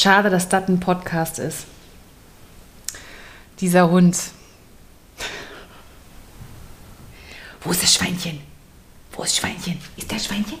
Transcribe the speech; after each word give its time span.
Schade, 0.00 0.30
dass 0.30 0.48
das 0.48 0.68
ein 0.68 0.78
Podcast 0.78 1.40
ist. 1.40 1.66
Dieser 3.58 3.90
Hund. 3.90 4.16
Wo 7.62 7.72
ist 7.72 7.82
das 7.82 7.94
Schweinchen? 7.94 8.38
Wo 9.10 9.24
ist 9.24 9.36
Schweinchen? 9.38 9.80
Ist 9.96 10.12
das 10.12 10.26
Schweinchen? 10.26 10.58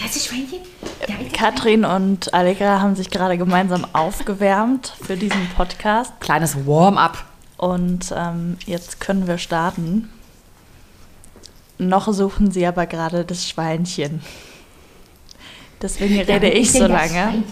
Das 0.00 0.14
ist 0.14 0.28
Schweinchen? 0.28 0.60
Da 1.08 1.14
ist 1.14 1.32
Katrin 1.32 1.84
und 1.84 2.32
Allegra 2.32 2.80
haben 2.80 2.94
sich 2.94 3.10
gerade 3.10 3.36
gemeinsam 3.36 3.84
aufgewärmt 3.92 4.94
für 5.02 5.16
diesen 5.16 5.48
Podcast. 5.56 6.12
Kleines 6.20 6.54
Warm-up. 6.68 7.24
Und 7.56 8.14
ähm, 8.16 8.58
jetzt 8.64 9.00
können 9.00 9.26
wir 9.26 9.38
starten. 9.38 10.08
Noch 11.78 12.12
suchen 12.12 12.52
sie 12.52 12.64
aber 12.64 12.86
gerade 12.86 13.24
das 13.24 13.48
Schweinchen. 13.48 14.22
Deswegen 15.82 16.20
rede 16.20 16.48
ich 16.48 16.72
so 16.72 16.86
lange. 16.86 17.44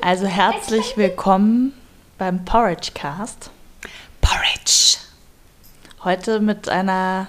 Also 0.00 0.26
herzlich 0.26 0.96
willkommen 0.96 1.72
beim 2.18 2.44
Porridge 2.44 2.92
Cast. 2.94 3.50
Porridge. 4.20 4.98
Heute 6.04 6.38
mit 6.40 6.68
einer 6.68 7.28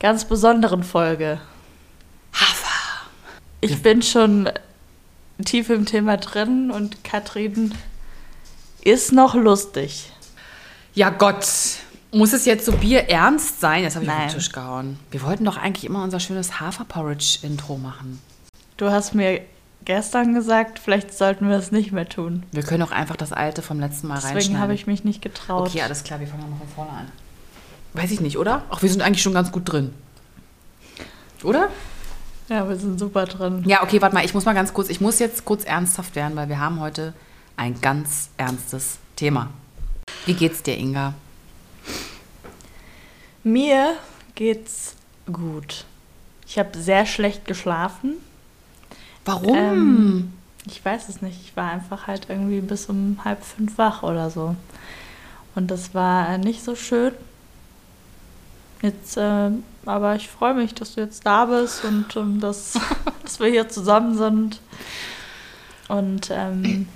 ganz 0.00 0.26
besonderen 0.26 0.84
Folge. 0.84 1.40
Hafer. 2.34 3.08
Ich 3.62 3.82
bin 3.82 4.02
schon 4.02 4.50
tief 5.44 5.70
im 5.70 5.86
Thema 5.86 6.18
drin 6.18 6.70
und 6.70 7.04
Katrin 7.04 7.74
ist 8.82 9.12
noch 9.12 9.34
lustig. 9.34 10.12
Ja 10.94 11.08
Gott. 11.08 11.46
Muss 12.12 12.32
es 12.32 12.44
jetzt 12.44 12.66
so 12.66 12.72
bierernst 12.72 13.60
sein? 13.60 13.82
Jetzt 13.82 13.96
habe 13.96 14.04
ich 14.04 14.10
auf 14.10 14.16
Nein. 14.16 14.28
den 14.28 14.34
Tisch 14.36 14.52
gehauen. 14.52 15.00
Wir 15.10 15.22
wollten 15.22 15.44
doch 15.44 15.56
eigentlich 15.56 15.84
immer 15.84 16.04
unser 16.04 16.20
schönes 16.20 16.60
Hafer-Porridge-Intro 16.60 17.76
machen. 17.76 18.20
Du 18.76 18.90
hast 18.90 19.14
mir 19.14 19.40
gestern 19.84 20.34
gesagt, 20.34 20.78
vielleicht 20.78 21.16
sollten 21.16 21.48
wir 21.48 21.56
es 21.56 21.70
nicht 21.70 21.92
mehr 21.92 22.08
tun. 22.08 22.44
Wir 22.52 22.62
können 22.62 22.82
auch 22.82 22.90
einfach 22.90 23.16
das 23.16 23.32
alte 23.32 23.62
vom 23.62 23.78
letzten 23.78 24.08
Mal 24.08 24.16
Deswegen 24.16 24.34
reinschneiden. 24.34 24.60
habe 24.60 24.74
ich 24.74 24.86
mich 24.86 25.04
nicht 25.04 25.22
getraut. 25.22 25.68
Okay, 25.68 25.82
alles 25.82 26.02
klar, 26.02 26.20
wir 26.20 26.26
fangen 26.26 26.50
mal 26.50 26.56
von 26.56 26.68
vorne 26.68 26.90
an. 26.90 27.12
Weiß 27.92 28.10
ich 28.10 28.20
nicht, 28.20 28.38
oder? 28.38 28.62
Ach, 28.70 28.82
wir 28.82 28.90
sind 28.90 29.02
eigentlich 29.02 29.22
schon 29.22 29.34
ganz 29.34 29.52
gut 29.52 29.70
drin. 29.70 29.94
Oder? 31.44 31.68
Ja, 32.48 32.68
wir 32.68 32.76
sind 32.76 32.98
super 32.98 33.26
drin. 33.26 33.62
Ja, 33.66 33.82
okay, 33.82 34.02
warte 34.02 34.14
mal, 34.14 34.24
ich 34.24 34.34
muss 34.34 34.44
mal 34.44 34.54
ganz 34.54 34.72
kurz, 34.74 34.88
ich 34.88 35.00
muss 35.00 35.18
jetzt 35.18 35.44
kurz 35.44 35.64
ernsthaft 35.64 36.16
werden, 36.16 36.34
weil 36.36 36.48
wir 36.48 36.58
haben 36.58 36.80
heute 36.80 37.14
ein 37.56 37.80
ganz 37.80 38.30
ernstes 38.36 38.98
Thema. 39.16 39.50
Wie 40.26 40.34
geht's 40.34 40.62
dir, 40.62 40.76
Inga? 40.76 41.14
Mir 43.44 43.94
geht's 44.34 44.96
gut. 45.30 45.84
Ich 46.46 46.58
habe 46.58 46.76
sehr 46.78 47.06
schlecht 47.06 47.44
geschlafen. 47.46 48.14
Warum? 49.24 49.56
Ähm, 49.56 50.32
ich 50.66 50.84
weiß 50.84 51.08
es 51.08 51.22
nicht. 51.22 51.40
Ich 51.42 51.56
war 51.56 51.70
einfach 51.70 52.06
halt 52.06 52.26
irgendwie 52.28 52.60
bis 52.60 52.86
um 52.86 53.18
halb 53.24 53.42
fünf 53.44 53.78
wach 53.78 54.02
oder 54.02 54.30
so. 54.30 54.56
Und 55.54 55.70
das 55.70 55.94
war 55.94 56.38
nicht 56.38 56.64
so 56.64 56.74
schön. 56.74 57.12
Jetzt, 58.82 59.16
äh, 59.16 59.50
aber 59.86 60.16
ich 60.16 60.28
freue 60.28 60.54
mich, 60.54 60.74
dass 60.74 60.94
du 60.94 61.00
jetzt 61.00 61.24
da 61.24 61.46
bist 61.46 61.84
und 61.84 62.16
ähm, 62.16 62.40
dass, 62.40 62.78
dass 63.22 63.40
wir 63.40 63.48
hier 63.48 63.68
zusammen 63.68 64.16
sind. 64.16 64.60
Und 65.88 66.30
ähm, 66.30 66.86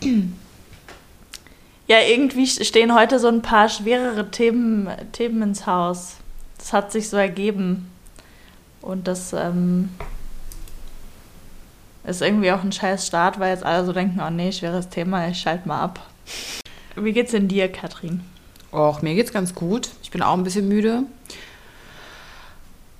ja, 1.87 2.01
irgendwie 2.01 2.47
stehen 2.47 2.95
heute 2.95 3.19
so 3.19 3.29
ein 3.29 3.43
paar 3.43 3.69
schwerere 3.69 4.31
Themen, 4.31 4.89
Themen 5.13 5.43
ins 5.43 5.67
Haus. 5.67 6.17
Das 6.59 6.73
hat 6.73 6.93
sich 6.93 7.09
so 7.09 7.17
ergeben. 7.17 7.91
Und 8.83 9.09
das 9.09 9.33
ähm, 9.33 9.91
ist 12.09 12.23
irgendwie 12.23 12.53
auch 12.53 12.63
ein 12.63 12.73
scheiß 12.73 13.07
Start, 13.07 13.39
weil 13.39 13.51
jetzt 13.51 13.65
alle 13.65 13.85
so 13.85 13.93
denken, 13.93 14.21
oh 14.27 14.31
nee, 14.31 14.53
schweres 14.53 14.89
Thema, 14.89 15.29
ich 15.29 15.39
schalte 15.39 15.69
mal 15.69 15.81
ab. 15.81 16.01
Wie 16.97 17.13
geht's 17.13 17.33
denn 17.33 17.49
dir, 17.49 17.71
Katrin? 17.71 18.21
Och, 18.73 19.03
mir 19.03 19.15
geht's 19.15 19.33
ganz 19.33 19.55
gut. 19.55 19.91
Ich 20.03 20.11
bin 20.11 20.23
auch 20.23 20.35
ein 20.35 20.43
bisschen 20.43 20.69
müde. 20.69 21.05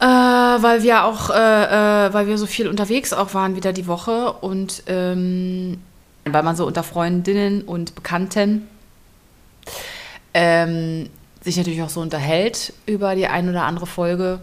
Äh, 0.01 0.05
weil 0.05 0.83
wir 0.83 1.05
auch, 1.05 1.31
äh, 1.31 2.07
äh, 2.07 2.15
weil 2.15 2.29
wir 2.29 2.39
so 2.39 2.47
viel 2.47 2.69
unterwegs 2.69 3.13
auch 3.13 3.35
waren 3.35 3.57
wieder 3.57 3.73
die 3.73 3.89
Woche 3.89 4.33
und 4.33 4.85
ähm, 4.87 5.81
weil 6.25 6.43
man 6.43 6.55
so 6.55 6.67
unter 6.67 6.85
Freundinnen 6.85 7.63
und 7.63 7.95
Bekannten 7.97 8.69
ähm, 10.35 11.11
sich 11.43 11.57
natürlich 11.57 11.83
auch 11.83 11.89
so 11.89 12.01
unterhält 12.01 12.73
über 12.87 13.17
die 13.17 13.27
ein 13.27 13.49
oder 13.49 13.65
andere 13.65 13.87
Folge. 13.87 14.41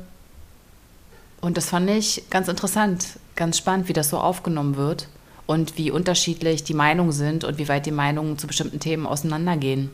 Und 1.45 1.57
das 1.57 1.69
fand 1.69 1.87
ich 1.91 2.23
ganz 2.31 2.47
interessant, 2.47 3.19
ganz 3.35 3.59
spannend, 3.59 3.87
wie 3.87 3.93
das 3.93 4.09
so 4.09 4.17
aufgenommen 4.17 4.77
wird 4.77 5.07
und 5.45 5.77
wie 5.77 5.91
unterschiedlich 5.91 6.63
die 6.63 6.73
Meinungen 6.73 7.11
sind 7.11 7.43
und 7.43 7.59
wie 7.59 7.69
weit 7.69 7.85
die 7.85 7.91
Meinungen 7.91 8.39
zu 8.39 8.47
bestimmten 8.47 8.79
Themen 8.79 9.05
auseinandergehen. 9.05 9.91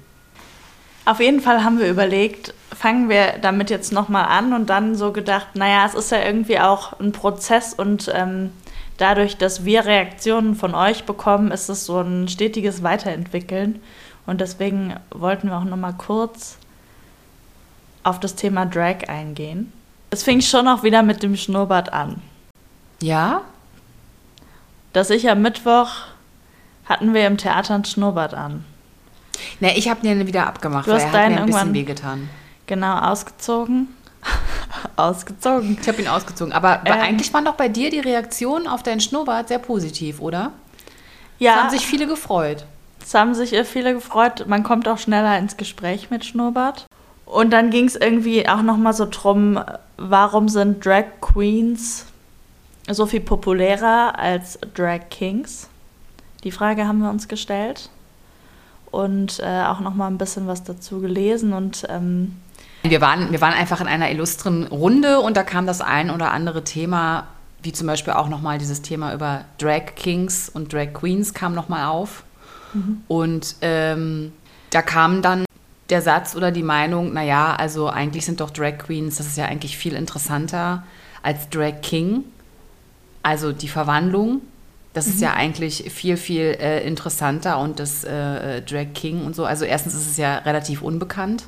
Auf 1.04 1.20
jeden 1.20 1.42
Fall 1.42 1.66
haben 1.66 1.78
wir 1.78 1.90
überlegt, 1.90 2.54
fangen 2.74 3.10
wir 3.10 3.34
damit 3.42 3.70
jetzt 3.70 3.92
nochmal 3.92 4.28
an 4.28 4.54
und 4.54 4.70
dann 4.70 4.96
so 4.96 5.12
gedacht, 5.12 5.48
naja, 5.56 5.86
es 5.86 5.94
ist 5.94 6.10
ja 6.12 6.24
irgendwie 6.24 6.58
auch 6.58 6.98
ein 7.02 7.12
Prozess 7.12 7.74
und 7.74 8.10
ähm, 8.16 8.52
dadurch, 8.96 9.36
dass 9.36 9.66
wir 9.66 9.84
Reaktionen 9.84 10.56
von 10.56 10.74
euch 10.74 11.04
bekommen, 11.04 11.52
ist 11.52 11.68
es 11.68 11.86
so 11.86 12.00
ein 12.00 12.30
stetiges 12.30 12.82
Weiterentwickeln. 12.82 13.82
Und 14.26 14.40
deswegen 14.40 14.96
wollten 15.10 15.50
wir 15.50 15.58
auch 15.58 15.66
nochmal 15.66 15.96
kurz 15.98 16.56
auf 18.04 18.22
das 18.22 18.36
Thema 18.36 18.66
Drag 18.66 19.10
eingehen. 19.10 19.74
Es 20.12 20.24
fing 20.24 20.42
schon 20.42 20.68
auch 20.68 20.84
wieder 20.84 21.04
mit 21.04 21.24
dem 21.24 21.36
Schnurrbart 21.38 21.92
an. 21.94 22.22
Ja? 23.02 23.42
Dass 24.94 25.10
ich 25.10 25.30
am 25.30 25.42
Mittwoch 25.42 25.90
hatten 26.86 27.14
wir 27.14 27.26
im 27.26 27.38
Theater 27.38 27.76
ein 27.76 27.86
Schnurrbart 27.86 28.34
an. 28.34 28.66
Ne, 29.62 29.78
ich 29.78 29.90
habe 29.90 30.02
den 30.02 30.28
wieder 30.28 30.46
abgemacht, 30.46 30.86
Du 30.86 30.92
weil 30.92 30.98
hast 30.98 31.04
er 31.06 31.08
hat 31.08 31.16
deinen 31.16 31.36
mir 31.36 31.40
ein 31.42 31.46
bisschen 31.48 31.74
wehgetan. 31.74 32.30
Genau, 32.68 32.98
ausgezogen. 33.00 33.88
ausgezogen. 34.98 35.78
Ich 35.82 35.88
habe 35.88 36.02
ihn 36.02 36.08
ausgezogen. 36.10 36.54
Aber 36.54 36.82
Ähm. 36.86 36.92
eigentlich 36.92 37.34
waren 37.34 37.46
doch 37.46 37.56
bei 37.56 37.70
dir 37.70 37.90
die 37.90 38.00
Reaktionen 38.02 38.68
auf 38.68 38.84
deinen 38.84 39.00
Schnurrbart 39.00 39.48
sehr 39.48 39.60
positiv, 39.60 40.20
oder? 40.20 40.52
Es 41.40 41.46
Ja, 41.46 41.56
haben 41.56 41.70
sich 41.70 41.88
viele 41.88 42.06
gefreut. 42.06 42.66
es 43.02 43.14
haben 43.14 43.34
sich 43.34 43.54
äh, 43.54 43.64
viele 43.64 43.94
gefreut. 43.94 44.46
Man 44.48 44.64
kommt 44.64 44.88
auch 44.90 44.98
schneller 44.98 45.38
ins 45.40 45.56
Gespräch 45.58 46.10
mit 46.12 46.26
Schnurrbart. 46.26 46.86
Und 47.32 47.52
dann 47.52 47.70
ging 47.70 47.86
es 47.86 47.96
irgendwie 47.96 48.46
auch 48.50 48.62
nochmal 48.62 48.92
so 48.92 49.08
drum, 49.10 49.58
warum 49.96 50.50
sind 50.50 50.86
Drag 50.86 51.06
Queens 51.22 52.06
so 52.90 53.06
viel 53.06 53.22
populärer 53.22 54.20
als 54.20 54.60
Drag 54.76 55.10
Kings? 55.10 55.70
Die 56.44 56.52
Frage 56.52 56.86
haben 56.86 57.00
wir 57.00 57.10
uns 57.10 57.30
gestellt. 57.30 57.90
Und 58.92 59.40
äh, 59.40 59.64
auch 59.64 59.80
nochmal 59.80 60.12
ein 60.12 60.18
bisschen 60.18 60.46
was 60.46 60.66
dazu 60.66 61.00
gelesen. 61.00 61.54
Und 61.54 61.88
ähm, 61.88 62.36
Wir 62.84 63.00
waren, 63.00 63.32
wir 63.32 63.40
waren 63.40 63.54
einfach 63.54 63.80
in 63.80 63.88
einer 63.88 64.12
illustren 64.12 64.68
Runde 64.68 65.22
und 65.22 65.38
da 65.38 65.44
kam 65.44 65.66
das 65.66 65.80
ein 65.80 66.12
oder 66.12 66.32
andere 66.32 66.66
Thema, 66.66 67.28
wie 67.64 67.72
zum 67.72 67.88
Beispiel 67.88 68.12
auch 68.12 68.28
nochmal 68.28 68.58
dieses 68.58 68.82
Thema 68.82 69.14
über 69.14 69.46
Drag 69.58 69.96
Kings 69.96 70.50
und 70.50 70.74
Drag 70.74 70.92
Queens 70.92 71.34
kam 71.34 71.56
nochmal 71.56 71.86
auf. 71.86 72.24
Und 73.08 73.56
ähm, 73.62 74.34
da 74.70 74.82
kam 74.82 75.22
dann 75.22 75.46
der 75.92 76.02
Satz 76.02 76.36
oder 76.36 76.52
die 76.52 76.64
Meinung, 76.64 77.14
naja, 77.14 77.56
also 77.56 77.90
eigentlich 77.90 78.26
sind 78.26 78.40
doch 78.40 78.50
Drag 78.50 78.78
Queens, 78.78 79.18
das 79.18 79.28
ist 79.28 79.38
ja 79.38 79.46
eigentlich 79.46 79.78
viel 79.78 79.94
interessanter 79.94 80.84
als 81.22 81.50
Drag 81.50 81.82
King. 81.82 82.24
Also 83.24 83.52
die 83.52 83.68
Verwandlung, 83.68 84.42
das 84.94 85.08
ist 85.08 85.22
ja 85.22 85.34
eigentlich 85.34 85.92
viel, 85.92 86.18
viel 86.18 86.58
äh, 86.60 86.86
interessanter 86.86 87.60
und 87.60 87.80
das 87.80 88.04
äh, 88.04 88.62
Drag 88.62 88.94
King 88.94 89.26
und 89.26 89.36
so. 89.36 89.46
Also 89.46 89.66
erstens 89.66 89.94
ist 89.94 90.08
es 90.10 90.18
ja 90.18 90.40
relativ 90.40 90.82
unbekannt. 90.82 91.46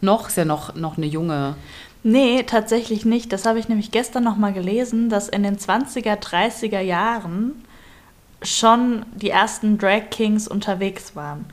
Noch, 0.00 0.28
ist 0.28 0.36
ja 0.36 0.44
noch, 0.44 0.74
noch 0.74 0.96
eine 0.96 1.06
junge. 1.06 1.56
Nee, 2.02 2.44
tatsächlich 2.44 3.04
nicht. 3.04 3.32
Das 3.32 3.44
habe 3.44 3.58
ich 3.58 3.68
nämlich 3.68 3.90
gestern 3.90 4.24
noch 4.24 4.36
mal 4.36 4.52
gelesen, 4.52 5.10
dass 5.10 5.28
in 5.28 5.42
den 5.42 5.58
20er, 5.58 6.16
30er 6.16 6.80
Jahren 6.80 7.62
schon 8.42 9.04
die 9.14 9.28
ersten 9.28 9.76
Drag 9.76 10.08
Kings 10.10 10.48
unterwegs 10.48 11.14
waren. 11.14 11.44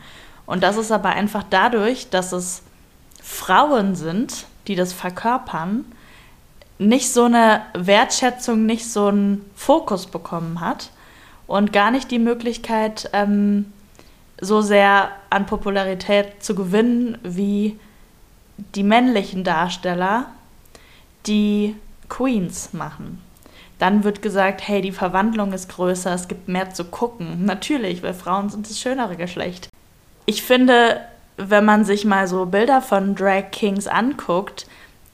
Und 0.48 0.64
das 0.64 0.78
ist 0.78 0.92
aber 0.92 1.10
einfach 1.10 1.44
dadurch, 1.48 2.10
dass 2.10 2.32
es 2.32 2.64
Frauen 3.22 3.96
sind, 3.96 4.48
die 4.68 4.76
das 4.76 4.94
verkörpern, 4.94 5.86
nicht 6.80 7.12
so 7.12 7.26
eine 7.26 7.62
Wertschätzung, 7.74 8.66
nicht 8.66 8.90
so 8.90 9.08
einen 9.08 9.46
Fokus 9.56 10.08
bekommen 10.08 10.62
hat 10.62 10.92
und 11.48 11.74
gar 11.74 11.92
nicht 11.92 12.10
die 12.12 12.20
Möglichkeit, 12.20 13.10
ähm, 13.14 13.72
so 14.40 14.62
sehr 14.62 15.10
an 15.30 15.46
Popularität 15.46 16.44
zu 16.44 16.56
gewinnen 16.56 17.18
wie 17.24 17.80
die 18.76 18.84
männlichen 18.84 19.44
Darsteller, 19.44 20.28
die 21.26 21.76
Queens 22.10 22.74
machen. 22.74 23.22
Dann 23.80 24.04
wird 24.04 24.22
gesagt, 24.22 24.68
hey, 24.68 24.82
die 24.82 24.92
Verwandlung 24.92 25.54
ist 25.54 25.70
größer, 25.70 26.14
es 26.14 26.28
gibt 26.28 26.48
mehr 26.48 26.74
zu 26.74 26.86
gucken. 26.86 27.46
Natürlich, 27.46 28.02
weil 28.02 28.14
Frauen 28.14 28.50
sind 28.50 28.70
das 28.70 28.80
schönere 28.80 29.18
Geschlecht. 29.18 29.70
Ich 30.28 30.44
finde, 30.44 31.02
wenn 31.38 31.66
man 31.66 31.84
sich 31.84 32.06
mal 32.06 32.28
so 32.28 32.46
Bilder 32.46 32.82
von 32.82 33.16
Drag 33.16 33.50
Kings 33.52 33.88
anguckt, 33.88 34.68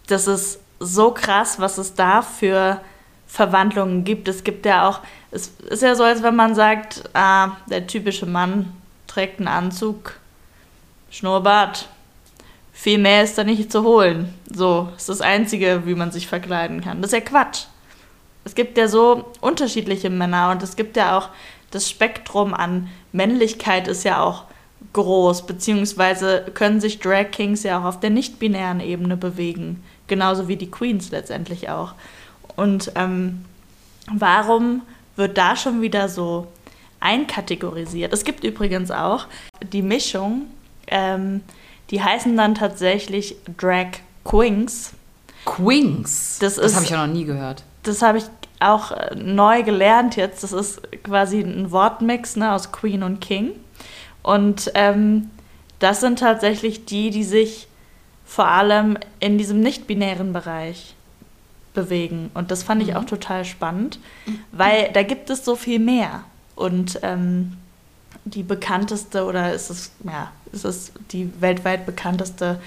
das 0.07 0.27
ist 0.27 0.59
so 0.79 1.11
krass, 1.11 1.59
was 1.59 1.77
es 1.77 1.93
da 1.93 2.21
für 2.21 2.81
Verwandlungen 3.25 4.03
gibt. 4.03 4.27
Es 4.27 4.43
gibt 4.43 4.65
ja 4.65 4.89
auch 4.89 4.99
es 5.33 5.47
ist 5.69 5.81
ja 5.81 5.95
so, 5.95 6.03
als 6.03 6.21
wenn 6.21 6.35
man 6.35 6.53
sagt, 6.53 7.09
ah, 7.13 7.57
der 7.67 7.87
typische 7.87 8.27
Mann 8.27 8.71
trägt 9.07 9.39
einen 9.39 9.47
Anzug, 9.47 10.19
Schnurrbart. 11.09 11.89
Viel 12.71 12.99
mehr 12.99 13.23
ist 13.23 13.37
da 13.37 13.43
nicht 13.43 13.71
zu 13.71 13.83
holen. 13.83 14.33
So, 14.51 14.89
ist 14.95 15.09
das 15.09 15.21
Einzige, 15.21 15.85
wie 15.85 15.95
man 15.95 16.11
sich 16.11 16.27
verkleiden 16.27 16.81
kann. 16.81 17.01
Das 17.01 17.11
ist 17.11 17.19
ja 17.19 17.25
Quatsch. 17.25 17.65
Es 18.45 18.53
gibt 18.53 18.77
ja 18.77 18.87
so 18.87 19.31
unterschiedliche 19.41 20.09
Männer 20.11 20.51
und 20.51 20.61
es 20.61 20.75
gibt 20.75 20.97
ja 20.97 21.17
auch 21.17 21.29
das 21.71 21.89
Spektrum 21.89 22.53
an 22.53 22.89
Männlichkeit 23.11 23.87
ist 23.87 24.03
ja 24.03 24.21
auch 24.21 24.43
groß, 24.93 25.45
beziehungsweise 25.45 26.45
können 26.53 26.81
sich 26.81 26.99
Drag 26.99 27.31
Kings 27.31 27.63
ja 27.63 27.79
auch 27.79 27.85
auf 27.85 27.99
der 27.99 28.09
nicht-binären 28.09 28.79
Ebene 28.79 29.17
bewegen. 29.17 29.83
Genauso 30.07 30.47
wie 30.47 30.57
die 30.57 30.69
Queens 30.69 31.11
letztendlich 31.11 31.69
auch. 31.69 31.93
Und 32.55 32.91
ähm, 32.95 33.45
warum 34.11 34.81
wird 35.15 35.37
da 35.37 35.55
schon 35.55 35.81
wieder 35.81 36.09
so 36.09 36.47
einkategorisiert? 36.99 38.13
Es 38.13 38.23
gibt 38.23 38.43
übrigens 38.43 38.91
auch 38.91 39.27
die 39.61 39.81
Mischung, 39.81 40.47
ähm, 40.87 41.41
die 41.89 42.01
heißen 42.01 42.35
dann 42.35 42.55
tatsächlich 42.55 43.35
Drag 43.57 43.87
Queens. 44.23 44.93
Queens? 45.45 46.37
Das, 46.39 46.55
das 46.55 46.75
habe 46.75 46.85
ich 46.85 46.91
ja 46.91 47.05
noch 47.05 47.13
nie 47.13 47.25
gehört. 47.25 47.63
Das 47.83 48.01
habe 48.01 48.17
ich 48.17 48.25
auch 48.59 48.91
äh, 48.91 49.15
neu 49.15 49.63
gelernt 49.63 50.15
jetzt. 50.15 50.43
Das 50.43 50.53
ist 50.53 50.81
quasi 51.03 51.41
ein 51.41 51.71
Wortmix 51.71 52.35
ne, 52.35 52.53
aus 52.53 52.71
Queen 52.71 53.03
und 53.03 53.19
King. 53.19 53.51
Und 54.23 54.71
ähm, 54.73 55.29
das 55.79 55.99
sind 55.99 56.19
tatsächlich 56.19 56.85
die, 56.85 57.09
die 57.11 57.23
sich 57.23 57.67
vor 58.25 58.47
allem 58.47 58.97
in 59.19 59.37
diesem 59.37 59.59
nicht-binären 59.59 60.33
Bereich 60.33 60.95
bewegen. 61.73 62.31
Und 62.33 62.51
das 62.51 62.63
fand 62.63 62.81
ich 62.81 62.89
mhm. 62.89 62.97
auch 62.97 63.05
total 63.05 63.45
spannend, 63.45 63.99
weil 64.51 64.91
da 64.93 65.03
gibt 65.03 65.29
es 65.29 65.43
so 65.43 65.55
viel 65.55 65.79
mehr. 65.79 66.23
Und 66.55 66.99
ähm, 67.03 67.57
die 68.25 68.43
bekannteste 68.43 69.25
oder 69.25 69.53
ist 69.53 69.69
es, 69.69 69.91
ja, 70.03 70.31
ist 70.51 70.65
es 70.65 70.91
die 71.11 71.29
weltweit 71.41 71.85
bekannteste 71.85 72.59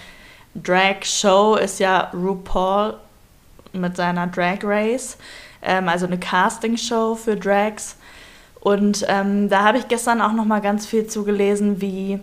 Drag-Show 0.63 1.57
ist 1.57 1.81
ja 1.81 2.11
RuPaul 2.15 2.95
mit 3.73 3.97
seiner 3.97 4.27
Drag 4.27 4.59
Race, 4.63 5.19
ähm, 5.63 5.89
also 5.89 6.07
eine 6.07 6.19
Casting-Show 6.19 7.15
für 7.15 7.37
Drags. 7.37 7.96
Und 8.67 9.05
ähm, 9.07 9.49
da 9.49 9.63
habe 9.63 9.79
ich 9.79 9.87
gestern 9.87 10.21
auch 10.21 10.33
noch 10.33 10.45
mal 10.45 10.61
ganz 10.61 10.87
viel 10.87 11.07
zugelesen, 11.07 11.81
wie 11.81 12.19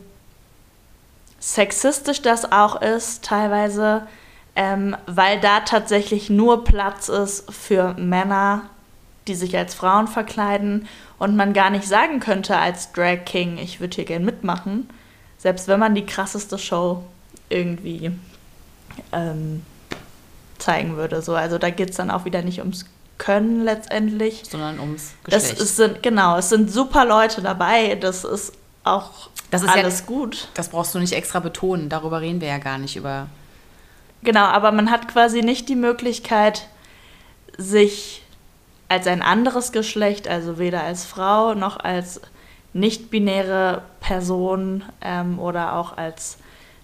sexistisch 1.40 2.22
das 2.22 2.51
auch 2.51 2.81
ist, 2.81 3.24
teilweise, 3.24 4.06
ähm, 4.54 4.98
weil 5.06 5.40
da 5.40 5.62
tatsächlich 5.62 6.30
nur 6.30 6.66
Platz 6.66 7.07
ist 7.07 7.50
für 7.50 7.94
Männer, 7.94 8.63
die 9.25 9.36
sich 9.36 9.56
als 9.56 9.74
Frauen 9.74 10.10
verkleiden 10.10 10.90
und 11.18 11.38
man 11.38 11.54
gar 11.54 11.69
nicht 11.69 11.88
sagen 11.88 12.19
könnte 12.19 12.57
als 12.57 12.92
Drag 12.92 13.24
King, 13.24 13.57
ich 13.57 13.80
würde 13.80 13.96
hier 13.96 14.04
gern 14.04 14.25
mitmachen, 14.25 14.89
selbst 15.38 15.69
wenn 15.69 15.80
man 15.80 15.96
die 15.96 16.06
krasseste 16.06 16.57
Show 16.57 17.06
irgendwie 17.48 18.12
ähm, 19.13 19.66
zeigen 20.57 20.98
würde. 20.98 21.22
So, 21.22 21.36
also 21.36 21.57
da 21.57 21.69
geht 21.69 21.92
es 21.92 21.96
dann 21.96 22.12
auch 22.12 22.25
wieder 22.25 22.42
nicht 22.42 22.60
ums 22.60 22.84
Können 23.18 23.63
letztendlich. 23.63 24.44
Sondern 24.50 24.80
ums 24.80 25.13
Geschlecht. 25.24 25.60
Das 25.60 25.75
sind, 25.75 26.04
genau, 26.04 26.38
es 26.38 26.50
sind 26.50 26.71
super 26.71 27.06
Leute 27.06 27.42
dabei. 27.42 27.95
Das 27.95 28.24
ist 28.24 28.54
auch 28.83 29.30
das 29.54 29.62
ist 29.62 29.69
alles 29.69 30.00
ja, 30.00 30.06
gut. 30.07 30.48
Das 30.56 30.69
brauchst 30.69 30.95
du 30.95 31.00
nicht 31.00 31.13
extra 31.13 31.39
betonen. 31.39 31.88
Darüber 31.88 32.21
reden 32.21 32.42
wir 32.42 32.48
ja 32.48 32.57
gar 32.57 32.80
nicht 32.80 32.95
über. 32.95 33.27
Genau, 34.24 34.45
aber 34.45 34.71
man 34.71 34.89
hat 34.89 35.07
quasi 35.07 35.42
nicht 35.42 35.69
die 35.69 35.75
Möglichkeit, 35.75 36.68
sich 37.57 38.24
als 38.89 39.06
ein 39.06 39.21
anderes 39.21 39.71
Geschlecht, 39.71 40.27
also 40.27 40.57
weder 40.57 40.83
als 40.83 41.06
Frau 41.06 41.54
noch 41.54 41.77
als 41.77 42.21
nicht-binäre 42.74 43.83
Person 44.00 44.83
ähm, 45.01 45.38
oder 45.38 45.75
auch 45.75 45.98
als 45.98 46.38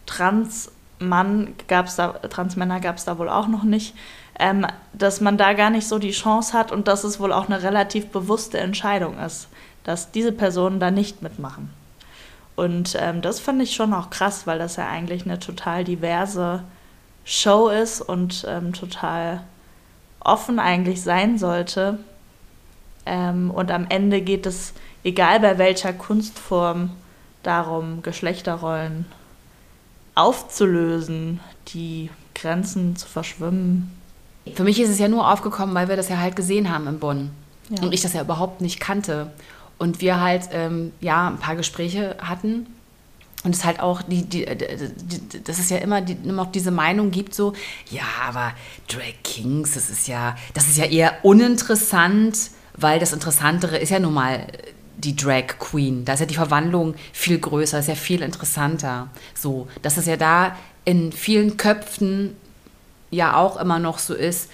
Transmann 0.06 1.56
gab 1.68 1.88
es 1.88 1.96
da, 1.96 2.10
Transmänner 2.10 2.80
gab 2.80 2.98
es 2.98 3.06
da 3.06 3.18
wohl 3.18 3.30
auch 3.30 3.48
noch 3.48 3.64
nicht, 3.64 3.96
ähm, 4.40 4.66
dass 4.94 5.22
man 5.22 5.38
da 5.38 5.54
gar 5.54 5.70
nicht 5.70 5.88
so 5.88 6.00
die 6.00 6.12
Chance 6.12 6.54
hat 6.54 6.72
und 6.72 6.88
dass 6.88 7.04
es 7.04 7.20
wohl 7.20 7.34
auch 7.34 7.48
eine 7.48 7.62
relativ 7.62 8.08
bewusste 8.08 8.58
Entscheidung 8.58 9.20
ist, 9.20 9.50
dass 9.84 10.12
diese 10.12 10.32
Personen 10.32 10.80
da 10.80 10.92
nicht 10.92 11.22
mitmachen. 11.22 11.70
Und 12.56 12.98
ähm, 13.00 13.22
das 13.22 13.40
fand 13.40 13.62
ich 13.62 13.76
schon 13.76 13.94
auch 13.94 14.10
krass, 14.10 14.48
weil 14.48 14.60
das 14.60 14.76
ja 14.76 14.88
eigentlich 14.88 15.26
eine 15.26 15.40
total 15.40 15.84
diverse 15.84 16.64
Show 17.24 17.70
ist 17.70 18.02
und 18.02 18.46
ähm, 18.48 18.74
total 18.74 19.44
offen 20.20 20.60
eigentlich 20.60 21.02
sein 21.02 21.38
sollte. 21.38 22.00
Ähm, 23.06 23.52
und 23.52 23.72
am 23.72 23.86
Ende 23.88 24.22
geht 24.22 24.46
es, 24.46 24.74
egal 25.04 25.40
bei 25.40 25.58
welcher 25.58 25.94
Kunstform, 25.94 26.92
darum, 27.44 28.02
Geschlechterrollen 28.02 29.06
aufzulösen, 30.16 31.40
die 31.70 32.10
Grenzen 32.36 32.96
zu 32.98 33.08
verschwimmen. 33.08 33.99
Für 34.56 34.64
mich 34.64 34.80
ist 34.80 34.90
es 34.90 35.00
ja 35.00 35.08
nur 35.08 35.32
aufgekommen, 35.32 35.76
weil 35.76 35.90
wir 35.90 35.96
das 35.96 36.10
ja 36.10 36.18
halt 36.18 36.36
gesehen 36.36 36.70
haben 36.70 36.88
in 36.88 37.00
Bonn. 37.00 37.32
Ja. 37.70 37.84
Und 37.84 37.94
ich 37.94 38.02
das 38.02 38.14
ja 38.14 38.22
überhaupt 38.22 38.62
nicht 38.62 38.80
kannte. 38.80 39.32
Und 39.78 40.02
wir 40.02 40.20
halt 40.20 40.50
ähm, 40.52 40.92
ja 41.00 41.28
ein 41.28 41.38
paar 41.38 41.56
Gespräche 41.56 42.18
hatten 42.20 42.68
und 43.44 43.56
es 43.56 43.64
halt 43.64 43.80
auch, 43.80 44.02
die, 44.02 44.24
die, 44.24 44.46
die, 44.46 45.44
dass 45.44 45.60
es 45.60 45.70
ja 45.70 45.78
immer, 45.78 46.02
die, 46.02 46.18
immer 46.24 46.44
noch 46.44 46.52
diese 46.52 46.72
Meinung 46.72 47.10
gibt, 47.12 47.34
so, 47.34 47.54
ja, 47.90 48.04
aber 48.28 48.52
Drag 48.90 49.24
Kings, 49.24 49.76
das 49.76 49.90
ist 49.90 50.08
ja, 50.08 50.36
das 50.54 50.68
ist 50.68 50.78
ja 50.78 50.86
eher 50.86 51.24
uninteressant, 51.24 52.38
weil 52.76 53.00
das 53.00 53.14
Interessantere 53.14 53.78
ist 53.78 53.92
ja 53.92 54.00
nun 54.00 54.14
mal 54.14 54.46
die 54.98 55.16
Drag 55.16 55.58
Queen. 55.58 56.04
Da 56.04 56.14
ist 56.14 56.20
ja 56.20 56.26
die 56.26 56.36
Verwandlung 56.36 56.96
viel 57.14 57.40
größer, 57.40 57.80
ist 57.80 57.88
ja 57.88 57.96
viel 57.96 58.22
interessanter. 58.22 59.10
So, 59.34 59.70
dass 59.82 59.96
es 59.96 60.06
ja 60.06 60.18
da 60.18 60.58
in 60.84 61.14
vielen 61.14 61.56
Köpfen 61.56 62.36
ja 63.12 63.38
auch 63.38 63.58
immer 63.58 63.80
noch 63.80 64.00
so 64.00 64.14
ist, 64.14 64.50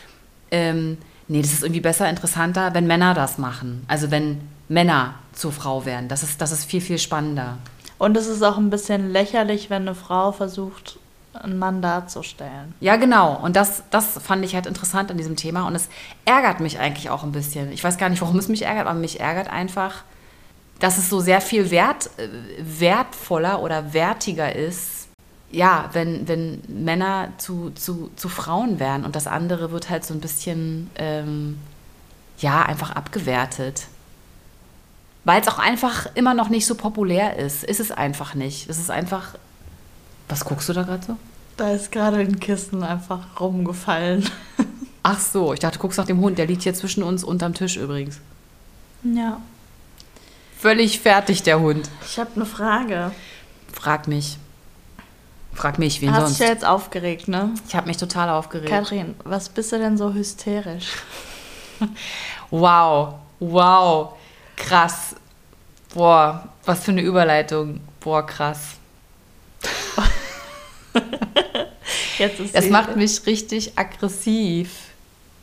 ähm, 0.52 0.98
nee, 1.28 1.42
das 1.42 1.54
ist 1.54 1.64
irgendwie 1.64 1.82
besser, 1.82 2.10
interessanter, 2.10 2.74
wenn 2.74 2.88
Männer 2.88 3.14
das 3.14 3.38
machen. 3.38 3.84
Also 3.88 4.12
wenn 4.12 4.42
Männer 4.68 5.16
zur 5.34 5.52
Frau 5.52 5.86
werden. 5.86 6.08
Das 6.08 6.24
ist, 6.24 6.42
das 6.42 6.52
ist 6.52 6.66
viel, 6.66 6.82
viel 6.82 6.98
spannender. 6.98 7.58
Und 7.98 8.18
es 8.18 8.28
ist 8.28 8.44
auch 8.44 8.58
ein 8.58 8.70
bisschen 8.70 9.12
lächerlich, 9.12 9.70
wenn 9.70 9.84
eine 9.84 9.96
Frau 9.96 10.32
versucht, 10.32 11.00
einen 11.34 11.60
Mann 11.60 11.82
darzustellen. 11.82 12.74
Ja, 12.80 12.96
genau. 12.96 13.36
Und 13.42 13.56
das, 13.56 13.84
das 13.90 14.20
fand 14.24 14.44
ich 14.46 14.56
halt 14.56 14.66
interessant 14.66 15.12
an 15.12 15.18
diesem 15.18 15.36
Thema. 15.36 15.68
Und 15.68 15.76
es 15.76 15.90
ärgert 16.24 16.60
mich 16.60 16.80
eigentlich 16.80 17.10
auch 17.10 17.24
ein 17.24 17.32
bisschen. 17.32 17.72
Ich 17.72 17.84
weiß 17.84 17.98
gar 17.98 18.10
nicht, 18.10 18.22
warum 18.22 18.38
es 18.40 18.48
mich 18.48 18.64
ärgert, 18.64 18.88
aber 18.88 18.98
mich 19.00 19.20
ärgert 19.20 19.50
einfach, 19.50 20.04
dass 20.80 20.98
es 20.98 21.10
so 21.10 21.20
sehr 21.20 21.42
viel 21.42 21.72
wert, 21.72 22.10
äh, 22.18 22.28
wertvoller 22.60 23.62
oder 23.62 23.94
wertiger 23.94 24.56
ist, 24.56 24.95
ja, 25.52 25.90
wenn, 25.94 26.28
wenn 26.28 26.62
Männer 26.68 27.30
zu, 27.38 27.72
zu, 27.72 28.12
zu 28.16 28.30
Frauen 28.30 28.80
werden 28.80 29.06
und 29.06 29.16
das 29.16 29.28
andere 29.28 29.72
wird 29.72 29.90
halt 29.90 30.06
so 30.06 30.14
ein 30.14 30.20
bisschen, 30.20 30.90
ähm, 30.96 31.60
ja, 32.40 32.64
einfach 32.64 32.92
abgewertet 32.92 33.88
weil 35.26 35.42
es 35.42 35.48
auch 35.48 35.60
einfach 35.60 36.08
immer 36.14 36.34
noch 36.34 36.50
nicht 36.50 36.66
so 36.66 36.76
populär 36.76 37.38
ist. 37.38 37.64
Ist 37.64 37.80
es 37.80 37.92
einfach 37.92 38.36
nicht. 38.36 38.70
Es 38.70 38.78
ist 38.78 38.92
einfach. 38.92 39.34
Was 40.30 40.46
guckst 40.46 40.70
du 40.70 40.74
da 40.74 40.84
gerade 40.84 41.06
so? 41.06 41.18
Da 41.58 41.72
ist 41.72 41.92
gerade 41.92 42.18
ein 42.18 42.40
Kissen 42.40 42.84
einfach 42.84 43.40
rumgefallen. 43.40 44.30
Ach 45.04 45.20
so, 45.20 45.54
ich 45.54 45.60
dachte, 45.60 45.78
du 45.78 45.82
guckst 45.82 45.98
nach 45.98 46.06
dem 46.06 46.20
Hund. 46.20 46.38
Der 46.38 46.46
liegt 46.46 46.64
hier 46.64 46.74
zwischen 46.74 47.04
uns 47.04 47.24
unterm 47.24 47.54
Tisch 47.54 47.76
übrigens. 47.76 48.20
Ja. 49.04 49.42
Völlig 50.58 51.00
fertig, 51.00 51.44
der 51.44 51.60
Hund. 51.60 51.90
Ich 52.06 52.20
habe 52.20 52.32
eine 52.36 52.46
Frage. 52.46 53.12
Frag 53.72 54.08
mich. 54.08 54.38
Frag 55.56 55.80
mich, 55.80 56.02
wen 56.02 56.12
Hast 56.12 56.20
sonst? 56.20 56.32
Hast 56.32 56.40
dich 56.40 56.48
ja 56.48 56.54
jetzt 56.54 56.66
aufgeregt, 56.66 57.28
ne? 57.30 57.54
Ich 57.68 57.76
habe 57.76 57.88
mich 57.88 57.98
total 57.98 58.30
aufgeregt. 58.30 58.70
Kathrin, 58.70 59.16
was 59.24 59.48
bist 59.50 59.72
du 59.72 59.80
denn 59.80 59.98
so 59.98 60.14
hysterisch? 60.14 60.90
wow, 62.52 63.16
wow. 63.40 64.14
Krass. 64.58 65.16
Boah, 65.94 66.50
was 66.66 66.84
für 66.84 66.92
eine 66.92 67.02
Überleitung. 67.02 67.80
Boah, 68.02 68.26
krass. 68.26 68.76
Jetzt 72.18 72.40
ist 72.40 72.56
das 72.56 72.70
macht 72.70 72.96
mich 72.96 73.26
richtig 73.26 73.78
aggressiv. 73.78 74.72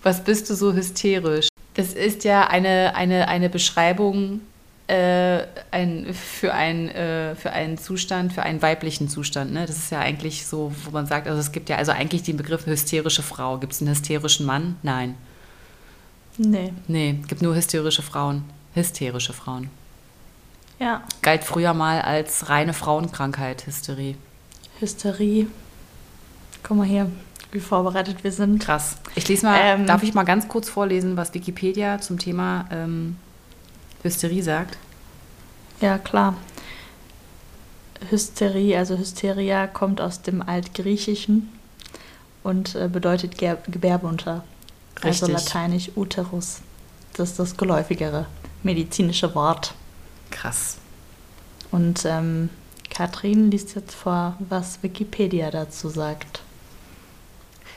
Was 0.03 0.23
bist 0.23 0.51
du 0.51 0.55
so 0.55 0.73
hysterisch? 0.73 1.49
Das 1.75 1.95
ist 1.95 2.25
ja 2.25 2.47
eine, 2.49 2.95
eine, 2.95 3.29
eine 3.29 3.49
Beschreibung 3.49 4.43
äh, 4.93 5.47
ein, 5.71 6.13
für, 6.15 6.53
ein, 6.53 6.89
äh, 6.89 7.35
für 7.35 7.51
einen 7.51 7.79
Zustand, 7.79 8.33
für 8.33 8.43
einen 8.43 8.61
weiblichen 8.61 9.09
Zustand. 9.09 9.53
Ne? 9.53 9.67
Das 9.67 9.77
ist 9.77 9.91
ja 9.91 10.01
eigentlich 10.01 10.47
so, 10.47 10.73
wo 10.85 10.91
man 10.91 11.07
sagt, 11.07 11.27
also 11.27 11.41
es 11.41 11.53
gibt 11.53 11.69
ja 11.69 11.77
also 11.77 11.93
eigentlich 11.93 12.23
den 12.23 12.37
Begriff 12.37 12.67
hysterische 12.67 13.23
Frau. 13.23 13.59
Gibt 13.59 13.73
es 13.73 13.81
einen 13.81 13.91
hysterischen 13.91 14.47
Mann? 14.47 14.77
Nein. 14.83 15.17
Nee. 16.39 16.73
Nee, 16.89 17.19
gibt 17.29 17.43
nur 17.43 17.55
hysterische 17.55 18.03
Frauen 18.03 18.45
hysterische 18.75 19.33
Frauen. 19.33 19.71
Ja. 20.79 21.03
Galt 21.21 21.45
früher 21.45 21.75
mal 21.75 22.01
als 22.01 22.49
reine 22.49 22.73
Frauenkrankheit, 22.75 23.67
Hysterie. 23.67 24.17
Hysterie. 24.81 25.47
Guck 26.63 26.77
mal 26.77 26.87
hier, 26.87 27.11
wie 27.53 27.61
vorbereitet 27.61 28.25
wir 28.25 28.33
sind. 28.33 28.61
Krass. 28.61 28.97
Ich 29.15 29.29
lese 29.29 29.47
mal, 29.47 29.59
ähm, 29.61 29.87
darf 29.87 30.03
ich 30.03 30.15
mal 30.15 30.25
ganz 30.25 30.49
kurz 30.49 30.69
vorlesen, 30.69 31.17
was 31.17 31.35
Wikipedia 31.35 32.01
zum 32.01 32.19
Thema 32.19 32.67
ähm, 32.71 33.17
Hysterie 34.03 34.43
sagt? 34.43 34.77
Ja, 35.81 35.99
klar. 35.99 36.37
Hysterie, 38.11 38.77
also 38.77 38.99
Hysteria, 38.99 39.67
kommt 39.67 40.01
aus 40.01 40.23
dem 40.23 40.43
Altgriechischen 40.43 41.51
und 42.43 42.75
äh, 42.75 42.89
bedeutet 42.89 43.39
Ger 43.39 43.59
Gebärmutter. 43.69 44.45
Also 45.01 45.27
Richtig. 45.27 45.45
lateinisch 45.45 45.91
Uterus. 45.97 46.61
Das 47.15 47.31
ist 47.31 47.39
das 47.39 47.57
geläufigere 47.57 48.27
medizinische 48.63 49.35
Wort. 49.35 49.75
Krass. 50.31 50.79
Und 51.71 52.05
ähm, 52.05 52.51
Katrin 52.91 53.51
liest 53.51 53.75
jetzt 53.75 53.95
vor, 53.95 54.37
was 54.39 54.83
Wikipedia 54.83 55.51
dazu 55.51 55.89
sagt. 55.89 56.43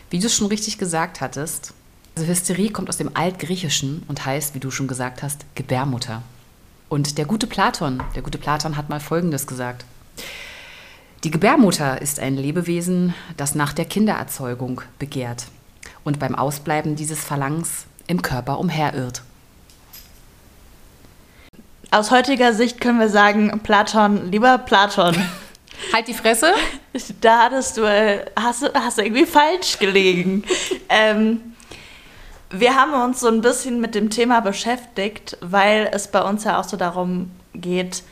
Wie 0.10 0.20
du 0.20 0.29
schon 0.29 0.48
richtig 0.48 0.77
gesagt 0.77 1.22
hattest, 1.22 1.74
also 2.15 2.27
Hysterie 2.27 2.69
kommt 2.72 2.89
aus 2.89 2.98
dem 2.98 3.12
Altgriechischen 3.15 4.03
und 4.07 4.25
heißt, 4.25 4.55
wie 4.55 4.60
du 4.60 4.72
schon 4.72 4.88
gesagt 4.88 5.22
hast, 5.24 5.45
Gebärmutter. 5.55 6.22
Und 6.88 7.17
der 7.17 7.25
gute 7.25 7.48
Platon, 7.48 8.01
der 8.15 8.22
gute 8.22 8.38
Platon 8.38 8.77
hat 8.77 8.89
mal 8.89 9.00
Folgendes 9.00 9.48
gesagt. 9.48 9.86
Die 11.24 11.31
Gebärmutter 11.31 12.01
ist 12.01 12.19
ein 12.19 12.36
Lebewesen, 12.36 13.13
das 13.36 13.55
nach 13.55 13.74
der 13.74 13.86
Kindererzeugung 13.86 14.81
begehrt 15.00 15.45
und 16.03 16.19
beim 16.19 16.36
Ausbleiben 16.36 16.95
dieses 16.95 17.24
Verlangens 17.24 17.86
im 18.07 18.22
Körper 18.22 18.60
umherirrt. 18.60 19.24
Aus 21.91 22.12
heutiger 22.12 22.53
Sicht 22.53 22.79
können 22.81 23.00
wir 23.00 23.10
sagen, 23.10 23.60
Platon, 23.63 24.31
lieber 24.31 24.57
Platon, 24.60 25.15
Halt 25.93 26.07
die 26.07 26.13
Fresse! 26.13 26.53
da 27.19 27.43
hattest 27.43 27.77
du, 27.77 27.81
äh, 27.84 28.25
hast, 28.39 28.62
du- 28.62 28.74
hast 28.74 28.98
du 28.98 29.01
irgendwie 29.03 29.25
falsch 29.25 29.77
gelegen. 29.79 30.43
ähm, 30.88 31.41
wir 32.49 32.75
haben 32.75 32.93
uns 32.93 33.19
so 33.19 33.27
ein 33.27 33.41
bisschen 33.41 33.81
mit 33.81 33.95
dem 33.95 34.09
Thema 34.09 34.39
beschäftigt, 34.39 35.37
weil 35.41 35.89
es 35.91 36.07
bei 36.07 36.21
uns 36.21 36.43
ja 36.43 36.59
auch 36.59 36.63
so 36.63 36.77
darum 36.77 37.31
geht, 37.53 38.03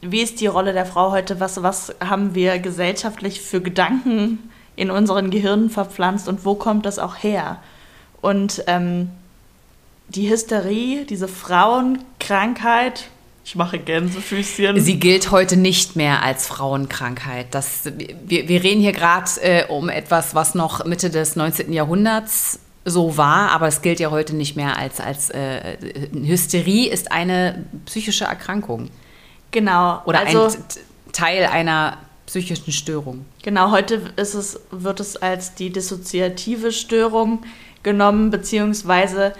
wie 0.00 0.20
ist 0.20 0.40
die 0.40 0.46
Rolle 0.46 0.72
der 0.72 0.86
Frau 0.86 1.10
heute, 1.10 1.40
was, 1.40 1.62
was 1.62 1.94
haben 2.00 2.34
wir 2.34 2.58
gesellschaftlich 2.58 3.40
für 3.40 3.60
Gedanken 3.60 4.50
in 4.76 4.90
unseren 4.90 5.30
Gehirnen 5.30 5.70
verpflanzt 5.70 6.28
und 6.28 6.44
wo 6.44 6.54
kommt 6.54 6.86
das 6.86 6.98
auch 6.98 7.16
her? 7.16 7.60
Und 8.20 8.62
ähm, 8.66 9.10
die 10.08 10.30
Hysterie, 10.30 11.04
diese 11.04 11.28
Frauenkrankheit, 11.28 13.08
ich 13.44 13.56
mache 13.56 13.78
Gänsefüßchen. 13.78 14.78
Sie 14.78 15.00
gilt 15.00 15.30
heute 15.30 15.56
nicht 15.56 15.96
mehr 15.96 16.22
als 16.22 16.46
Frauenkrankheit. 16.46 17.46
Das, 17.52 17.84
wir, 18.26 18.46
wir 18.46 18.62
reden 18.62 18.82
hier 18.82 18.92
gerade 18.92 19.30
äh, 19.40 19.64
um 19.68 19.88
etwas, 19.88 20.34
was 20.34 20.54
noch 20.54 20.84
Mitte 20.84 21.08
des 21.08 21.34
19. 21.34 21.72
Jahrhunderts 21.72 22.60
so 22.90 23.16
war, 23.16 23.50
aber 23.50 23.68
es 23.68 23.82
gilt 23.82 24.00
ja 24.00 24.10
heute 24.10 24.34
nicht 24.34 24.56
mehr 24.56 24.76
als, 24.76 25.00
als 25.00 25.30
äh, 25.30 25.76
Hysterie 26.12 26.88
ist 26.88 27.12
eine 27.12 27.66
psychische 27.86 28.24
Erkrankung 28.24 28.90
genau. 29.50 30.02
oder 30.04 30.20
also, 30.20 30.44
ein 30.44 30.64
Teil 31.12 31.46
einer 31.46 31.98
psychischen 32.26 32.72
Störung. 32.72 33.24
Genau, 33.42 33.70
heute 33.70 34.02
ist 34.16 34.34
es, 34.34 34.60
wird 34.70 35.00
es 35.00 35.16
als 35.16 35.54
die 35.54 35.70
dissoziative 35.70 36.72
Störung 36.72 37.42
genommen, 37.82 38.30
beziehungsweise 38.30 39.32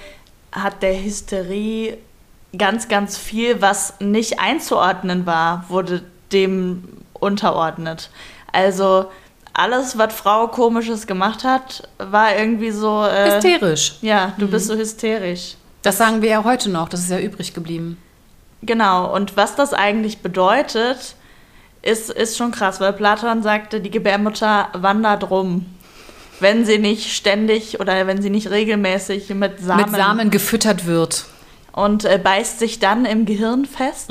hat 0.53 0.83
der 0.83 1.03
Hysterie 1.03 1.99
ganz, 2.57 2.89
ganz 2.89 3.19
viel, 3.19 3.61
was 3.61 3.95
nicht 4.01 4.41
einzuordnen 4.41 5.27
war, 5.27 5.67
wurde 5.69 6.03
dem 6.33 6.85
unterordnet. 7.13 8.11
Also 8.53 9.11
alles, 9.53 9.99
was 9.99 10.15
Frau 10.15 10.49
Komisches 10.49 11.07
gemacht 11.07 11.45
hat, 11.45 11.89
war 11.99 12.37
irgendwie 12.37 12.71
so. 12.71 13.05
Äh, 13.05 13.37
Hysterisch. 13.37 13.95
Ja, 14.03 14.33
du 14.39 14.47
bist 14.49 14.67
so 14.67 14.75
hysterisch. 14.75 15.57
Das 15.83 15.99
sagen 15.99 16.23
wir 16.23 16.29
ja 16.31 16.45
heute 16.45 16.71
noch, 16.71 16.89
das 16.89 17.01
ist 17.01 17.11
ja 17.11 17.19
übrig 17.19 17.55
geblieben. 17.55 17.99
Genau, 18.63 19.15
und 19.15 19.37
was 19.37 19.55
das 19.55 19.73
eigentlich 19.73 20.19
bedeutet, 20.19 21.15
ist, 21.83 22.11
ist 22.11 22.37
schon 22.37 22.51
krass, 22.51 22.81
weil 22.81 22.93
Platon 22.93 23.43
sagte, 23.43 23.81
die 23.81 23.91
Gebärmutter 23.91 24.69
wandert 24.73 25.31
rum. 25.31 25.67
Wenn 26.41 26.65
sie 26.65 26.79
nicht 26.79 27.13
ständig 27.13 27.81
oder 27.81 28.07
wenn 28.07 28.21
sie 28.23 28.31
nicht 28.31 28.51
regelmäßig 28.51 29.31
mit 29.31 29.61
Samen, 29.61 29.91
Mit 29.91 30.01
Samen 30.01 30.31
gefüttert 30.31 30.87
wird. 30.87 31.25
und 31.73 32.05
äh, 32.05 32.19
beißt 32.23 32.59
sich 32.59 32.79
dann 32.81 33.05
im 33.05 33.25
Gehirn 33.27 33.65
fest. 33.65 34.11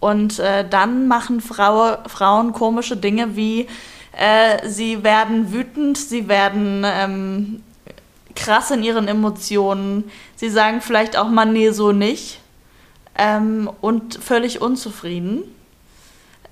Und 0.00 0.38
äh, 0.40 0.68
dann 0.68 1.06
machen 1.06 1.40
Frau, 1.40 1.96
Frauen 2.08 2.52
komische 2.52 2.96
Dinge 2.96 3.36
wie 3.36 3.68
äh, 4.16 4.68
sie 4.68 5.02
werden 5.02 5.52
wütend, 5.52 5.98
sie 5.98 6.28
werden 6.28 6.84
ähm, 6.86 7.62
krass 8.34 8.70
in 8.70 8.82
ihren 8.82 9.08
Emotionen, 9.08 10.10
sie 10.36 10.50
sagen 10.50 10.80
vielleicht 10.80 11.16
auch 11.16 11.28
mal 11.28 11.46
nee, 11.46 11.70
so 11.70 11.92
nicht 11.92 12.40
ähm, 13.16 13.70
und 13.80 14.14
völlig 14.22 14.60
unzufrieden. 14.60 15.42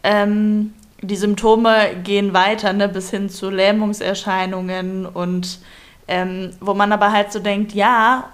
Ähm, 0.02 0.72
die 1.02 1.16
Symptome 1.16 1.96
gehen 2.02 2.34
weiter 2.34 2.72
ne, 2.72 2.88
bis 2.88 3.10
hin 3.10 3.30
zu 3.30 3.50
Lähmungserscheinungen 3.50 5.06
und 5.06 5.60
ähm, 6.08 6.50
wo 6.60 6.74
man 6.74 6.92
aber 6.92 7.12
halt 7.12 7.32
so 7.32 7.38
denkt, 7.38 7.72
ja, 7.72 8.30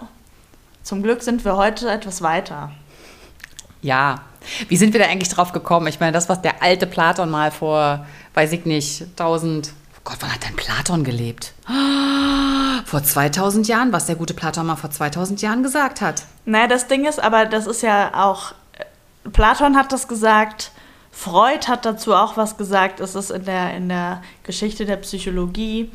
zum 0.82 1.02
Glück 1.02 1.22
sind 1.22 1.44
wir 1.44 1.56
heute 1.56 1.90
etwas 1.90 2.22
weiter. 2.22 2.70
Ja. 3.82 4.22
Wie 4.68 4.76
sind 4.76 4.92
wir 4.92 5.00
da 5.00 5.06
eigentlich 5.06 5.28
drauf 5.28 5.52
gekommen? 5.52 5.86
Ich 5.86 6.00
meine, 6.00 6.12
das, 6.12 6.28
was 6.28 6.42
der 6.42 6.62
alte 6.62 6.86
Platon 6.86 7.30
mal 7.30 7.50
vor, 7.50 8.06
weiß 8.34 8.52
ich 8.52 8.64
nicht, 8.64 9.02
1000. 9.02 9.72
Oh 9.96 10.00
Gott, 10.04 10.16
wann 10.20 10.32
hat 10.32 10.44
denn 10.44 10.56
Platon 10.56 11.04
gelebt? 11.04 11.52
Vor 12.84 13.02
2000 13.02 13.66
Jahren, 13.66 13.92
was 13.92 14.06
der 14.06 14.14
gute 14.14 14.34
Platon 14.34 14.66
mal 14.66 14.76
vor 14.76 14.90
2000 14.90 15.42
Jahren 15.42 15.64
gesagt 15.64 16.00
hat. 16.00 16.22
Naja, 16.44 16.68
das 16.68 16.86
Ding 16.86 17.04
ist 17.04 17.18
aber, 17.18 17.44
das 17.44 17.66
ist 17.66 17.82
ja 17.82 18.12
auch, 18.14 18.52
Platon 19.32 19.76
hat 19.76 19.90
das 19.90 20.06
gesagt, 20.06 20.70
Freud 21.10 21.66
hat 21.66 21.84
dazu 21.84 22.14
auch 22.14 22.36
was 22.36 22.56
gesagt, 22.56 23.00
es 23.00 23.16
ist 23.16 23.30
in 23.30 23.44
der, 23.44 23.74
in 23.74 23.88
der 23.88 24.22
Geschichte 24.44 24.84
der 24.84 24.98
Psychologie, 24.98 25.90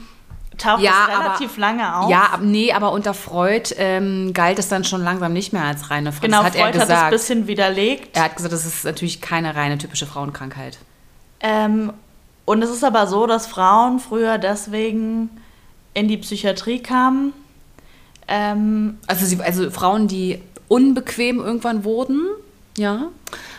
taucht 0.62 0.82
Ja, 0.82 1.08
es 1.10 1.20
relativ 1.20 1.52
aber- 1.54 1.62
lange 1.62 1.96
auf. 1.98 2.10
Ja, 2.10 2.40
nee, 2.42 2.72
aber 2.74 2.92
unter 2.92 3.14
Freud 3.14 3.74
ähm, 3.78 4.34
galt 4.34 4.60
es 4.60 4.68
dann 4.70 4.84
schon 4.84 5.04
langsam 5.04 5.34
nicht 5.34 5.54
mehr 5.54 5.64
als 5.64 5.90
reine 5.90 6.12
Frau. 6.12 6.22
genau, 6.22 6.38
das 6.44 6.46
hat 6.48 6.54
Freud 6.56 6.78
er 6.78 6.82
hat 6.82 6.90
es 6.90 6.96
ein 7.04 7.10
bisschen 7.12 7.48
widerlegt. 7.48 8.16
er 8.16 8.24
hat 8.26 8.36
gesagt, 8.36 8.54
das 8.54 8.66
ist 8.66 8.86
natürlich 8.86 9.22
keine 9.22 9.56
reine 9.56 9.78
typische 9.78 10.06
Frauenkrankheit. 10.06 10.78
Ähm, 11.40 11.92
und 12.46 12.62
es 12.62 12.70
ist 12.70 12.84
aber 12.84 13.08
so, 13.08 13.28
dass 13.28 13.48
Frauen 13.48 14.00
früher 14.00 14.38
deswegen 14.38 15.30
in 15.94 16.08
die 16.08 16.18
Psychiatrie 16.18 16.80
kamen. 16.82 17.34
Ähm, 18.28 18.98
Also, 19.08 19.26
sie, 19.26 19.42
also 19.42 19.70
Frauen, 19.72 20.08
die 20.08 20.42
unbequem 20.68 21.40
irgendwann 21.40 21.84
wurden, 21.84 22.22
ja, 22.78 23.08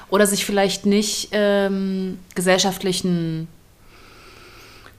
oder 0.09 0.27
sich 0.27 0.45
vielleicht 0.45 0.87
nicht 0.87 1.29
ähm, 1.33 2.19
gesellschaftlichen 2.35 3.49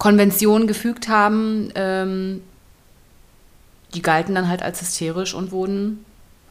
Konventionen 0.03 0.67
gefügt 0.67 1.07
haben, 1.07 1.71
ähm, 1.75 2.41
die 3.93 4.01
galten 4.01 4.35
dann 4.35 4.49
halt 4.49 4.61
als 4.61 4.81
hysterisch 4.81 5.33
und 5.33 5.53
wurden 5.53 6.03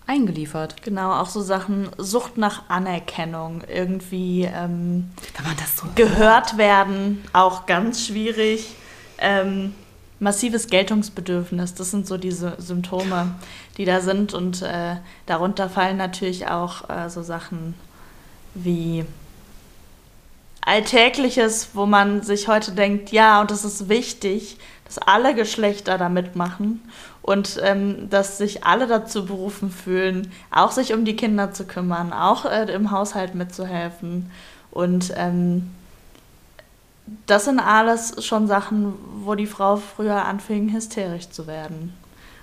eingeliefert. 0.06 0.82
genau, 0.82 1.12
auch 1.12 1.28
so 1.28 1.42
Sachen, 1.42 1.90
Sucht 1.98 2.38
nach 2.38 2.70
Anerkennung, 2.70 3.62
irgendwie 3.68 4.44
ähm, 4.44 5.10
Wenn 5.36 5.44
man 5.44 5.56
das 5.58 5.76
so 5.76 5.86
gehört 5.94 6.56
werden, 6.56 7.22
auch 7.34 7.66
ganz 7.66 8.06
schwierig. 8.06 8.74
Ähm, 9.18 9.74
massives 10.18 10.68
Geltungsbedürfnis, 10.68 11.74
das 11.74 11.90
sind 11.90 12.06
so 12.06 12.16
diese 12.16 12.54
Symptome, 12.56 13.34
die 13.76 13.84
da 13.84 14.00
sind. 14.00 14.32
Und 14.32 14.62
äh, 14.62 14.96
darunter 15.26 15.68
fallen 15.68 15.98
natürlich 15.98 16.46
auch 16.48 16.88
äh, 16.88 17.10
so 17.10 17.22
Sachen 17.22 17.74
wie 18.54 19.04
Alltägliches, 20.62 21.70
wo 21.74 21.86
man 21.86 22.22
sich 22.22 22.48
heute 22.48 22.72
denkt, 22.72 23.10
ja, 23.10 23.40
und 23.40 23.50
es 23.50 23.64
ist 23.64 23.88
wichtig, 23.88 24.56
dass 24.84 24.98
alle 24.98 25.34
Geschlechter 25.34 25.98
da 25.98 26.08
mitmachen 26.08 26.80
und 27.20 27.60
ähm, 27.62 28.08
dass 28.10 28.38
sich 28.38 28.64
alle 28.64 28.86
dazu 28.86 29.26
berufen 29.26 29.70
fühlen, 29.70 30.32
auch 30.50 30.70
sich 30.70 30.92
um 30.92 31.04
die 31.04 31.16
Kinder 31.16 31.52
zu 31.52 31.64
kümmern, 31.64 32.12
auch 32.12 32.44
äh, 32.44 32.72
im 32.72 32.90
Haushalt 32.90 33.34
mitzuhelfen. 33.34 34.30
Und 34.70 35.12
ähm, 35.16 35.70
das 37.26 37.46
sind 37.46 37.58
alles 37.58 38.24
schon 38.24 38.46
Sachen, 38.46 38.94
wo 39.24 39.34
die 39.34 39.46
Frau 39.46 39.76
früher 39.76 40.24
anfing, 40.24 40.72
hysterisch 40.72 41.28
zu 41.30 41.46
werden 41.46 41.92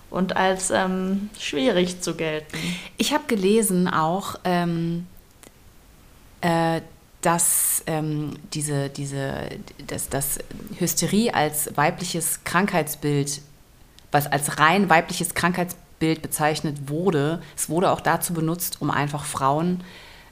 und 0.10 0.36
als 0.36 0.72
ähm, 0.72 1.30
schwierig 1.40 2.02
zu 2.02 2.16
gelten. 2.16 2.58
Ich 2.98 3.14
habe 3.14 3.24
gelesen 3.28 3.88
auch, 3.88 4.36
ähm, 4.44 5.08
äh, 6.42 6.82
dass 7.22 7.84
ähm, 7.88 8.32
diese, 8.54 8.90
diese, 8.90 9.50
dass, 9.88 10.10
dass 10.10 10.40
Hysterie 10.80 11.34
als 11.34 11.76
weibliches 11.76 12.44
Krankheitsbild, 12.44 13.42
was 14.12 14.28
als 14.28 14.58
rein 14.60 14.90
weibliches 14.90 15.34
Krankheitsbild 15.34 16.22
bezeichnet 16.22 16.88
wurde, 16.88 17.42
es 17.58 17.70
wurde 17.70 17.92
auch 17.92 18.02
dazu 18.02 18.34
benutzt, 18.34 18.78
um 18.80 18.90
einfach 18.90 19.26
Frauen 19.26 19.84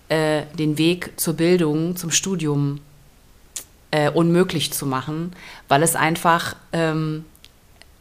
äh, 0.09 0.43
den 0.57 0.77
Weg 0.77 1.19
zur 1.19 1.33
Bildung, 1.33 1.97
zum 1.97 2.11
Studium 2.11 2.79
äh, 3.91 4.09
unmöglich 4.09 4.71
zu 4.71 4.85
machen, 4.85 5.33
weil 5.67 5.83
es 5.83 5.95
einfach 5.95 6.55
ähm, 6.71 7.25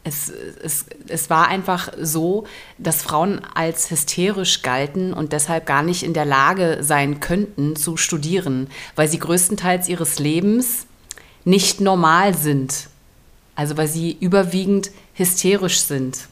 es, 0.07 0.33
es, 0.63 0.87
es 1.09 1.31
war 1.31 1.49
einfach 1.49 1.93
so, 2.01 2.47
dass 2.79 3.03
Frauen 3.03 3.41
als 3.55 3.91
hysterisch 3.91 4.63
galten 4.63 5.13
und 5.13 5.33
deshalb 5.33 5.67
gar 5.67 5.83
nicht 5.83 6.05
in 6.05 6.15
der 6.15 6.25
Lage 6.25 6.79
sein 6.81 7.19
könnten 7.19 7.75
zu 7.75 7.97
studieren, 7.97 8.69
weil 8.95 9.09
sie 9.09 9.19
größtenteils 9.19 9.89
ihres 9.89 10.19
Lebens 10.21 10.87
nicht 11.45 11.81
normal 11.81 12.35
sind. 12.35 12.89
Also 13.57 13.77
weil 13.77 13.89
sie 13.89 14.17
überwiegend 14.21 14.91
hysterisch 15.15 15.81
sind. 15.81 16.29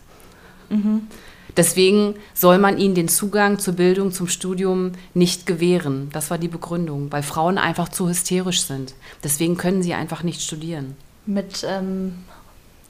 Mhm. 0.68 1.08
Deswegen 1.56 2.14
soll 2.32 2.58
man 2.58 2.78
ihnen 2.78 2.94
den 2.94 3.08
Zugang 3.08 3.58
zur 3.58 3.74
Bildung, 3.74 4.12
zum 4.12 4.28
Studium 4.28 4.92
nicht 5.14 5.46
gewähren. 5.46 6.10
Das 6.12 6.30
war 6.30 6.38
die 6.38 6.48
Begründung, 6.48 7.10
weil 7.10 7.22
Frauen 7.22 7.58
einfach 7.58 7.88
zu 7.88 8.08
hysterisch 8.08 8.62
sind. 8.62 8.94
Deswegen 9.22 9.56
können 9.56 9.82
sie 9.82 9.94
einfach 9.94 10.22
nicht 10.22 10.42
studieren. 10.42 10.96
Mit, 11.26 11.64
ähm, 11.66 12.24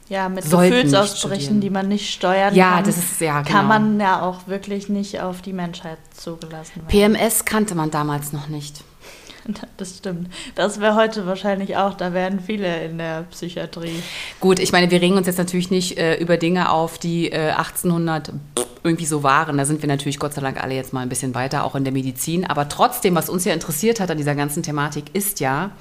ja, 0.08 0.28
mit 0.28 0.44
Gefühlsausbrüchen, 0.44 1.60
die 1.60 1.70
man 1.70 1.88
nicht 1.88 2.12
steuern 2.12 2.54
ja, 2.54 2.76
kann, 2.76 2.84
das 2.84 2.98
ist, 2.98 3.20
ja, 3.20 3.40
genau. 3.40 3.54
kann 3.54 3.66
man 3.66 4.00
ja 4.00 4.22
auch 4.22 4.46
wirklich 4.46 4.88
nicht 4.88 5.20
auf 5.20 5.40
die 5.40 5.52
Menschheit 5.52 5.98
zugelassen 6.14 6.82
werden. 6.88 7.14
PMS 7.16 7.44
kannte 7.44 7.74
man 7.74 7.90
damals 7.90 8.32
noch 8.32 8.48
nicht. 8.48 8.84
Das 9.76 9.98
stimmt. 9.98 10.28
Das 10.54 10.80
wäre 10.80 10.94
heute 10.94 11.26
wahrscheinlich 11.26 11.76
auch, 11.76 11.94
da 11.94 12.14
wären 12.14 12.40
viele 12.40 12.84
in 12.84 12.96
der 12.98 13.24
Psychiatrie. 13.30 14.02
Gut, 14.40 14.58
ich 14.58 14.72
meine, 14.72 14.90
wir 14.90 15.00
regen 15.00 15.16
uns 15.16 15.26
jetzt 15.26 15.36
natürlich 15.38 15.70
nicht 15.70 15.98
äh, 15.98 16.16
über 16.16 16.36
Dinge 16.38 16.70
auf, 16.70 16.98
die 16.98 17.30
äh, 17.30 17.50
1800 17.50 18.32
irgendwie 18.82 19.04
so 19.06 19.22
waren. 19.22 19.58
Da 19.58 19.64
sind 19.64 19.82
wir 19.82 19.88
natürlich 19.88 20.18
Gott 20.18 20.34
sei 20.34 20.40
Dank 20.40 20.62
alle 20.62 20.74
jetzt 20.74 20.92
mal 20.92 21.00
ein 21.00 21.08
bisschen 21.08 21.34
weiter, 21.34 21.64
auch 21.64 21.74
in 21.74 21.84
der 21.84 21.92
Medizin. 21.92 22.46
Aber 22.46 22.68
trotzdem, 22.68 23.14
was 23.14 23.28
uns 23.28 23.44
ja 23.44 23.52
interessiert 23.52 24.00
hat 24.00 24.10
an 24.10 24.16
dieser 24.16 24.34
ganzen 24.34 24.62
Thematik, 24.62 25.04
ist 25.12 25.40
ja, 25.40 25.72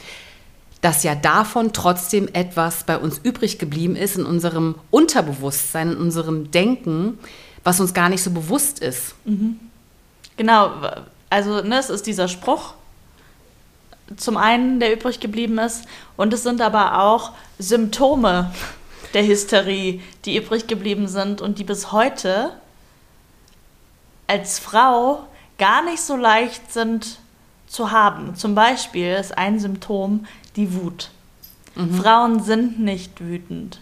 dass 0.84 1.02
ja 1.04 1.16
davon 1.16 1.72
trotzdem 1.72 2.28
etwas 2.34 2.84
bei 2.84 2.98
uns 2.98 3.18
übrig 3.24 3.58
geblieben 3.58 3.96
ist 3.96 4.18
in 4.18 4.26
unserem 4.26 4.76
Unterbewusstsein, 4.92 5.94
in 5.94 5.98
unserem 5.98 6.52
Denken, 6.52 7.18
was 7.64 7.80
uns 7.80 7.94
gar 7.94 8.10
nicht 8.10 8.22
so 8.22 8.32
bewusst 8.32 8.80
ist. 8.80 9.16
Mhm. 9.24 9.62
Genau, 10.36 10.72
also 11.30 11.62
ne, 11.62 11.80
es 11.80 11.90
ist 11.90 12.06
dieser 12.06 12.28
Spruch, 12.28 12.74
zum 14.18 14.36
einen, 14.36 14.82
der 14.82 14.94
übrig 14.94 15.22
geblieben 15.22 15.58
ist. 15.58 15.86
Und 16.18 16.34
es 16.34 16.44
sind 16.44 16.60
aber 16.60 17.02
auch 17.02 17.32
Symptome 17.60 18.52
der 19.14 19.26
Hysterie, 19.26 20.02
die 20.26 20.36
übrig 20.36 20.68
geblieben 20.68 21.08
sind 21.08 21.40
und 21.40 21.60
die 21.60 21.64
bis 21.64 21.94
heute 21.94 22.52
als 24.28 24.60
Frau 24.60 25.28
gar 25.58 25.82
nicht 25.86 26.02
so 26.02 26.18
leicht 26.18 26.74
sind 26.74 27.20
zu 27.68 27.92
haben. 27.92 28.36
Zum 28.36 28.54
Beispiel 28.54 29.14
ist 29.14 29.38
ein 29.38 29.62
Symptom 29.62 30.26
die 30.56 30.74
Wut. 30.74 31.10
Mhm. 31.76 31.94
Frauen 31.96 32.44
sind 32.44 32.80
nicht 32.80 33.20
wütend. 33.20 33.82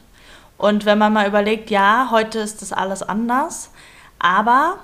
Und 0.58 0.86
wenn 0.86 0.98
man 0.98 1.14
mal 1.14 1.28
überlegt, 1.28 1.70
ja, 1.72 2.10
heute 2.12 2.40
ist 2.40 2.62
das 2.62 2.72
alles 2.72 3.02
anders, 3.02 3.72
aber 4.20 4.78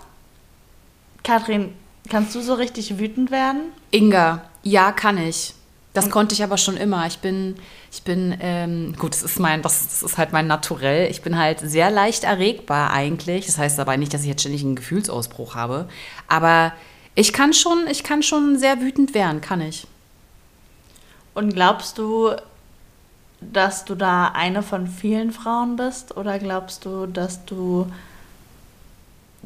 Kathrin, 1.24 1.74
kannst 2.10 2.34
du 2.34 2.42
so 2.42 2.56
richtig 2.56 2.98
wütend 2.98 3.32
werden? 3.32 3.72
Inga, 3.92 4.44
ja, 4.64 4.92
kann 4.92 5.18
ich. 5.18 5.54
Das 5.94 6.06
Und 6.06 6.12
konnte 6.12 6.34
ich 6.36 6.44
aber 6.44 6.58
schon 6.58 6.78
immer. 6.78 7.08
Ich 7.08 7.20
bin, 7.20 7.56
ich 7.92 8.04
bin, 8.04 8.38
ähm, 8.40 8.96
gut, 8.98 9.14
das 9.14 9.24
ist 9.24 9.40
mein, 9.40 9.62
das, 9.62 9.88
das, 9.88 10.04
ist 10.04 10.18
halt 10.18 10.32
mein 10.32 10.48
Naturell. 10.48 11.10
Ich 11.10 11.22
bin 11.22 11.38
halt 11.38 11.60
sehr 11.60 11.90
leicht 11.90 12.24
erregbar 12.24 12.92
eigentlich. 12.92 13.48
Das 13.48 13.58
heißt 13.58 13.80
aber 13.80 13.98
nicht, 13.98 14.14
dass 14.14 14.22
ich 14.22 14.28
jetzt 14.28 14.42
ständig 14.42 14.64
einen 14.64 14.76
Gefühlsausbruch 14.76 15.56
habe. 15.56 15.90
Aber 16.28 16.74
ich 17.16 17.34
kann 17.34 17.54
schon, 17.54 17.88
ich 17.90 18.04
kann 18.04 18.22
schon 18.22 18.60
sehr 18.60 18.80
wütend 18.80 19.14
werden, 19.16 19.42
kann 19.42 19.62
ich. 19.62 19.88
Und 21.38 21.54
glaubst 21.54 22.00
du, 22.00 22.32
dass 23.42 23.86
du 23.86 23.94
da 23.94 24.30
eine 24.30 24.64
von 24.64 24.88
vielen 24.88 25.32
Frauen 25.32 25.76
bist? 25.76 26.18
Oder 26.18 26.40
glaubst 26.40 26.84
du, 26.84 27.06
dass 27.06 27.46
du 27.46 27.86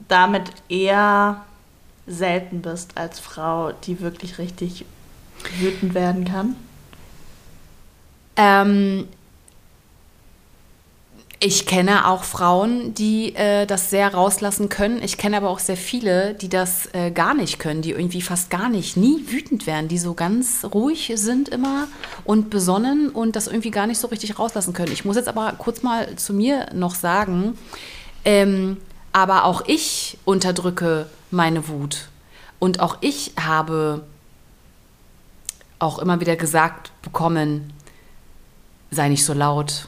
damit 0.07 0.53
eher 0.69 1.43
selten 2.07 2.61
bist 2.61 2.97
als 2.97 3.19
Frau, 3.19 3.73
die 3.73 3.99
wirklich 3.99 4.37
richtig 4.37 4.85
wütend 5.59 5.93
werden 5.93 6.23
kann? 6.23 6.55
Ähm, 8.37 9.09
ich 11.43 11.65
kenne 11.65 12.07
auch 12.07 12.23
Frauen, 12.23 12.93
die 12.93 13.33
äh, 13.35 13.65
das 13.65 13.89
sehr 13.89 14.13
rauslassen 14.13 14.69
können. 14.69 15.01
Ich 15.01 15.17
kenne 15.17 15.37
aber 15.37 15.49
auch 15.49 15.57
sehr 15.57 15.75
viele, 15.75 16.35
die 16.35 16.49
das 16.49 16.87
äh, 16.93 17.09
gar 17.09 17.33
nicht 17.33 17.57
können, 17.57 17.81
die 17.81 17.89
irgendwie 17.89 18.21
fast 18.21 18.51
gar 18.51 18.69
nicht, 18.69 18.95
nie 18.95 19.23
wütend 19.25 19.65
werden, 19.65 19.87
die 19.87 19.97
so 19.97 20.13
ganz 20.13 20.63
ruhig 20.71 21.11
sind 21.15 21.49
immer 21.49 21.87
und 22.25 22.51
besonnen 22.51 23.09
und 23.09 23.35
das 23.35 23.47
irgendwie 23.47 23.71
gar 23.71 23.87
nicht 23.87 23.97
so 23.97 24.07
richtig 24.07 24.37
rauslassen 24.37 24.73
können. 24.73 24.91
Ich 24.91 25.03
muss 25.03 25.15
jetzt 25.15 25.27
aber 25.27 25.53
kurz 25.57 25.81
mal 25.81 26.15
zu 26.15 26.31
mir 26.31 26.67
noch 26.73 26.93
sagen, 26.93 27.57
ähm, 28.23 28.77
aber 29.11 29.45
auch 29.45 29.63
ich 29.65 30.19
unterdrücke 30.25 31.07
meine 31.31 31.67
Wut 31.67 32.09
und 32.59 32.81
auch 32.81 32.99
ich 33.01 33.33
habe 33.39 34.03
auch 35.79 35.97
immer 35.97 36.19
wieder 36.19 36.35
gesagt 36.35 36.91
bekommen, 37.01 37.73
sei 38.91 39.09
nicht 39.09 39.25
so 39.25 39.33
laut, 39.33 39.87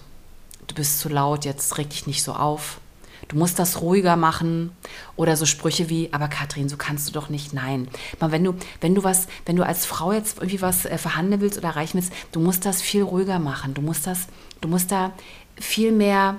du 0.67 0.75
bist 0.75 0.99
zu 0.99 1.09
laut, 1.09 1.45
jetzt 1.45 1.77
reg 1.77 1.89
dich 1.89 2.07
nicht 2.07 2.23
so 2.23 2.33
auf. 2.33 2.79
Du 3.27 3.37
musst 3.37 3.57
das 3.57 3.81
ruhiger 3.81 4.15
machen 4.15 4.71
oder 5.15 5.37
so 5.37 5.45
Sprüche 5.45 5.89
wie, 5.89 6.09
aber 6.11 6.27
Katrin, 6.27 6.69
so 6.69 6.77
kannst 6.77 7.07
du 7.07 7.13
doch 7.13 7.29
nicht. 7.29 7.53
Nein. 7.53 7.87
Mal, 8.19 8.31
wenn 8.31 8.43
du, 8.43 8.55
wenn 8.81 8.95
du 8.95 9.03
was, 9.03 9.27
wenn 9.45 9.55
du 9.55 9.65
als 9.65 9.85
Frau 9.85 10.11
jetzt 10.11 10.37
irgendwie 10.37 10.61
was 10.61 10.85
äh, 10.85 10.97
verhandeln 10.97 11.41
willst 11.41 11.57
oder 11.57 11.69
erreichen 11.69 11.95
willst, 11.95 12.11
du 12.31 12.39
musst 12.39 12.65
das 12.65 12.81
viel 12.81 13.03
ruhiger 13.03 13.39
machen. 13.39 13.73
Du 13.73 13.81
musst 13.81 14.07
das, 14.07 14.27
du 14.61 14.67
musst 14.67 14.91
da 14.91 15.11
viel 15.59 15.91
mehr 15.91 16.37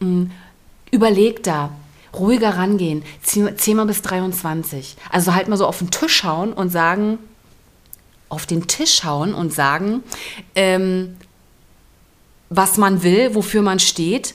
mh, 0.00 0.06
hm, 0.06 0.30
überlegter, 0.90 1.70
ruhiger 2.14 2.56
rangehen. 2.56 3.02
Zehn 3.22 3.76
mal 3.76 3.86
bis 3.86 4.02
23. 4.02 4.96
Also 5.10 5.34
halt 5.34 5.48
mal 5.48 5.56
so 5.56 5.66
auf 5.66 5.78
den 5.78 5.90
Tisch 5.90 6.24
hauen 6.24 6.52
und 6.52 6.70
sagen, 6.70 7.18
auf 8.28 8.46
den 8.46 8.66
Tisch 8.66 9.04
hauen 9.04 9.34
und 9.34 9.52
sagen, 9.52 10.02
ähm, 10.54 11.16
was 12.48 12.76
man 12.76 13.02
will, 13.02 13.34
wofür 13.34 13.62
man 13.62 13.78
steht, 13.78 14.34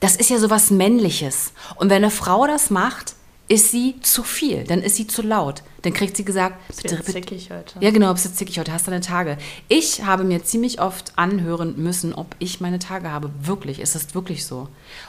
das 0.00 0.16
ist 0.16 0.30
ja 0.30 0.38
so 0.38 0.50
was 0.50 0.70
Männliches. 0.70 1.52
Und 1.76 1.90
wenn 1.90 1.98
eine 1.98 2.10
Frau 2.10 2.46
das 2.46 2.70
macht, 2.70 3.14
ist 3.50 3.72
sie 3.72 3.96
zu 4.00 4.22
viel, 4.22 4.62
dann 4.62 4.80
ist 4.80 4.94
sie 4.94 5.08
zu 5.08 5.22
laut. 5.22 5.64
Dann 5.82 5.92
kriegt 5.92 6.16
sie 6.16 6.24
gesagt, 6.24 6.56
bitte, 6.68 6.96
bitte. 6.96 7.12
zickig 7.12 7.50
heute. 7.50 7.80
Ja, 7.80 7.90
genau, 7.90 8.12
bist 8.12 8.26
du 8.26 8.32
zickig 8.32 8.60
heute, 8.60 8.72
hast 8.72 8.86
deine 8.86 9.00
Tage. 9.00 9.38
Ich 9.66 10.04
habe 10.04 10.22
mir 10.22 10.44
ziemlich 10.44 10.80
oft 10.80 11.12
anhören 11.16 11.74
müssen, 11.76 12.14
ob 12.14 12.36
ich 12.38 12.60
meine 12.60 12.78
Tage 12.78 13.10
habe. 13.10 13.30
Wirklich, 13.42 13.80
ist 13.80 13.96
das 13.96 14.14
wirklich 14.14 14.46
so? 14.46 14.68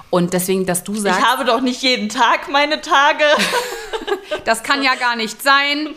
Und 0.09 0.33
deswegen, 0.33 0.65
dass 0.65 0.83
du 0.83 0.95
sagst. 0.95 1.19
Ich 1.19 1.25
habe 1.25 1.45
doch 1.45 1.61
nicht 1.61 1.83
jeden 1.83 2.09
Tag 2.09 2.49
meine 2.49 2.81
Tage. 2.81 3.25
das 4.45 4.63
kann 4.63 4.81
ja 4.81 4.95
gar 4.95 5.15
nicht 5.15 5.41
sein. 5.43 5.89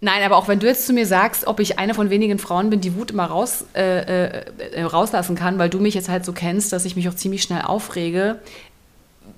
Nein, 0.00 0.22
aber 0.22 0.36
auch 0.36 0.46
wenn 0.46 0.60
du 0.60 0.66
jetzt 0.66 0.86
zu 0.86 0.92
mir 0.92 1.06
sagst, 1.06 1.46
ob 1.46 1.58
ich 1.58 1.78
eine 1.78 1.92
von 1.92 2.08
wenigen 2.08 2.38
Frauen 2.38 2.70
bin, 2.70 2.80
die 2.80 2.94
Wut 2.94 3.10
immer 3.10 3.26
raus, 3.26 3.64
äh, 3.74 4.42
äh, 4.44 4.82
rauslassen 4.84 5.34
kann, 5.34 5.58
weil 5.58 5.70
du 5.70 5.80
mich 5.80 5.94
jetzt 5.94 6.08
halt 6.08 6.24
so 6.24 6.32
kennst, 6.32 6.72
dass 6.72 6.84
ich 6.84 6.94
mich 6.94 7.08
auch 7.08 7.16
ziemlich 7.16 7.42
schnell 7.42 7.62
aufrege, 7.62 8.38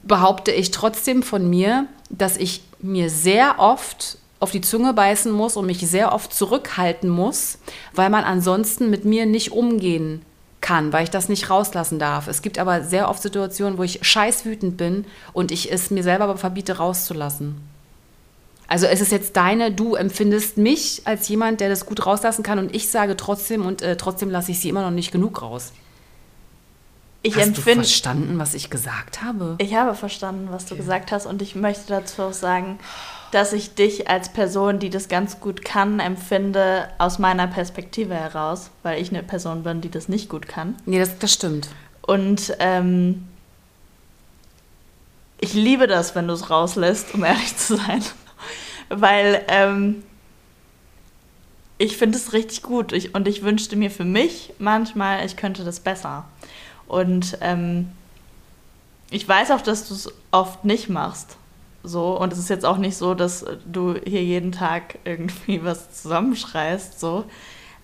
behaupte 0.03 0.53
ich 0.53 0.71
trotzdem 0.71 1.23
von 1.23 1.49
mir, 1.49 1.87
dass 2.11 2.37
ich 2.37 2.63
mir 2.81 3.09
sehr 3.09 3.59
oft 3.59 4.19
auf 4.39 4.51
die 4.51 4.61
Zunge 4.61 4.93
beißen 4.93 5.33
muss 5.33 5.57
und 5.57 5.67
mich 5.67 5.79
sehr 5.79 6.13
oft 6.13 6.33
zurückhalten 6.33 7.09
muss, 7.09 7.59
weil 7.95 8.11
man 8.11 8.25
ansonsten 8.25 8.91
mit 8.91 9.05
mir 9.05 9.27
nicht 9.27 9.53
umgehen 9.53 10.23
kann, 10.61 10.93
weil 10.93 11.05
ich 11.05 11.11
das 11.11 11.29
nicht 11.31 11.49
rauslassen 11.49 11.99
darf. 11.99 12.29
Es 12.29 12.43
gibt 12.43 12.59
aber 12.59 12.83
sehr 12.83 13.09
oft 13.09 13.23
Situationen, 13.23 13.79
wo 13.79 13.83
ich 13.83 14.01
scheiß 14.03 14.45
wütend 14.45 14.77
bin 14.77 15.07
und 15.33 15.53
ich 15.53 15.73
es 15.73 15.91
mir 15.91 16.03
selber 16.03 16.25
aber 16.25 16.37
verbiete 16.37 16.77
rauszulassen. 16.77 17.70
Also 18.71 18.87
es 18.87 19.01
ist 19.01 19.11
jetzt 19.11 19.37
deine, 19.37 19.73
du 19.73 19.97
empfindest 19.97 20.57
mich 20.57 21.03
als 21.05 21.29
jemand, 21.29 21.61
der 21.61 21.69
das 21.69 21.87
gut 21.87 22.07
rauslassen 22.07 22.45
kann 22.45 22.61
und 22.61 22.73
ich 22.73 22.89
sage 22.89 23.17
trotzdem 23.17 23.67
und 23.67 23.83
äh, 23.83 23.97
trotzdem 23.97 24.31
lasse 24.31 24.53
ich 24.53 24.61
sie 24.61 24.69
immer 24.69 24.83
noch 24.83 24.93
nicht 24.93 25.11
genug 25.11 25.43
raus. 25.43 25.73
Ich 27.23 27.35
hast 27.35 27.59
du 27.59 27.63
verstanden, 27.63 28.39
was 28.39 28.55
ich 28.55 28.71
gesagt 28.71 29.23
habe? 29.23 29.57
Ich 29.59 29.75
habe 29.75 29.97
verstanden, 29.97 30.51
was 30.53 30.67
du 30.67 30.75
okay. 30.75 30.83
gesagt 30.83 31.11
hast 31.11 31.27
und 31.27 31.43
ich 31.43 31.57
möchte 31.57 31.89
dazu 31.89 32.23
auch 32.23 32.33
sagen, 32.33 32.79
dass 33.33 33.53
ich 33.53 33.75
dich 33.75 34.09
als 34.09 34.33
Person, 34.33 34.79
die 34.79 34.89
das 34.89 35.09
ganz 35.09 35.41
gut 35.41 35.65
kann, 35.65 35.99
empfinde 35.99 36.89
aus 36.99 37.19
meiner 37.19 37.49
Perspektive 37.49 38.15
heraus, 38.15 38.71
weil 38.85 39.03
ich 39.03 39.11
eine 39.11 39.25
Person 39.25 39.65
bin, 39.65 39.81
die 39.81 39.91
das 39.91 40.09
nicht 40.09 40.29
gut 40.29 40.47
kann. 40.47 40.77
Nee, 40.87 41.01
das, 41.01 41.19
das 41.19 41.33
stimmt. 41.33 41.71
Und 42.03 42.55
ähm, 42.61 43.27
ich 45.41 45.55
liebe 45.55 45.89
das, 45.89 46.15
wenn 46.15 46.29
du 46.29 46.35
es 46.35 46.51
rauslässt, 46.51 47.15
um 47.15 47.25
ehrlich 47.25 47.57
zu 47.57 47.77
sein 47.77 48.05
weil 48.91 49.43
ähm, 49.49 50.03
ich 51.79 51.97
finde 51.97 52.19
es 52.19 52.35
richtig 52.35 52.63
gut 52.63 52.93
ich, 52.93 53.15
und 53.15 53.27
ich 53.27 53.43
wünschte 53.43 53.75
mir 53.77 53.91
für 53.91 54.05
mich 54.05 54.53
manchmal, 54.59 55.25
ich 55.25 55.37
könnte 55.37 55.65
das 55.65 55.81
besser. 55.81 56.27
Und 56.87 57.39
ähm, 57.41 57.89
ich 59.11 59.27
weiß 59.27 59.51
auch, 59.53 59.63
dass 59.63 59.89
du 59.89 59.95
es 59.95 60.13
oft 60.31 60.65
nicht 60.65 60.89
machst. 60.91 61.37
So, 61.83 62.19
und 62.21 62.33
es 62.33 62.39
ist 62.39 62.51
jetzt 62.51 62.67
auch 62.67 62.77
nicht 62.77 62.97
so, 62.97 63.15
dass 63.15 63.47
du 63.65 63.95
hier 64.05 64.23
jeden 64.23 64.53
Tag 64.53 64.99
irgendwie 65.05 65.65
was 65.65 66.03
zusammenschreist, 66.03 67.01
so. 67.01 67.25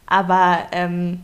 Aber 0.07 0.67
ähm, 0.73 1.23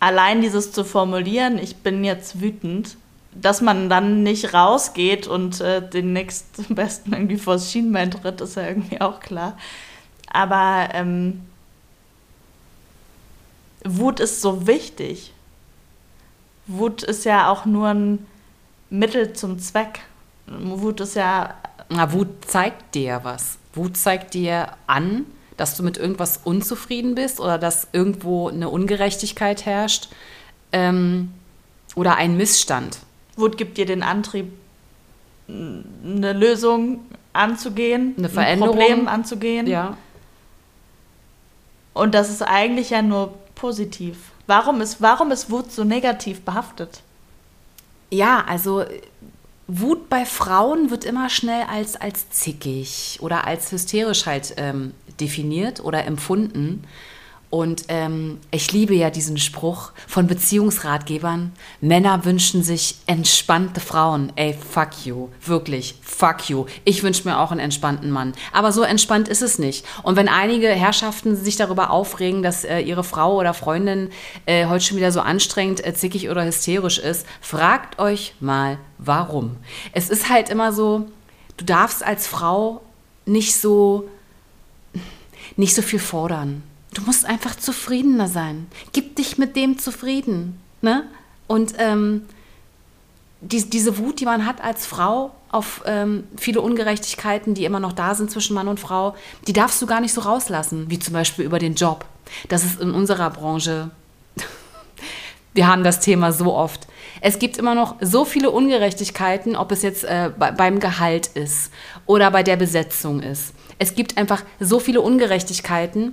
allein 0.00 0.42
dieses 0.42 0.72
zu 0.72 0.84
formulieren, 0.84 1.58
ich 1.58 1.76
bin 1.76 2.04
jetzt 2.04 2.40
wütend, 2.40 2.96
dass 3.40 3.60
man 3.60 3.88
dann 3.88 4.22
nicht 4.22 4.52
rausgeht 4.54 5.26
und 5.26 5.60
äh, 5.60 5.86
den 5.86 6.12
nächsten 6.12 6.74
Besten 6.74 7.12
irgendwie 7.12 7.36
vors 7.38 7.70
Schienbein 7.70 8.10
tritt, 8.10 8.40
ist 8.40 8.56
ja 8.56 8.66
irgendwie 8.66 9.00
auch 9.00 9.20
klar. 9.20 9.56
Aber 10.30 10.88
ähm, 10.92 11.42
Wut 13.84 14.20
ist 14.20 14.42
so 14.42 14.66
wichtig. 14.66 15.32
Wut 16.66 17.02
ist 17.02 17.24
ja 17.24 17.50
auch 17.50 17.64
nur 17.64 17.88
ein 17.88 18.26
Mittel 18.90 19.32
zum 19.32 19.58
Zweck. 19.58 20.00
Wut 20.46 21.00
ist 21.00 21.16
ja. 21.16 21.54
Na, 21.88 22.12
Wut 22.12 22.28
zeigt 22.46 22.94
dir 22.94 23.20
was. 23.22 23.58
Wut 23.72 23.96
zeigt 23.96 24.34
dir 24.34 24.72
an, 24.86 25.24
dass 25.56 25.76
du 25.76 25.82
mit 25.82 25.96
irgendwas 25.96 26.40
unzufrieden 26.44 27.14
bist 27.14 27.40
oder 27.40 27.58
dass 27.58 27.88
irgendwo 27.92 28.48
eine 28.48 28.68
Ungerechtigkeit 28.68 29.64
herrscht 29.64 30.08
ähm, 30.72 31.32
oder 31.94 32.16
ein 32.16 32.36
Missstand. 32.36 32.98
Wut 33.38 33.56
gibt 33.56 33.78
dir 33.78 33.86
den 33.86 34.02
Antrieb, 34.02 34.52
eine 35.48 36.32
Lösung 36.32 37.00
anzugehen, 37.32 38.14
eine 38.18 38.28
Veränderung. 38.28 38.74
ein 38.74 38.78
Problem 38.78 39.08
anzugehen. 39.08 39.66
Ja. 39.66 39.96
Und 41.94 42.14
das 42.14 42.30
ist 42.30 42.42
eigentlich 42.42 42.90
ja 42.90 43.02
nur 43.02 43.34
positiv. 43.54 44.32
Warum 44.46 44.80
ist, 44.80 45.00
warum 45.00 45.30
ist 45.30 45.50
Wut 45.50 45.72
so 45.72 45.84
negativ 45.84 46.42
behaftet? 46.42 47.02
Ja, 48.10 48.44
also 48.46 48.84
Wut 49.66 50.08
bei 50.08 50.24
Frauen 50.24 50.90
wird 50.90 51.04
immer 51.04 51.28
schnell 51.28 51.64
als, 51.70 51.96
als 51.96 52.30
zickig 52.30 53.18
oder 53.20 53.46
als 53.46 53.70
hysterisch 53.70 54.24
halt 54.24 54.54
ähm, 54.56 54.94
definiert 55.20 55.84
oder 55.84 56.04
empfunden. 56.04 56.84
Und 57.50 57.84
ähm, 57.88 58.40
ich 58.50 58.72
liebe 58.72 58.94
ja 58.94 59.08
diesen 59.08 59.38
Spruch 59.38 59.92
von 60.06 60.26
Beziehungsratgebern. 60.26 61.52
Männer 61.80 62.26
wünschen 62.26 62.62
sich 62.62 62.96
entspannte 63.06 63.80
Frauen. 63.80 64.32
Ey, 64.36 64.52
fuck 64.54 65.06
you. 65.06 65.28
Wirklich, 65.44 65.94
fuck 66.02 66.50
you. 66.50 66.66
Ich 66.84 67.02
wünsche 67.02 67.26
mir 67.26 67.38
auch 67.38 67.50
einen 67.50 67.60
entspannten 67.60 68.10
Mann. 68.10 68.34
Aber 68.52 68.70
so 68.70 68.82
entspannt 68.82 69.28
ist 69.28 69.40
es 69.40 69.58
nicht. 69.58 69.86
Und 70.02 70.16
wenn 70.16 70.28
einige 70.28 70.68
Herrschaften 70.68 71.36
sich 71.36 71.56
darüber 71.56 71.90
aufregen, 71.90 72.42
dass 72.42 72.64
äh, 72.64 72.80
ihre 72.80 73.04
Frau 73.04 73.36
oder 73.36 73.54
Freundin 73.54 74.10
äh, 74.44 74.66
heute 74.66 74.84
schon 74.84 74.98
wieder 74.98 75.12
so 75.12 75.20
anstrengend, 75.20 75.84
äh, 75.86 75.94
zickig 75.94 76.28
oder 76.28 76.44
hysterisch 76.44 76.98
ist, 76.98 77.26
fragt 77.40 77.98
euch 77.98 78.34
mal, 78.40 78.76
warum. 78.98 79.56
Es 79.94 80.10
ist 80.10 80.28
halt 80.28 80.50
immer 80.50 80.74
so, 80.74 81.06
du 81.56 81.64
darfst 81.64 82.02
als 82.04 82.26
Frau 82.26 82.82
nicht 83.24 83.56
so, 83.56 84.06
nicht 85.56 85.74
so 85.74 85.80
viel 85.80 85.98
fordern 85.98 86.62
Du 86.94 87.02
musst 87.02 87.24
einfach 87.24 87.54
zufriedener 87.56 88.28
sein. 88.28 88.66
Gib 88.92 89.16
dich 89.16 89.38
mit 89.38 89.56
dem 89.56 89.78
zufrieden. 89.78 90.58
Ne? 90.80 91.04
Und 91.46 91.74
ähm, 91.78 92.22
die, 93.40 93.68
diese 93.68 93.98
Wut, 93.98 94.20
die 94.20 94.24
man 94.24 94.46
hat 94.46 94.62
als 94.62 94.86
Frau 94.86 95.32
auf 95.50 95.82
ähm, 95.86 96.24
viele 96.36 96.60
Ungerechtigkeiten, 96.60 97.54
die 97.54 97.64
immer 97.64 97.80
noch 97.80 97.92
da 97.92 98.14
sind 98.14 98.30
zwischen 98.30 98.54
Mann 98.54 98.68
und 98.68 98.80
Frau, 98.80 99.14
die 99.46 99.52
darfst 99.52 99.80
du 99.80 99.86
gar 99.86 100.00
nicht 100.00 100.12
so 100.12 100.20
rauslassen, 100.20 100.90
wie 100.90 100.98
zum 100.98 101.14
Beispiel 101.14 101.44
über 101.44 101.58
den 101.58 101.74
Job. 101.74 102.04
Das 102.48 102.64
ist 102.64 102.80
in 102.80 102.90
unserer 102.90 103.30
Branche, 103.30 103.90
wir 105.54 105.66
haben 105.66 105.84
das 105.84 106.00
Thema 106.00 106.32
so 106.32 106.54
oft. 106.54 106.86
Es 107.20 107.38
gibt 107.38 107.56
immer 107.56 107.74
noch 107.74 107.96
so 108.00 108.24
viele 108.24 108.50
Ungerechtigkeiten, 108.50 109.56
ob 109.56 109.72
es 109.72 109.82
jetzt 109.82 110.04
äh, 110.04 110.30
beim 110.38 110.80
Gehalt 110.80 111.28
ist 111.28 111.72
oder 112.06 112.30
bei 112.30 112.42
der 112.42 112.56
Besetzung 112.56 113.20
ist. 113.20 113.54
Es 113.78 113.94
gibt 113.94 114.18
einfach 114.18 114.42
so 114.60 114.80
viele 114.80 115.00
Ungerechtigkeiten, 115.00 116.12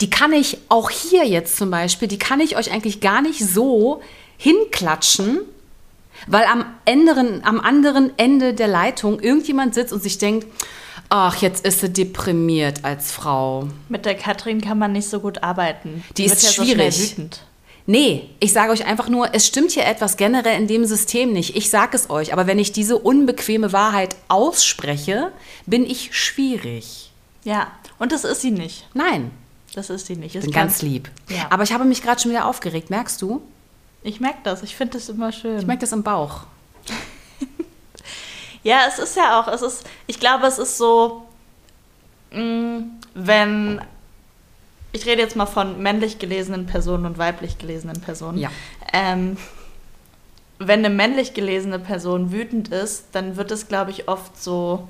die 0.00 0.10
kann 0.10 0.32
ich 0.32 0.58
auch 0.68 0.90
hier 0.90 1.24
jetzt 1.24 1.56
zum 1.56 1.70
Beispiel, 1.70 2.08
die 2.08 2.18
kann 2.18 2.40
ich 2.40 2.56
euch 2.56 2.70
eigentlich 2.70 3.00
gar 3.00 3.22
nicht 3.22 3.40
so 3.40 4.00
hinklatschen, 4.36 5.40
weil 6.26 6.44
am 6.44 6.64
anderen, 6.84 7.44
am 7.44 7.60
anderen 7.60 8.12
Ende 8.18 8.54
der 8.54 8.68
Leitung 8.68 9.20
irgendjemand 9.20 9.74
sitzt 9.74 9.92
und 9.92 10.02
sich 10.02 10.18
denkt, 10.18 10.46
ach, 11.08 11.36
jetzt 11.36 11.64
ist 11.64 11.80
sie 11.80 11.90
deprimiert 11.90 12.84
als 12.84 13.12
Frau. 13.12 13.68
Mit 13.88 14.04
der 14.04 14.14
Katrin 14.14 14.60
kann 14.60 14.78
man 14.78 14.92
nicht 14.92 15.08
so 15.08 15.20
gut 15.20 15.42
arbeiten. 15.42 16.04
Die, 16.10 16.24
die 16.24 16.24
ist 16.24 16.42
ja 16.42 16.50
schwierig. 16.50 16.94
So 16.94 17.02
wütend. 17.12 17.42
Nee, 17.88 18.30
ich 18.40 18.52
sage 18.52 18.72
euch 18.72 18.84
einfach 18.84 19.08
nur, 19.08 19.32
es 19.32 19.46
stimmt 19.46 19.70
hier 19.70 19.86
etwas 19.86 20.16
generell 20.16 20.60
in 20.60 20.66
dem 20.66 20.84
System 20.84 21.32
nicht. 21.32 21.56
Ich 21.56 21.70
sage 21.70 21.96
es 21.96 22.10
euch, 22.10 22.32
aber 22.32 22.48
wenn 22.48 22.58
ich 22.58 22.72
diese 22.72 22.98
unbequeme 22.98 23.72
Wahrheit 23.72 24.16
ausspreche, 24.26 25.30
bin 25.66 25.86
ich 25.86 26.16
schwierig. 26.16 27.12
Ja, 27.44 27.70
und 28.00 28.10
das 28.10 28.24
ist 28.24 28.40
sie 28.40 28.50
nicht. 28.50 28.88
Nein, 28.92 29.30
das 29.76 29.90
ist 29.90 30.06
sie 30.06 30.16
nicht. 30.16 30.34
Ich 30.34 30.42
bin 30.42 30.52
ganz 30.52 30.80
lieb. 30.80 31.10
Ja. 31.28 31.48
Aber 31.50 31.62
ich 31.62 31.72
habe 31.72 31.84
mich 31.84 32.02
gerade 32.02 32.20
schon 32.20 32.30
wieder 32.30 32.46
aufgeregt, 32.46 32.88
merkst 32.88 33.20
du? 33.20 33.42
Ich 34.02 34.20
merke 34.20 34.38
das. 34.42 34.62
Ich 34.62 34.74
finde 34.74 34.94
das 34.94 35.08
immer 35.08 35.32
schön. 35.32 35.58
Ich 35.58 35.66
merke 35.66 35.80
das 35.80 35.92
im 35.92 36.02
Bauch. 36.02 36.44
ja, 38.62 38.80
es 38.88 38.98
ist 38.98 39.16
ja 39.16 39.38
auch, 39.40 39.48
es 39.48 39.60
ist, 39.60 39.86
ich 40.06 40.18
glaube, 40.18 40.46
es 40.46 40.58
ist 40.58 40.78
so, 40.78 41.26
mh, 42.30 42.40
mm, 42.40 42.90
wenn, 43.14 43.80
ich 44.92 45.04
rede 45.04 45.20
jetzt 45.20 45.36
mal 45.36 45.46
von 45.46 45.82
männlich 45.82 46.18
gelesenen 46.18 46.66
Personen 46.66 47.04
und 47.04 47.18
weiblich 47.18 47.58
gelesenen 47.58 48.00
Personen. 48.00 48.38
Ja. 48.38 48.50
Ähm, 48.92 49.36
wenn 50.58 50.84
eine 50.84 50.94
männlich 50.94 51.34
gelesene 51.34 51.78
Person 51.78 52.32
wütend 52.32 52.68
ist, 52.68 53.08
dann 53.12 53.36
wird 53.36 53.50
es, 53.50 53.68
glaube 53.68 53.90
ich, 53.90 54.08
oft 54.08 54.42
so 54.42 54.88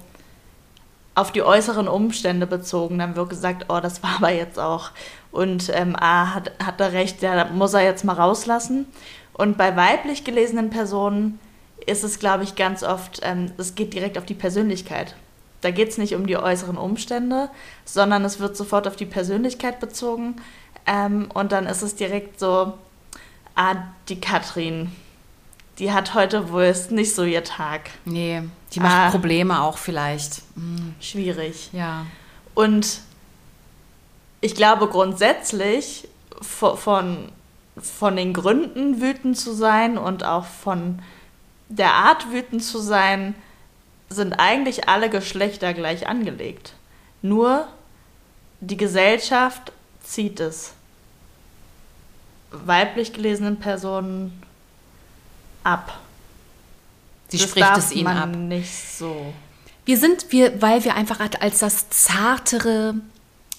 auf 1.17 1.33
die 1.33 1.43
äußeren 1.43 1.89
Umstände 1.89 2.47
bezogen. 2.47 2.99
Dann 2.99 3.17
wird 3.17 3.31
gesagt, 3.31 3.67
oh, 3.69 3.81
das 3.81 4.03
war 4.03 4.17
aber 4.19 4.31
jetzt 4.31 4.61
auch. 4.61 4.91
Und 5.33 5.71
ähm, 5.75 5.97
ah, 5.99 6.35
hat, 6.35 6.53
hat 6.63 6.81
er 6.81 6.93
recht, 6.93 7.23
ja, 7.23 7.47
muss 7.47 7.75
er 7.75 7.83
jetzt 7.83 8.05
mal 8.05 8.13
rauslassen. 8.13 8.87
Und 9.33 9.59
bei 9.59 9.75
weiblich 9.77 10.25
gelesenen 10.25 10.71
Personen 10.71 11.41
ist 11.87 12.05
es, 12.05 12.19
glaube 12.19 12.45
ich, 12.45 12.55
ganz 12.55 12.83
oft, 12.83 13.21
ähm, 13.23 13.51
es 13.57 13.75
geht 13.75 13.95
direkt 13.95 14.19
auf 14.19 14.27
die 14.27 14.35
Persönlichkeit. 14.35 15.17
Da 15.63 15.71
geht 15.71 15.89
es 15.89 15.99
nicht 15.99 16.15
um 16.15 16.27
die 16.27 16.37
äußeren 16.37 16.77
Umstände, 16.77 17.49
sondern 17.87 18.25
es 18.25 18.39
wird 18.39 18.57
sofort 18.57 18.87
auf 18.87 18.97
die 18.97 19.07
Persönlichkeit 19.07 19.81
bezogen. 19.81 20.37
Ähm, 20.87 21.29
und 21.33 21.51
dann 21.51 21.67
ist 21.67 21.83
es 21.83 21.97
direkt 21.97 22.39
so, 22.39 22.75
ah, 23.55 23.77
die 24.11 24.21
Katrin, 24.21 24.93
die 25.79 25.93
hat 25.93 26.15
heute 26.15 26.51
wohl 26.51 26.75
nicht 26.91 27.15
so 27.15 27.25
ihr 27.25 27.45
Tag. 27.45 27.91
Nee, 28.05 28.43
die 28.73 28.81
macht 28.81 28.93
ah, 28.93 29.11
Probleme 29.11 29.63
auch 29.63 29.79
vielleicht. 29.79 30.43
Hm. 30.55 30.95
Schwierig. 31.01 31.71
Ja. 31.73 32.07
Und 32.55 33.01
ich 34.41 34.55
glaube 34.55 34.89
grundsätzlich 34.89 36.09
von, 36.41 37.31
von 37.77 38.17
den 38.17 38.33
Gründen 38.33 39.01
wütend 39.01 39.39
zu 39.39 39.53
sein 39.53 39.99
und 39.99 40.25
auch 40.25 40.47
von 40.47 41.03
der 41.69 41.93
Art 41.93 42.31
wütend 42.33 42.63
zu 42.63 42.79
sein, 42.79 43.35
sind 44.09 44.35
eigentlich 44.35 44.89
alle 44.89 45.11
Geschlechter 45.11 45.75
gleich 45.75 46.07
angelegt. 46.07 46.75
Nur 47.23 47.67
die 48.61 48.77
Gesellschaft 48.77 49.73
zieht 50.03 50.41
es 50.41 50.73
weiblich 52.51 53.13
gelesenen 53.13 53.59
Personen 53.59 54.43
ab. 55.67 55.99
Sie 57.29 57.39
das 57.39 57.49
spricht 57.49 57.77
es 57.77 57.93
ihnen 57.93 58.07
ab. 58.07 58.35
Nicht 58.35 58.73
so. 58.73 59.33
Wir 59.85 59.99
sind, 59.99 60.33
wir, 60.33 60.61
weil 60.63 60.85
wir 60.85 60.95
einfach 60.95 61.21
als 61.21 61.59
das 61.59 61.91
zartere, 61.91 62.95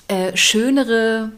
äh, 0.07 0.35
schönere 0.35 1.31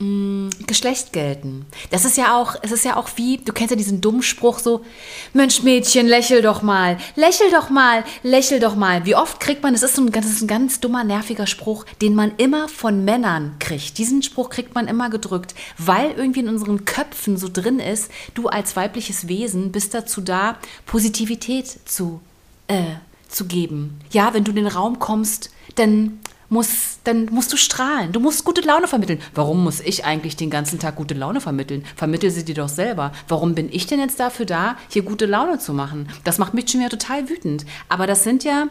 mh, 0.00 0.50
Geschlecht 0.66 1.12
gelten. 1.12 1.66
Das 1.90 2.04
ist 2.04 2.16
ja 2.16 2.36
auch, 2.36 2.56
es 2.62 2.72
ist 2.72 2.84
ja 2.84 2.96
auch 2.96 3.08
wie, 3.16 3.38
du 3.38 3.52
kennst 3.52 3.70
ja 3.70 3.76
diesen 3.76 4.00
dummen 4.00 4.22
Spruch 4.22 4.58
so, 4.58 4.84
Mensch 5.32 5.62
Mädchen, 5.62 6.06
lächel 6.06 6.42
doch 6.42 6.62
mal, 6.62 6.98
lächel 7.14 7.50
doch 7.50 7.70
mal, 7.70 8.04
lächel 8.22 8.58
doch 8.58 8.74
mal. 8.74 9.04
Wie 9.06 9.14
oft 9.14 9.40
kriegt 9.40 9.62
man, 9.62 9.74
das 9.74 9.82
ist, 9.82 9.96
so 9.96 10.02
ein, 10.02 10.10
das 10.10 10.26
ist 10.26 10.42
ein 10.42 10.48
ganz 10.48 10.80
dummer, 10.80 11.04
nerviger 11.04 11.46
Spruch, 11.46 11.84
den 12.02 12.14
man 12.14 12.32
immer 12.38 12.68
von 12.68 13.04
Männern 13.04 13.56
kriegt. 13.58 13.98
Diesen 13.98 14.22
Spruch 14.22 14.50
kriegt 14.50 14.74
man 14.74 14.88
immer 14.88 15.10
gedrückt, 15.10 15.54
weil 15.78 16.12
irgendwie 16.12 16.40
in 16.40 16.48
unseren 16.48 16.84
Köpfen 16.84 17.36
so 17.36 17.48
drin 17.52 17.78
ist, 17.78 18.10
du 18.34 18.48
als 18.48 18.76
weibliches 18.76 19.28
Wesen 19.28 19.72
bist 19.72 19.94
dazu 19.94 20.20
da, 20.20 20.56
Positivität 20.86 21.66
zu, 21.84 22.20
äh, 22.68 22.96
zu 23.28 23.44
geben. 23.44 24.00
Ja, 24.10 24.34
wenn 24.34 24.44
du 24.44 24.50
in 24.50 24.56
den 24.56 24.66
Raum 24.66 24.98
kommst, 24.98 25.50
dann 25.76 26.18
muss, 26.50 26.98
dann 27.04 27.26
musst 27.26 27.52
du 27.52 27.56
strahlen. 27.56 28.12
Du 28.12 28.20
musst 28.20 28.44
gute 28.44 28.60
Laune 28.60 28.88
vermitteln. 28.88 29.20
Warum 29.34 29.64
muss 29.64 29.80
ich 29.80 30.04
eigentlich 30.04 30.36
den 30.36 30.50
ganzen 30.50 30.78
Tag 30.78 30.96
gute 30.96 31.14
Laune 31.14 31.40
vermitteln? 31.40 31.84
Vermittel 31.96 32.30
sie 32.30 32.44
dir 32.44 32.56
doch 32.56 32.68
selber. 32.68 33.12
Warum 33.28 33.54
bin 33.54 33.72
ich 33.72 33.86
denn 33.86 34.00
jetzt 34.00 34.20
dafür 34.20 34.46
da, 34.46 34.76
hier 34.88 35.02
gute 35.02 35.26
Laune 35.26 35.58
zu 35.58 35.72
machen? 35.72 36.08
Das 36.24 36.38
macht 36.38 36.52
mich 36.52 36.68
schon 36.68 36.80
wieder 36.80 36.90
total 36.90 37.30
wütend. 37.30 37.64
Aber 37.88 38.06
das 38.06 38.24
sind 38.24 38.42
ja, 38.44 38.66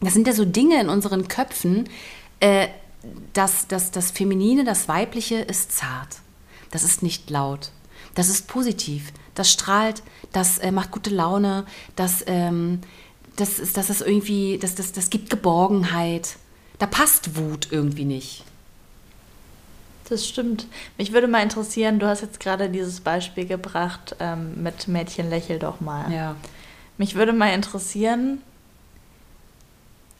das 0.00 0.12
sind 0.12 0.26
ja 0.26 0.34
so 0.34 0.44
Dinge 0.44 0.80
in 0.80 0.90
unseren 0.90 1.26
Köpfen, 1.28 1.88
äh, 2.40 2.68
dass 3.32 3.66
das, 3.66 3.90
das 3.90 4.10
Feminine, 4.10 4.64
das 4.64 4.86
Weibliche 4.86 5.36
ist 5.36 5.72
zart. 5.72 6.18
Das 6.70 6.84
ist 6.84 7.02
nicht 7.02 7.30
laut. 7.30 7.70
Das 8.14 8.28
ist 8.28 8.48
positiv. 8.48 9.12
Das 9.34 9.50
strahlt, 9.50 10.02
das 10.32 10.58
äh, 10.58 10.72
macht 10.72 10.90
gute 10.90 11.10
Laune, 11.10 11.64
das, 11.96 12.22
ähm, 12.26 12.80
das, 13.36 13.58
ist, 13.58 13.76
das 13.78 13.88
ist 13.88 14.02
irgendwie, 14.02 14.58
das, 14.58 14.74
das, 14.74 14.92
das 14.92 15.08
gibt 15.08 15.30
Geborgenheit. 15.30 16.36
Da 16.78 16.86
passt 16.86 17.36
Wut 17.36 17.68
irgendwie 17.70 18.04
nicht. 18.04 18.44
Das 20.08 20.26
stimmt. 20.26 20.66
Mich 20.96 21.12
würde 21.12 21.28
mal 21.28 21.42
interessieren, 21.42 21.98
du 21.98 22.06
hast 22.06 22.22
jetzt 22.22 22.40
gerade 22.40 22.70
dieses 22.70 23.00
Beispiel 23.00 23.46
gebracht 23.46 24.16
ähm, 24.20 24.62
mit 24.62 24.88
Mädchen 24.88 25.28
lächel 25.28 25.58
doch 25.58 25.80
mal. 25.80 26.10
Ja. 26.12 26.36
Mich 26.96 27.14
würde 27.14 27.32
mal 27.32 27.52
interessieren, 27.52 28.40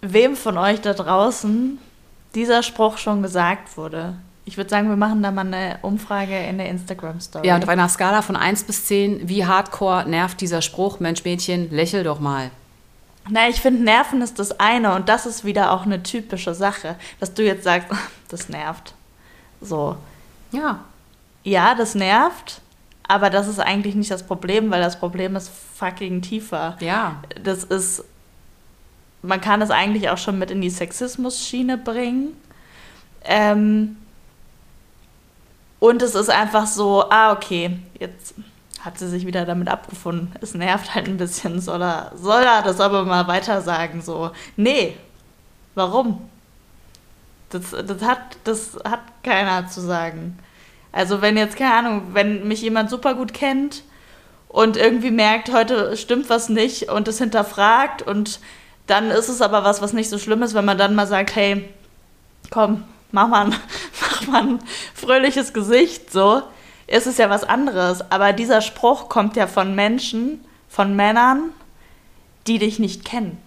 wem 0.02 0.36
von 0.36 0.58
euch 0.58 0.80
da 0.80 0.92
draußen 0.92 1.78
dieser 2.34 2.62
Spruch 2.62 2.98
schon 2.98 3.22
gesagt 3.22 3.76
wurde. 3.76 4.14
Ich 4.44 4.56
würde 4.56 4.70
sagen, 4.70 4.88
wir 4.88 4.96
machen 4.96 5.22
da 5.22 5.30
mal 5.30 5.46
eine 5.46 5.78
Umfrage 5.82 6.38
in 6.38 6.58
der 6.58 6.68
Instagram-Story. 6.68 7.46
Ja, 7.46 7.56
und 7.56 7.62
auf 7.62 7.68
einer 7.68 7.88
Skala 7.88 8.22
von 8.22 8.36
1 8.36 8.64
bis 8.64 8.86
10, 8.86 9.28
wie 9.28 9.44
hardcore 9.44 10.08
nervt 10.08 10.40
dieser 10.40 10.62
Spruch, 10.62 11.00
Mensch, 11.00 11.24
Mädchen, 11.24 11.70
lächel 11.70 12.04
doch 12.04 12.20
mal. 12.20 12.50
Na, 13.30 13.48
ich 13.48 13.60
finde, 13.60 13.82
Nerven 13.82 14.22
ist 14.22 14.38
das 14.38 14.58
eine 14.58 14.94
und 14.94 15.08
das 15.08 15.26
ist 15.26 15.44
wieder 15.44 15.72
auch 15.72 15.84
eine 15.84 16.02
typische 16.02 16.54
Sache, 16.54 16.96
dass 17.20 17.34
du 17.34 17.44
jetzt 17.44 17.64
sagst, 17.64 17.88
das 18.28 18.48
nervt. 18.48 18.94
So. 19.60 19.96
Ja. 20.52 20.80
Ja, 21.44 21.74
das 21.74 21.94
nervt, 21.94 22.60
aber 23.06 23.30
das 23.30 23.48
ist 23.48 23.58
eigentlich 23.58 23.94
nicht 23.94 24.10
das 24.10 24.26
Problem, 24.26 24.70
weil 24.70 24.80
das 24.80 24.98
Problem 24.98 25.36
ist 25.36 25.50
fucking 25.76 26.22
tiefer. 26.22 26.76
Ja. 26.80 27.22
Das 27.42 27.64
ist, 27.64 28.04
man 29.22 29.40
kann 29.40 29.62
es 29.62 29.70
eigentlich 29.70 30.10
auch 30.10 30.18
schon 30.18 30.38
mit 30.38 30.50
in 30.50 30.60
die 30.60 30.70
Sexismus-Schiene 30.70 31.78
bringen. 31.78 32.36
Ähm, 33.24 33.96
und 35.80 36.02
es 36.02 36.14
ist 36.14 36.30
einfach 36.30 36.66
so, 36.66 37.08
ah, 37.08 37.32
okay, 37.32 37.78
jetzt 37.98 38.34
hat 38.80 38.98
sie 38.98 39.08
sich 39.08 39.26
wieder 39.26 39.44
damit 39.44 39.68
abgefunden. 39.68 40.32
Es 40.40 40.54
nervt 40.54 40.94
halt 40.94 41.08
ein 41.08 41.16
bisschen, 41.16 41.60
soll 41.60 41.82
er, 41.82 42.12
soll 42.16 42.42
er 42.42 42.62
das 42.62 42.80
aber 42.80 43.04
mal 43.04 43.26
weiter 43.26 43.60
sagen, 43.60 44.02
so, 44.02 44.30
nee, 44.56 44.96
warum? 45.74 46.28
Das, 47.50 47.70
das, 47.70 48.02
hat, 48.02 48.36
das 48.44 48.78
hat 48.84 49.00
keiner 49.22 49.68
zu 49.68 49.80
sagen. 49.80 50.38
Also 50.92 51.22
wenn 51.22 51.36
jetzt, 51.36 51.56
keine 51.56 51.74
Ahnung, 51.74 52.02
wenn 52.12 52.46
mich 52.46 52.62
jemand 52.62 52.90
super 52.90 53.14
gut 53.14 53.34
kennt 53.34 53.82
und 54.48 54.76
irgendwie 54.76 55.10
merkt, 55.10 55.52
heute 55.52 55.96
stimmt 55.96 56.30
was 56.30 56.48
nicht 56.48 56.90
und 56.90 57.08
es 57.08 57.18
hinterfragt 57.18 58.02
und 58.02 58.40
dann 58.86 59.10
ist 59.10 59.28
es 59.28 59.42
aber 59.42 59.64
was, 59.64 59.82
was 59.82 59.92
nicht 59.92 60.08
so 60.08 60.18
schlimm 60.18 60.42
ist, 60.42 60.54
wenn 60.54 60.64
man 60.64 60.78
dann 60.78 60.94
mal 60.94 61.06
sagt, 61.06 61.36
hey, 61.36 61.68
komm, 62.50 62.84
mach 63.12 63.28
mal 63.28 63.46
ein, 63.46 63.54
mach 64.00 64.26
mal 64.26 64.42
ein 64.42 64.58
fröhliches 64.94 65.52
Gesicht, 65.52 66.10
so, 66.10 66.42
ist 66.88 67.06
es 67.06 67.18
ja 67.18 67.30
was 67.30 67.44
anderes. 67.44 68.10
Aber 68.10 68.32
dieser 68.32 68.60
Spruch 68.60 69.08
kommt 69.08 69.36
ja 69.36 69.46
von 69.46 69.74
Menschen, 69.74 70.44
von 70.68 70.96
Männern, 70.96 71.50
die 72.46 72.58
dich 72.58 72.78
nicht 72.78 73.04
kennen. 73.04 73.38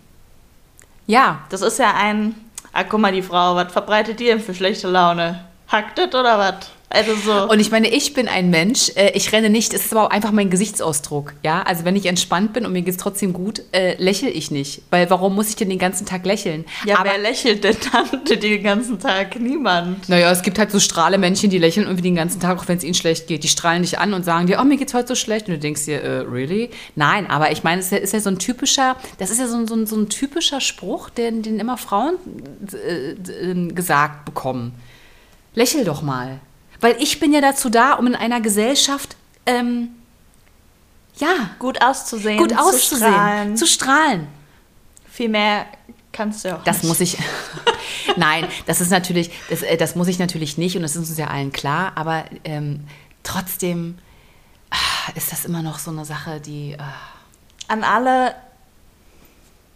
Ja. 1.08 1.40
Das 1.50 1.62
ist 1.62 1.80
ja 1.80 1.94
ein, 1.96 2.36
ah, 2.72 2.84
guck 2.84 3.02
mal, 3.02 3.12
die 3.12 3.22
Frau, 3.22 3.56
was 3.56 3.72
verbreitet 3.74 4.20
die 4.20 4.26
denn 4.26 4.40
für 4.40 4.54
schlechte 4.54 4.88
Laune? 4.88 5.44
Das 5.72 6.08
oder 6.14 6.38
was? 6.38 6.72
Also 6.94 7.16
so. 7.16 7.50
Und 7.50 7.60
ich 7.60 7.72
meine, 7.72 7.88
ich 7.88 8.14
bin 8.14 8.28
ein 8.28 8.50
Mensch, 8.50 8.92
äh, 8.96 9.12
ich 9.12 9.32
renne 9.32 9.50
nicht, 9.50 9.74
es 9.74 9.86
ist 9.86 9.94
aber 9.94 10.08
auch 10.08 10.10
einfach 10.10 10.32
mein 10.32 10.50
Gesichtsausdruck. 10.50 11.34
Ja, 11.42 11.62
also 11.64 11.86
wenn 11.86 11.96
ich 11.96 12.06
entspannt 12.06 12.52
bin 12.52 12.66
und 12.66 12.74
mir 12.74 12.82
geht 12.82 12.96
es 12.96 12.98
trotzdem 12.98 13.32
gut, 13.32 13.62
äh, 13.72 13.96
lächle 13.96 14.30
ich 14.30 14.52
nicht. 14.52 14.82
Weil 14.90 15.10
warum 15.10 15.34
muss 15.34 15.48
ich 15.48 15.56
denn 15.56 15.70
den 15.70 15.80
ganzen 15.80 16.06
Tag 16.06 16.26
lächeln? 16.26 16.66
Ja, 16.86 17.00
aber 17.00 17.12
wer 17.12 17.18
lächelt 17.18 17.64
denn 17.64 17.78
dann 17.94 18.26
den 18.42 18.64
ganzen 18.64 19.00
Tag? 19.00 19.40
Niemand. 19.40 20.10
Naja, 20.10 20.30
es 20.32 20.42
gibt 20.42 20.60
halt 20.60 20.72
so 20.72 20.82
Strahlemännchen, 20.82 21.50
die 21.50 21.60
lächeln 21.60 21.86
irgendwie 21.86 22.04
den 22.04 22.16
ganzen 22.16 22.42
Tag, 22.42 22.60
auch 22.60 22.68
wenn 22.68 22.78
es 22.78 22.84
ihnen 22.84 22.94
schlecht 22.94 23.28
geht. 23.28 23.46
Die 23.46 23.48
strahlen 23.48 23.84
dich 23.84 23.98
an 23.98 24.14
und 24.14 24.26
sagen 24.26 24.48
dir, 24.48 24.60
oh, 24.60 24.66
mir 24.66 24.76
geht's 24.76 24.94
heute 24.94 25.08
so 25.08 25.16
schlecht. 25.16 25.48
Und 25.48 25.54
du 25.54 25.60
denkst 25.60 25.86
dir, 25.86 26.02
äh, 26.02 26.18
really? 26.20 26.72
Nein, 26.96 27.30
aber 27.30 27.52
ich 27.52 27.64
meine, 27.64 27.80
es 27.80 27.86
ist 27.86 27.92
ja, 27.92 27.98
ist 28.00 28.14
ja 28.14 28.20
so 28.20 28.30
ein 28.30 28.40
typischer, 28.40 28.98
das 29.18 29.30
ist 29.32 29.40
ja 29.40 29.48
so 29.48 29.56
ein, 29.56 29.68
so 29.68 29.76
ein, 29.76 29.88
so 29.88 29.96
ein 29.96 30.10
typischer 30.10 30.60
Spruch, 30.60 31.10
den, 31.10 31.42
den 31.42 31.58
immer 31.58 31.78
Frauen 31.78 32.16
äh, 32.74 33.12
äh, 33.12 33.68
gesagt 33.72 34.26
bekommen. 34.26 34.74
Lächel 35.54 35.84
doch 35.84 36.02
mal. 36.02 36.40
Weil 36.80 36.96
ich 37.00 37.20
bin 37.20 37.32
ja 37.34 37.42
dazu 37.42 37.70
da, 37.70 37.94
um 37.94 38.08
in 38.08 38.16
einer 38.16 38.42
Gesellschaft, 38.42 39.16
ähm, 39.46 39.90
ja, 41.18 41.52
Gut 41.60 41.82
auszusehen. 41.84 42.38
gut 42.38 42.52
zu 42.52 42.60
auszusehen, 42.60 43.12
strahlen. 43.12 43.58
zu 43.58 43.68
strahlen. 43.68 44.28
Viel 45.10 45.30
mehr 45.30 45.66
kannst 46.12 46.46
du 46.46 46.56
auch 46.58 46.64
Das 46.64 46.78
nicht. 46.78 46.88
muss 46.88 47.00
ich. 47.02 47.18
Nein, 48.18 48.48
das 48.66 48.82
ist 48.82 48.90
natürlich, 48.90 49.30
das, 49.50 49.62
äh, 49.62 49.78
das 49.78 49.96
muss 49.96 50.08
ich 50.08 50.20
natürlich 50.20 50.58
nicht 50.58 50.76
und 50.76 50.82
das 50.82 50.96
ist 50.96 51.10
uns 51.10 51.18
ja 51.18 51.28
allen 51.28 51.52
klar, 51.52 51.92
aber 51.96 52.26
ähm, 52.44 52.86
trotzdem 53.24 53.98
ah, 54.72 55.12
ist 55.16 55.32
das 55.32 55.46
immer 55.46 55.62
noch 55.62 55.80
so 55.80 55.92
eine 55.92 56.06
Sache, 56.06 56.40
die. 56.40 56.76
ah, 56.80 56.94
An 57.68 57.84
alle 57.84 58.36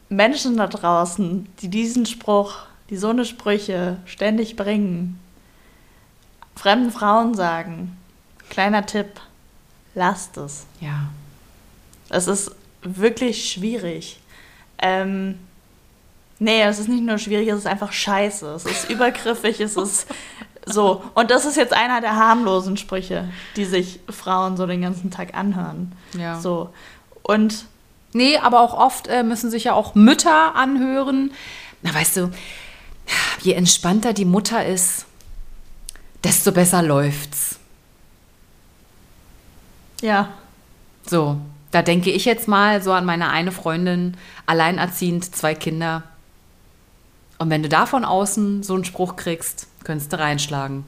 Menschen 0.09 0.57
da 0.57 0.67
draußen, 0.67 1.47
die 1.61 1.67
diesen 1.69 2.05
Spruch, 2.05 2.55
die 2.89 2.97
so 2.97 3.09
eine 3.09 3.25
Sprüche 3.25 3.97
ständig 4.05 4.55
bringen, 4.55 5.19
fremden 6.55 6.91
Frauen 6.91 7.33
sagen, 7.33 7.97
kleiner 8.49 8.85
Tipp, 8.85 9.07
lasst 9.93 10.37
es. 10.37 10.65
ja. 10.79 11.07
Es 12.09 12.27
ist 12.27 12.51
wirklich 12.83 13.49
schwierig. 13.49 14.19
Ähm, 14.77 15.39
nee, 16.37 16.61
es 16.61 16.77
ist 16.77 16.87
nicht 16.87 17.03
nur 17.03 17.17
schwierig, 17.17 17.47
es 17.47 17.57
ist 17.57 17.67
einfach 17.67 17.91
scheiße. 17.91 18.47
Es 18.53 18.65
ist 18.65 18.89
übergriffig, 18.91 19.59
es 19.59 19.75
ist 19.75 20.05
so. 20.67 21.03
Und 21.15 21.31
das 21.31 21.45
ist 21.45 21.57
jetzt 21.57 21.73
einer 21.73 21.99
der 21.99 22.15
harmlosen 22.15 22.77
Sprüche, 22.77 23.27
die 23.55 23.65
sich 23.65 23.99
Frauen 24.07 24.55
so 24.55 24.67
den 24.67 24.83
ganzen 24.83 25.09
Tag 25.09 25.33
anhören. 25.33 25.93
Ja. 26.17 26.39
So. 26.39 26.69
Und 27.23 27.65
Nee, 28.15 28.37
aber 28.37 28.61
auch 28.61 28.73
oft 28.73 29.07
äh, 29.07 29.23
müssen 29.23 29.51
sich 29.51 29.65
ja 29.65 29.73
auch 29.73 29.93
Mütter 29.93 30.55
anhören. 30.55 31.33
Na, 31.81 31.93
weißt 31.93 32.15
du, 32.15 32.31
je 33.41 33.51
entspannter 33.51 34.13
die 34.13 34.23
Mutter 34.23 34.65
ist, 34.65 35.05
desto 36.25 36.51
besser 36.51 36.81
läuft's. 36.81 37.59
ja, 40.01 40.29
So, 41.07 41.37
da 41.71 41.81
denke 41.81 42.09
ich 42.11 42.25
jetzt 42.25 42.47
mal 42.47 42.81
so 42.81 42.91
an 42.91 43.05
meine 43.05 43.29
eine 43.29 43.51
Freundin, 43.51 44.17
alleinerziehend, 44.45 45.35
zwei 45.35 45.53
Kinder. 45.55 46.03
Und 47.37 47.49
wenn 47.49 47.63
du 47.63 47.69
da 47.69 47.85
von 47.85 48.05
außen 48.05 48.63
so 48.63 48.73
einen 48.73 48.85
Spruch 48.85 49.15
kriegst, 49.15 49.67
könntest 49.83 50.11
du 50.11 50.19
reinschlagen. 50.19 50.85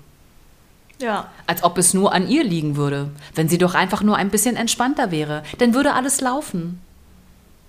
ja. 0.99 1.29
Als 1.45 1.63
ob 1.63 1.77
es 1.77 1.93
nur 1.93 2.13
an 2.13 2.27
ihr 2.27 2.43
liegen 2.43 2.75
würde. 2.75 3.09
Wenn 3.35 3.47
sie 3.49 3.57
doch 3.57 3.75
einfach 3.75 4.01
nur 4.01 4.15
ein 4.17 4.29
bisschen 4.29 4.55
entspannter 4.55 5.11
wäre, 5.11 5.43
dann 5.59 5.73
würde 5.73 5.93
alles 5.93 6.19
laufen. 6.21 6.81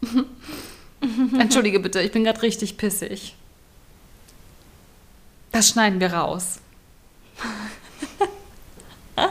Entschuldige 1.38 1.80
bitte, 1.80 2.00
ich 2.00 2.12
bin 2.12 2.24
gerade 2.24 2.42
richtig 2.42 2.76
pissig. 2.78 3.34
Das 5.52 5.68
schneiden 5.68 6.00
wir 6.00 6.12
raus. 6.14 6.60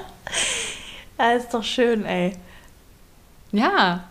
Ja, 1.20 1.32
ist 1.32 1.52
doch 1.54 1.64
schön, 1.64 2.06
ey. 2.06 2.34
Ja. 3.52 4.04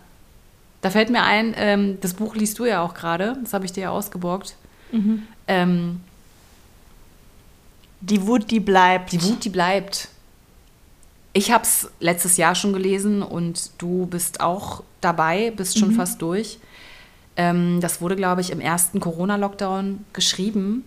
Da 0.80 0.90
fällt 0.90 1.08
mir 1.10 1.22
ein, 1.22 1.54
ähm, 1.56 1.98
das 2.00 2.14
Buch 2.14 2.34
liest 2.34 2.58
du 2.58 2.64
ja 2.64 2.82
auch 2.82 2.94
gerade, 2.94 3.36
das 3.42 3.52
habe 3.52 3.64
ich 3.64 3.72
dir 3.72 3.82
ja 3.84 3.90
ausgeborgt. 3.90 4.56
Ähm, 5.48 6.00
Die 8.00 8.26
Wut, 8.26 8.50
die 8.50 8.60
bleibt. 8.60 9.12
Die 9.12 9.22
Wut, 9.22 9.44
die 9.44 9.48
bleibt. 9.50 10.08
Ich 11.32 11.50
habe 11.50 11.64
es 11.64 11.88
letztes 12.00 12.36
Jahr 12.38 12.54
schon 12.54 12.72
gelesen 12.72 13.22
und 13.22 13.70
du 13.78 14.06
bist 14.06 14.40
auch 14.40 14.82
dabei, 15.00 15.50
bist 15.50 15.78
schon 15.78 15.92
fast 15.92 16.22
durch. 16.22 16.58
Ähm, 17.36 17.80
das 17.80 18.00
wurde, 18.00 18.16
glaube 18.16 18.40
ich, 18.40 18.50
im 18.50 18.60
ersten 18.60 18.98
Corona-Lockdown 19.00 20.04
geschrieben. 20.12 20.84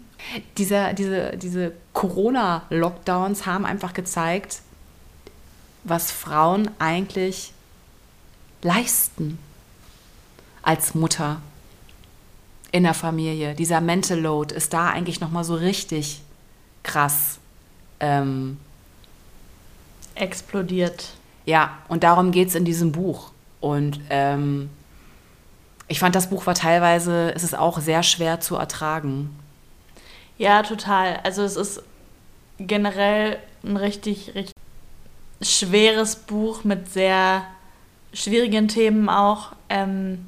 Dieser, 0.57 0.93
diese 0.93 1.37
diese 1.37 1.73
Corona-Lockdowns 1.93 3.45
haben 3.45 3.65
einfach 3.65 3.93
gezeigt, 3.93 4.61
was 5.83 6.11
Frauen 6.11 6.69
eigentlich 6.77 7.53
leisten 8.61 9.39
als 10.61 10.93
Mutter 10.93 11.41
in 12.71 12.83
der 12.83 12.93
Familie. 12.93 13.55
Dieser 13.55 13.81
Mental 13.81 14.19
Load 14.19 14.53
ist 14.53 14.73
da 14.73 14.89
eigentlich 14.89 15.21
noch 15.21 15.31
mal 15.31 15.43
so 15.43 15.55
richtig 15.55 16.21
krass. 16.83 17.39
Ähm, 17.99 18.59
Explodiert. 20.15 21.13
ja, 21.45 21.77
und 21.87 22.03
darum 22.03 22.31
geht 22.31 22.49
es 22.49 22.55
in 22.55 22.65
diesem 22.65 22.91
Buch. 22.91 23.31
Und 23.61 23.99
ähm, 24.09 24.69
ich 25.87 25.99
fand, 25.99 26.15
das 26.15 26.29
Buch 26.29 26.45
war 26.45 26.55
teilweise, 26.55 27.33
es 27.33 27.43
ist 27.43 27.57
auch 27.57 27.79
sehr 27.79 28.03
schwer 28.03 28.39
zu 28.39 28.55
ertragen. 28.55 29.38
Ja, 30.39 30.63
total. 30.63 31.19
Also 31.23 31.43
es 31.43 31.57
ist 31.57 31.83
generell 32.57 33.37
ein 33.61 33.75
richtig, 33.75 34.33
richtig 34.35 34.55
schweres 35.41 36.15
Buch 36.15 36.63
mit 36.63 36.89
sehr 36.89 37.43
schwierigen 38.13 38.69
Themen 38.69 39.09
auch. 39.09 39.51
Ähm, 39.67 40.25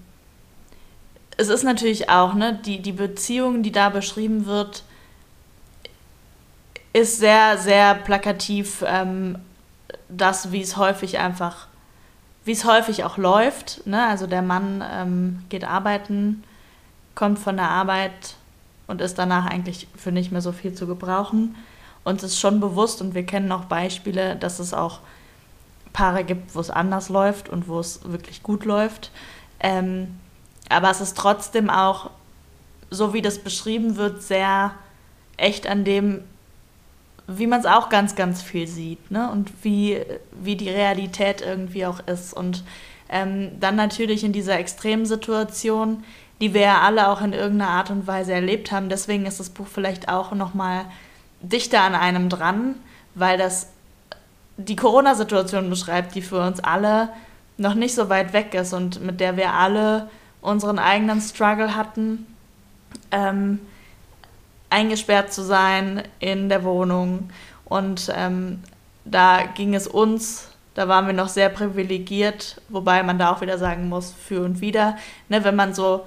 es 1.37 1.47
ist 1.47 1.63
natürlich 1.63 2.09
auch, 2.09 2.33
ne, 2.33 2.59
die, 2.65 2.81
die 2.81 2.91
Beziehung, 2.91 3.63
die 3.63 3.71
da 3.71 3.89
beschrieben 3.89 4.45
wird, 4.45 4.83
ist 6.91 7.19
sehr, 7.19 7.57
sehr 7.57 7.95
plakativ 7.95 8.83
ähm, 8.85 9.39
das, 10.09 10.51
wie 10.51 10.61
es 10.61 10.75
häufig 10.75 11.19
einfach, 11.19 11.67
wie 12.43 12.51
es 12.51 12.65
häufig 12.65 13.05
auch 13.05 13.17
läuft. 13.17 13.87
Ne? 13.87 14.05
Also 14.05 14.27
der 14.27 14.41
Mann 14.41 14.83
ähm, 14.91 15.45
geht 15.47 15.63
arbeiten, 15.63 16.43
kommt 17.15 17.39
von 17.39 17.55
der 17.55 17.69
Arbeit 17.69 18.35
und 18.91 19.01
ist 19.01 19.17
danach 19.17 19.45
eigentlich 19.45 19.87
für 19.95 20.11
nicht 20.11 20.31
mehr 20.31 20.41
so 20.41 20.51
viel 20.51 20.73
zu 20.73 20.85
gebrauchen. 20.85 21.55
uns 22.03 22.23
ist 22.23 22.39
schon 22.39 22.59
bewusst 22.59 23.01
und 23.01 23.15
wir 23.15 23.25
kennen 23.25 23.51
auch 23.51 23.65
Beispiele, 23.65 24.35
dass 24.35 24.59
es 24.59 24.73
auch 24.73 24.99
Paare 25.93 26.23
gibt, 26.23 26.55
wo 26.55 26.59
es 26.59 26.69
anders 26.69 27.09
läuft 27.09 27.47
und 27.47 27.67
wo 27.67 27.79
es 27.79 28.01
wirklich 28.03 28.43
gut 28.43 28.65
läuft. 28.65 29.11
Ähm, 29.61 30.19
aber 30.69 30.89
es 30.89 30.99
ist 30.99 31.17
trotzdem 31.17 31.69
auch, 31.69 32.09
so 32.89 33.13
wie 33.13 33.21
das 33.21 33.39
beschrieben 33.39 33.95
wird, 33.95 34.21
sehr 34.21 34.73
echt 35.37 35.67
an 35.67 35.85
dem, 35.85 36.23
wie 37.27 37.47
man 37.47 37.61
es 37.61 37.65
auch 37.65 37.89
ganz, 37.89 38.15
ganz 38.15 38.41
viel 38.41 38.67
sieht 38.67 39.09
ne? 39.09 39.31
und 39.31 39.51
wie, 39.63 40.01
wie 40.31 40.57
die 40.57 40.69
Realität 40.69 41.41
irgendwie 41.41 41.85
auch 41.85 41.99
ist. 42.07 42.33
Und 42.33 42.63
ähm, 43.09 43.59
dann 43.59 43.75
natürlich 43.75 44.23
in 44.23 44.33
dieser 44.33 44.59
Extremsituation, 44.59 46.03
die 46.41 46.53
wir 46.55 46.61
ja 46.61 46.81
alle 46.81 47.07
auch 47.07 47.21
in 47.21 47.33
irgendeiner 47.33 47.71
Art 47.71 47.91
und 47.91 48.07
Weise 48.07 48.33
erlebt 48.33 48.71
haben. 48.71 48.89
Deswegen 48.89 49.25
ist 49.25 49.39
das 49.39 49.51
Buch 49.51 49.67
vielleicht 49.67 50.09
auch 50.09 50.33
nochmal 50.33 50.85
dichter 51.41 51.81
an 51.81 51.95
einem 51.95 52.29
dran, 52.29 52.75
weil 53.13 53.37
das 53.37 53.69
die 54.57 54.75
Corona-Situation 54.75 55.69
beschreibt, 55.69 56.15
die 56.15 56.21
für 56.21 56.41
uns 56.41 56.59
alle 56.59 57.09
noch 57.57 57.75
nicht 57.75 57.93
so 57.93 58.09
weit 58.09 58.33
weg 58.33 58.53
ist 58.53 58.73
und 58.73 59.01
mit 59.01 59.19
der 59.19 59.37
wir 59.37 59.53
alle 59.53 60.09
unseren 60.41 60.79
eigenen 60.79 61.21
Struggle 61.21 61.75
hatten, 61.75 62.25
ähm, 63.11 63.59
eingesperrt 64.69 65.31
zu 65.31 65.43
sein 65.43 66.03
in 66.19 66.49
der 66.49 66.63
Wohnung. 66.63 67.29
Und 67.65 68.11
ähm, 68.15 68.63
da 69.05 69.43
ging 69.45 69.75
es 69.75 69.87
uns, 69.87 70.49
da 70.73 70.87
waren 70.87 71.05
wir 71.05 71.13
noch 71.13 71.27
sehr 71.27 71.49
privilegiert, 71.49 72.61
wobei 72.69 73.03
man 73.03 73.19
da 73.19 73.31
auch 73.31 73.41
wieder 73.41 73.57
sagen 73.57 73.89
muss, 73.89 74.11
für 74.11 74.43
und 74.43 74.61
wieder, 74.61 74.97
ne, 75.29 75.43
wenn 75.43 75.55
man 75.55 75.73
so, 75.73 76.05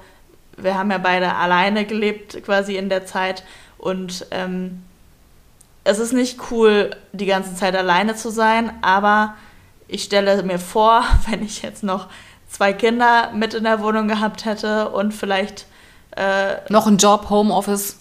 wir 0.57 0.77
haben 0.77 0.91
ja 0.91 0.99
beide 0.99 1.35
alleine 1.35 1.85
gelebt 1.85 2.43
quasi 2.45 2.77
in 2.77 2.89
der 2.89 3.07
Zeit 3.07 3.45
und 3.79 4.27
ähm, 4.31 4.83
es 5.85 5.99
ist 5.99 6.13
nicht 6.13 6.41
cool, 6.51 6.91
die 7.13 7.27
ganze 7.27 7.55
Zeit 7.55 7.77
alleine 7.77 8.15
zu 8.15 8.31
sein, 8.31 8.73
aber 8.81 9.35
ich 9.87 10.05
stelle 10.05 10.43
mir 10.43 10.59
vor, 10.59 11.05
wenn 11.29 11.43
ich 11.43 11.63
jetzt 11.63 11.83
noch 11.83 12.09
zwei 12.49 12.73
Kinder 12.73 13.31
mit 13.35 13.55
in 13.55 13.65
der 13.65 13.83
Wohnung 13.83 14.09
gehabt 14.09 14.45
hätte 14.45 14.91
und 14.91 15.13
vielleicht 15.13 15.67
äh, 16.17 16.57
noch 16.69 16.87
ein 16.87 16.97
Job, 16.97 17.29
Homeoffice. 17.29 17.99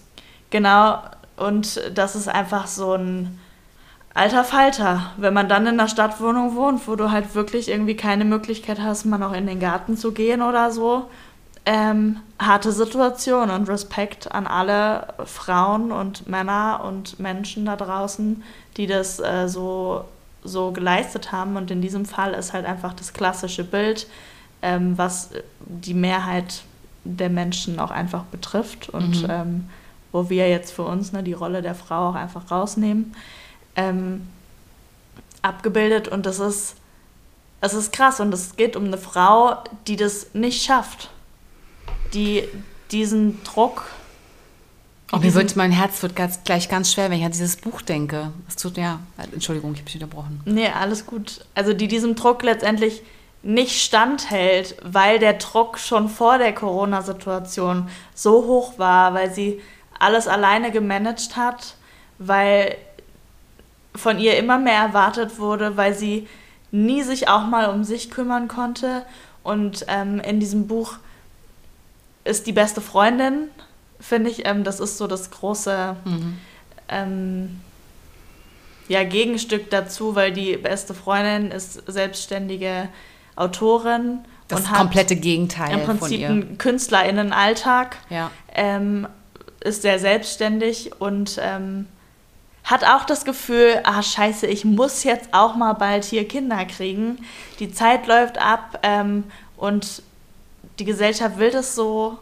Genau, 0.50 1.02
und 1.36 1.80
das 1.94 2.14
ist 2.14 2.28
einfach 2.28 2.68
so 2.68 2.94
ein 2.94 3.40
alter 4.14 4.44
Falter, 4.44 5.10
wenn 5.16 5.34
man 5.34 5.48
dann 5.48 5.66
in 5.66 5.80
einer 5.80 5.88
Stadtwohnung 5.88 6.54
wohnt, 6.54 6.86
wo 6.86 6.94
du 6.94 7.10
halt 7.10 7.34
wirklich 7.34 7.68
irgendwie 7.68 7.96
keine 7.96 8.24
Möglichkeit 8.24 8.80
hast, 8.80 9.04
mal 9.04 9.18
noch 9.18 9.32
in 9.32 9.48
den 9.48 9.58
Garten 9.58 9.96
zu 9.96 10.12
gehen 10.12 10.40
oder 10.40 10.70
so 10.70 11.10
ähm, 11.66 12.18
harte 12.38 12.72
Situation 12.72 13.50
und 13.50 13.68
Respekt 13.68 14.30
an 14.30 14.46
alle 14.46 15.14
Frauen 15.24 15.92
und 15.92 16.28
Männer 16.28 16.82
und 16.84 17.18
Menschen 17.18 17.64
da 17.64 17.76
draußen, 17.76 18.42
die 18.76 18.86
das 18.86 19.18
äh, 19.18 19.48
so, 19.48 20.04
so 20.42 20.72
geleistet 20.72 21.32
haben. 21.32 21.56
Und 21.56 21.70
in 21.70 21.80
diesem 21.80 22.04
Fall 22.04 22.34
ist 22.34 22.52
halt 22.52 22.66
einfach 22.66 22.92
das 22.92 23.12
klassische 23.12 23.64
Bild, 23.64 24.06
ähm, 24.60 24.98
was 24.98 25.30
die 25.60 25.94
Mehrheit 25.94 26.62
der 27.04 27.30
Menschen 27.30 27.80
auch 27.80 27.90
einfach 27.90 28.24
betrifft 28.24 28.88
und 28.90 29.22
mhm. 29.22 29.30
ähm, 29.30 29.70
wo 30.12 30.30
wir 30.30 30.48
jetzt 30.48 30.72
für 30.72 30.84
uns 30.84 31.12
ne, 31.12 31.22
die 31.22 31.32
Rolle 31.32 31.60
der 31.60 31.74
Frau 31.74 32.10
auch 32.10 32.14
einfach 32.14 32.50
rausnehmen, 32.50 33.14
ähm, 33.74 34.28
abgebildet. 35.42 36.08
Und 36.08 36.24
das 36.26 36.40
ist, 36.40 36.76
es 37.60 37.74
ist 37.74 37.92
krass 37.92 38.20
und 38.20 38.32
es 38.32 38.56
geht 38.56 38.76
um 38.76 38.84
eine 38.84 38.98
Frau, 38.98 39.56
die 39.86 39.96
das 39.96 40.34
nicht 40.34 40.62
schafft 40.62 41.10
die 42.14 42.44
diesen 42.90 43.42
Druck. 43.44 43.84
Oh, 45.12 45.18
mir 45.18 45.34
wird, 45.34 45.54
mein 45.56 45.70
Herz 45.70 46.02
wird 46.02 46.16
ganz, 46.16 46.42
gleich 46.44 46.68
ganz 46.68 46.92
schwer, 46.92 47.10
wenn 47.10 47.18
ich 47.18 47.24
an 47.24 47.32
dieses 47.32 47.56
Buch 47.56 47.82
denke. 47.82 48.32
Es 48.48 48.56
tut, 48.56 48.76
ja, 48.76 49.00
Entschuldigung, 49.32 49.72
ich 49.74 49.80
habe 49.80 49.86
dich 49.86 50.02
unterbrochen. 50.02 50.40
Nee, 50.44 50.68
alles 50.68 51.06
gut. 51.06 51.44
Also 51.54 51.72
die 51.72 51.88
diesem 51.88 52.14
Druck 52.14 52.42
letztendlich 52.42 53.02
nicht 53.42 53.82
standhält, 53.82 54.76
weil 54.82 55.18
der 55.18 55.34
Druck 55.34 55.78
schon 55.78 56.08
vor 56.08 56.38
der 56.38 56.54
Corona-Situation 56.54 57.88
so 58.14 58.46
hoch 58.46 58.78
war, 58.78 59.12
weil 59.14 59.32
sie 59.32 59.60
alles 59.98 60.26
alleine 60.26 60.70
gemanagt 60.70 61.36
hat, 61.36 61.76
weil 62.18 62.76
von 63.94 64.18
ihr 64.18 64.38
immer 64.38 64.58
mehr 64.58 64.80
erwartet 64.80 65.38
wurde, 65.38 65.76
weil 65.76 65.94
sie 65.94 66.26
nie 66.70 67.02
sich 67.02 67.28
auch 67.28 67.46
mal 67.46 67.68
um 67.68 67.84
sich 67.84 68.10
kümmern 68.10 68.48
konnte. 68.48 69.04
Und 69.42 69.84
ähm, 69.88 70.20
in 70.20 70.40
diesem 70.40 70.66
Buch 70.66 70.96
ist 72.24 72.46
die 72.46 72.52
beste 72.52 72.80
Freundin, 72.80 73.48
finde 74.00 74.30
ich. 74.30 74.46
Ähm, 74.46 74.64
das 74.64 74.80
ist 74.80 74.98
so 74.98 75.06
das 75.06 75.30
große 75.30 75.96
mhm. 76.04 76.38
ähm, 76.88 77.60
ja, 78.88 79.04
Gegenstück 79.04 79.70
dazu, 79.70 80.14
weil 80.14 80.32
die 80.32 80.56
beste 80.56 80.94
Freundin 80.94 81.50
ist 81.50 81.82
selbstständige 81.86 82.88
Autorin. 83.36 84.20
Das 84.48 84.60
und 84.60 84.70
hat 84.70 84.78
komplette 84.78 85.16
Gegenteil 85.16 85.72
im 85.72 85.84
Prinzip 85.84 86.00
von 86.00 86.20
ihr. 86.20 86.28
einen 86.28 86.58
KünstlerInnen-Alltag. 86.58 87.96
Ja. 88.10 88.30
Ähm, 88.54 89.06
ist 89.60 89.82
sehr 89.82 89.98
selbstständig 89.98 91.00
und 91.00 91.40
ähm, 91.42 91.86
hat 92.64 92.84
auch 92.84 93.04
das 93.04 93.24
Gefühl, 93.24 93.80
ah 93.84 94.02
scheiße, 94.02 94.46
ich 94.46 94.64
muss 94.64 95.04
jetzt 95.04 95.28
auch 95.32 95.56
mal 95.56 95.72
bald 95.72 96.04
hier 96.04 96.28
Kinder 96.28 96.64
kriegen. 96.66 97.18
Die 97.58 97.72
Zeit 97.72 98.06
läuft 98.06 98.38
ab 98.38 98.78
ähm, 98.82 99.24
und 99.56 100.02
die 100.78 100.84
Gesellschaft 100.84 101.38
will 101.38 101.50
das 101.50 101.74
so. 101.74 102.18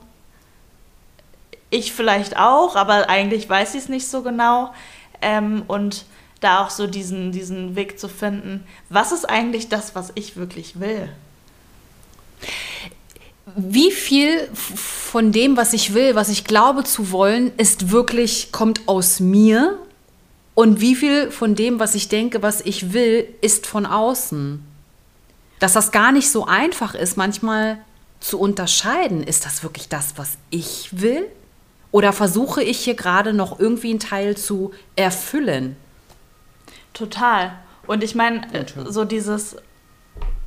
Ich 1.70 1.92
vielleicht 1.92 2.36
auch, 2.36 2.76
aber 2.76 3.08
eigentlich 3.08 3.48
weiß 3.48 3.72
sie 3.72 3.78
es 3.78 3.88
nicht 3.88 4.06
so 4.06 4.22
genau. 4.22 4.74
Ähm, 5.22 5.62
und 5.68 6.04
da 6.40 6.64
auch 6.64 6.70
so 6.70 6.86
diesen, 6.86 7.32
diesen 7.32 7.76
Weg 7.76 7.98
zu 7.98 8.08
finden, 8.08 8.64
was 8.88 9.12
ist 9.12 9.24
eigentlich 9.28 9.68
das, 9.68 9.94
was 9.94 10.12
ich 10.14 10.36
wirklich 10.36 10.80
will? 10.80 11.08
Wie 13.56 13.90
viel 13.90 14.48
von 14.54 15.32
dem, 15.32 15.56
was 15.56 15.72
ich 15.72 15.94
will, 15.94 16.14
was 16.14 16.28
ich 16.28 16.44
glaube 16.44 16.84
zu 16.84 17.10
wollen, 17.10 17.52
ist 17.56 17.90
wirklich, 17.90 18.52
kommt 18.52 18.88
aus 18.88 19.20
mir? 19.20 19.78
Und 20.54 20.80
wie 20.80 20.94
viel 20.94 21.30
von 21.30 21.54
dem, 21.54 21.80
was 21.80 21.94
ich 21.94 22.08
denke, 22.08 22.42
was 22.42 22.60
ich 22.60 22.92
will, 22.92 23.26
ist 23.40 23.66
von 23.66 23.86
außen? 23.86 24.64
Dass 25.58 25.72
das 25.72 25.92
gar 25.92 26.12
nicht 26.12 26.30
so 26.30 26.46
einfach 26.46 26.94
ist, 26.94 27.16
manchmal 27.16 27.78
zu 28.22 28.38
unterscheiden, 28.38 29.22
ist 29.22 29.44
das 29.44 29.62
wirklich 29.62 29.88
das, 29.88 30.14
was 30.16 30.38
ich 30.50 31.00
will? 31.00 31.26
Oder 31.90 32.12
versuche 32.12 32.62
ich 32.62 32.78
hier 32.78 32.94
gerade 32.94 33.32
noch 33.32 33.58
irgendwie 33.58 33.90
einen 33.90 34.00
Teil 34.00 34.36
zu 34.36 34.72
erfüllen? 34.96 35.76
Total. 36.94 37.52
Und 37.86 38.02
ich 38.02 38.14
meine, 38.14 38.42
so 38.86 39.04
dieses, 39.04 39.56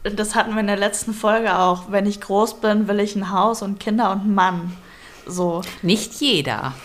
das 0.03 0.35
hatten 0.35 0.53
wir 0.53 0.61
in 0.61 0.67
der 0.67 0.77
letzten 0.77 1.13
Folge 1.13 1.57
auch, 1.57 1.91
wenn 1.91 2.05
ich 2.05 2.21
groß 2.21 2.61
bin, 2.61 2.87
will 2.87 2.99
ich 2.99 3.15
ein 3.15 3.31
Haus 3.31 3.61
und 3.61 3.79
Kinder 3.79 4.11
und 4.11 4.21
einen 4.21 4.35
Mann. 4.35 4.77
So. 5.27 5.61
Nicht 5.81 6.15
jeder. 6.15 6.73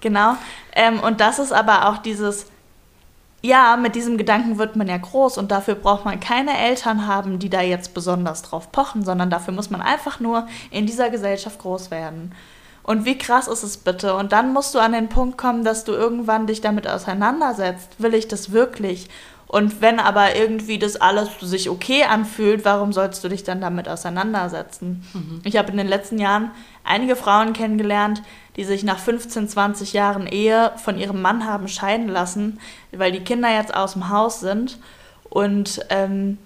Genau. 0.00 0.36
Ähm, 0.74 0.98
und 0.98 1.20
das 1.20 1.38
ist 1.38 1.52
aber 1.52 1.88
auch 1.88 1.98
dieses, 1.98 2.46
ja, 3.42 3.76
mit 3.76 3.96
diesem 3.96 4.18
Gedanken 4.18 4.58
wird 4.58 4.76
man 4.76 4.86
ja 4.86 4.96
groß 4.96 5.36
und 5.36 5.50
dafür 5.50 5.74
braucht 5.74 6.04
man 6.04 6.20
keine 6.20 6.56
Eltern 6.56 7.08
haben, 7.08 7.40
die 7.40 7.50
da 7.50 7.60
jetzt 7.60 7.92
besonders 7.92 8.42
drauf 8.42 8.70
pochen, 8.70 9.04
sondern 9.04 9.30
dafür 9.30 9.52
muss 9.52 9.68
man 9.68 9.82
einfach 9.82 10.20
nur 10.20 10.46
in 10.70 10.86
dieser 10.86 11.10
Gesellschaft 11.10 11.58
groß 11.58 11.90
werden. 11.90 12.32
Und 12.84 13.04
wie 13.04 13.18
krass 13.18 13.48
ist 13.48 13.62
es 13.62 13.76
bitte? 13.76 14.14
Und 14.16 14.32
dann 14.32 14.52
musst 14.52 14.74
du 14.74 14.78
an 14.78 14.92
den 14.92 15.08
Punkt 15.08 15.38
kommen, 15.38 15.64
dass 15.64 15.84
du 15.84 15.92
irgendwann 15.92 16.46
dich 16.46 16.60
damit 16.60 16.88
auseinandersetzt. 16.88 17.90
Will 17.98 18.14
ich 18.14 18.26
das 18.26 18.52
wirklich? 18.52 19.08
Und 19.52 19.82
wenn 19.82 20.00
aber 20.00 20.34
irgendwie 20.34 20.78
das 20.78 20.96
alles 20.96 21.28
sich 21.42 21.68
okay 21.68 22.04
anfühlt, 22.04 22.64
warum 22.64 22.94
sollst 22.94 23.22
du 23.22 23.28
dich 23.28 23.44
dann 23.44 23.60
damit 23.60 23.86
auseinandersetzen? 23.86 25.04
Mhm. 25.12 25.42
Ich 25.44 25.58
habe 25.58 25.70
in 25.70 25.76
den 25.76 25.88
letzten 25.88 26.18
Jahren 26.18 26.50
einige 26.84 27.16
Frauen 27.16 27.52
kennengelernt, 27.52 28.22
die 28.56 28.64
sich 28.64 28.82
nach 28.82 28.98
15, 28.98 29.48
20 29.48 29.92
Jahren 29.92 30.26
Ehe 30.26 30.72
von 30.82 30.98
ihrem 30.98 31.20
Mann 31.20 31.44
haben 31.44 31.68
scheiden 31.68 32.08
lassen, 32.08 32.60
weil 32.92 33.12
die 33.12 33.20
Kinder 33.20 33.54
jetzt 33.54 33.74
aus 33.74 33.92
dem 33.92 34.08
Haus 34.08 34.40
sind 34.40 34.78
und 35.28 35.84
ähm, 35.90 36.38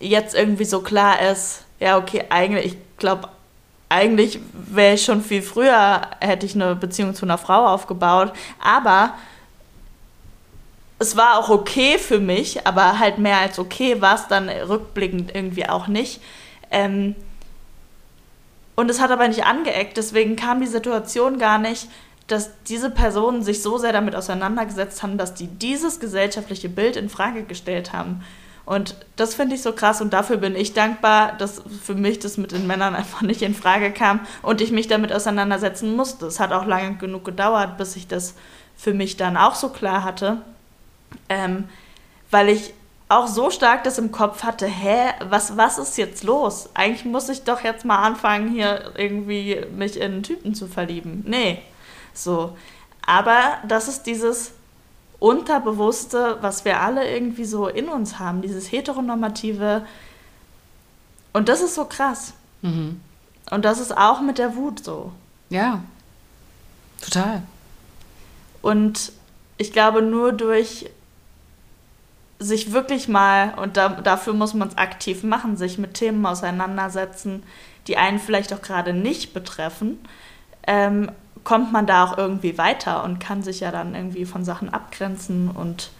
jetzt 0.00 0.34
irgendwie 0.34 0.64
so 0.64 0.80
klar 0.80 1.22
ist, 1.30 1.64
ja, 1.78 1.96
okay, 1.96 2.24
eigentlich, 2.28 2.72
ich 2.72 2.76
glaube, 2.98 3.28
eigentlich 3.88 4.40
wäre 4.52 4.94
ich 4.94 5.04
schon 5.04 5.22
viel 5.22 5.42
früher, 5.42 6.02
hätte 6.18 6.44
ich 6.44 6.56
eine 6.56 6.74
Beziehung 6.74 7.14
zu 7.14 7.24
einer 7.24 7.38
Frau 7.38 7.68
aufgebaut, 7.68 8.32
aber 8.60 9.14
es 10.98 11.16
war 11.16 11.38
auch 11.38 11.50
okay 11.50 11.98
für 11.98 12.20
mich, 12.20 12.66
aber 12.66 12.98
halt 12.98 13.18
mehr 13.18 13.38
als 13.38 13.58
okay 13.58 14.00
war 14.00 14.14
es 14.14 14.28
dann 14.28 14.48
rückblickend 14.48 15.34
irgendwie 15.34 15.68
auch 15.68 15.88
nicht. 15.88 16.20
Ähm, 16.70 17.14
und 18.76 18.90
es 18.90 19.00
hat 19.00 19.10
aber 19.10 19.28
nicht 19.28 19.44
angeeckt, 19.44 19.96
deswegen 19.96 20.36
kam 20.36 20.60
die 20.60 20.66
Situation 20.66 21.38
gar 21.38 21.58
nicht, 21.58 21.88
dass 22.26 22.50
diese 22.64 22.90
Personen 22.90 23.42
sich 23.42 23.62
so 23.62 23.78
sehr 23.78 23.92
damit 23.92 24.16
auseinandergesetzt 24.16 25.02
haben, 25.02 25.16
dass 25.16 25.34
die 25.34 25.46
dieses 25.46 26.00
gesellschaftliche 26.00 26.68
Bild 26.68 26.96
in 26.96 27.08
Frage 27.08 27.44
gestellt 27.44 27.92
haben. 27.92 28.24
Und 28.64 28.96
das 29.14 29.34
finde 29.34 29.54
ich 29.54 29.62
so 29.62 29.72
krass 29.72 30.00
und 30.00 30.12
dafür 30.12 30.38
bin 30.38 30.56
ich 30.56 30.72
dankbar, 30.72 31.34
dass 31.38 31.62
für 31.84 31.94
mich 31.94 32.18
das 32.18 32.36
mit 32.36 32.50
den 32.50 32.66
Männern 32.66 32.96
einfach 32.96 33.22
nicht 33.22 33.42
in 33.42 33.54
Frage 33.54 33.92
kam 33.92 34.20
und 34.42 34.60
ich 34.60 34.72
mich 34.72 34.88
damit 34.88 35.12
auseinandersetzen 35.12 35.94
musste. 35.94 36.26
Es 36.26 36.40
hat 36.40 36.52
auch 36.52 36.66
lange 36.66 36.96
genug 36.96 37.24
gedauert, 37.24 37.78
bis 37.78 37.94
ich 37.94 38.08
das 38.08 38.34
für 38.76 38.92
mich 38.92 39.16
dann 39.16 39.36
auch 39.36 39.54
so 39.54 39.68
klar 39.68 40.02
hatte, 40.02 40.42
ähm, 41.28 41.68
weil 42.30 42.48
ich 42.48 42.74
auch 43.08 43.28
so 43.28 43.50
stark 43.50 43.84
das 43.84 43.98
im 43.98 44.10
Kopf 44.10 44.42
hatte, 44.42 44.66
hä, 44.66 45.12
was, 45.28 45.56
was 45.56 45.78
ist 45.78 45.96
jetzt 45.96 46.24
los? 46.24 46.68
Eigentlich 46.74 47.04
muss 47.04 47.28
ich 47.28 47.44
doch 47.44 47.62
jetzt 47.62 47.84
mal 47.84 47.98
anfangen, 47.98 48.48
hier 48.48 48.92
irgendwie 48.96 49.64
mich 49.76 49.96
in 49.96 50.02
einen 50.02 50.22
Typen 50.22 50.54
zu 50.54 50.66
verlieben. 50.66 51.22
Nee, 51.26 51.62
so. 52.12 52.56
Aber 53.06 53.58
das 53.68 53.86
ist 53.86 54.04
dieses 54.04 54.52
Unterbewusste, 55.20 56.38
was 56.40 56.64
wir 56.64 56.80
alle 56.80 57.08
irgendwie 57.08 57.44
so 57.44 57.68
in 57.68 57.88
uns 57.88 58.18
haben, 58.18 58.42
dieses 58.42 58.72
heteronormative. 58.72 59.86
Und 61.32 61.48
das 61.48 61.60
ist 61.62 61.76
so 61.76 61.84
krass. 61.84 62.34
Mhm. 62.62 63.00
Und 63.50 63.64
das 63.64 63.78
ist 63.78 63.96
auch 63.96 64.20
mit 64.20 64.38
der 64.38 64.56
Wut 64.56 64.84
so. 64.84 65.12
Ja, 65.48 65.80
total. 67.00 67.42
Und 68.62 69.12
ich 69.58 69.72
glaube, 69.72 70.02
nur 70.02 70.32
durch 70.32 70.90
sich 72.38 72.72
wirklich 72.72 73.08
mal, 73.08 73.54
und 73.54 73.76
da, 73.76 73.88
dafür 73.88 74.34
muss 74.34 74.54
man 74.54 74.68
es 74.68 74.76
aktiv 74.76 75.22
machen, 75.22 75.56
sich 75.56 75.78
mit 75.78 75.94
Themen 75.94 76.24
auseinandersetzen, 76.26 77.42
die 77.86 77.96
einen 77.96 78.18
vielleicht 78.18 78.52
auch 78.52 78.62
gerade 78.62 78.92
nicht 78.92 79.32
betreffen, 79.32 79.98
ähm, 80.66 81.10
kommt 81.44 81.72
man 81.72 81.86
da 81.86 82.04
auch 82.04 82.18
irgendwie 82.18 82.58
weiter 82.58 83.04
und 83.04 83.20
kann 83.20 83.42
sich 83.42 83.60
ja 83.60 83.70
dann 83.70 83.94
irgendwie 83.94 84.24
von 84.24 84.44
Sachen 84.44 84.68
abgrenzen 84.68 85.50
und 85.50 85.90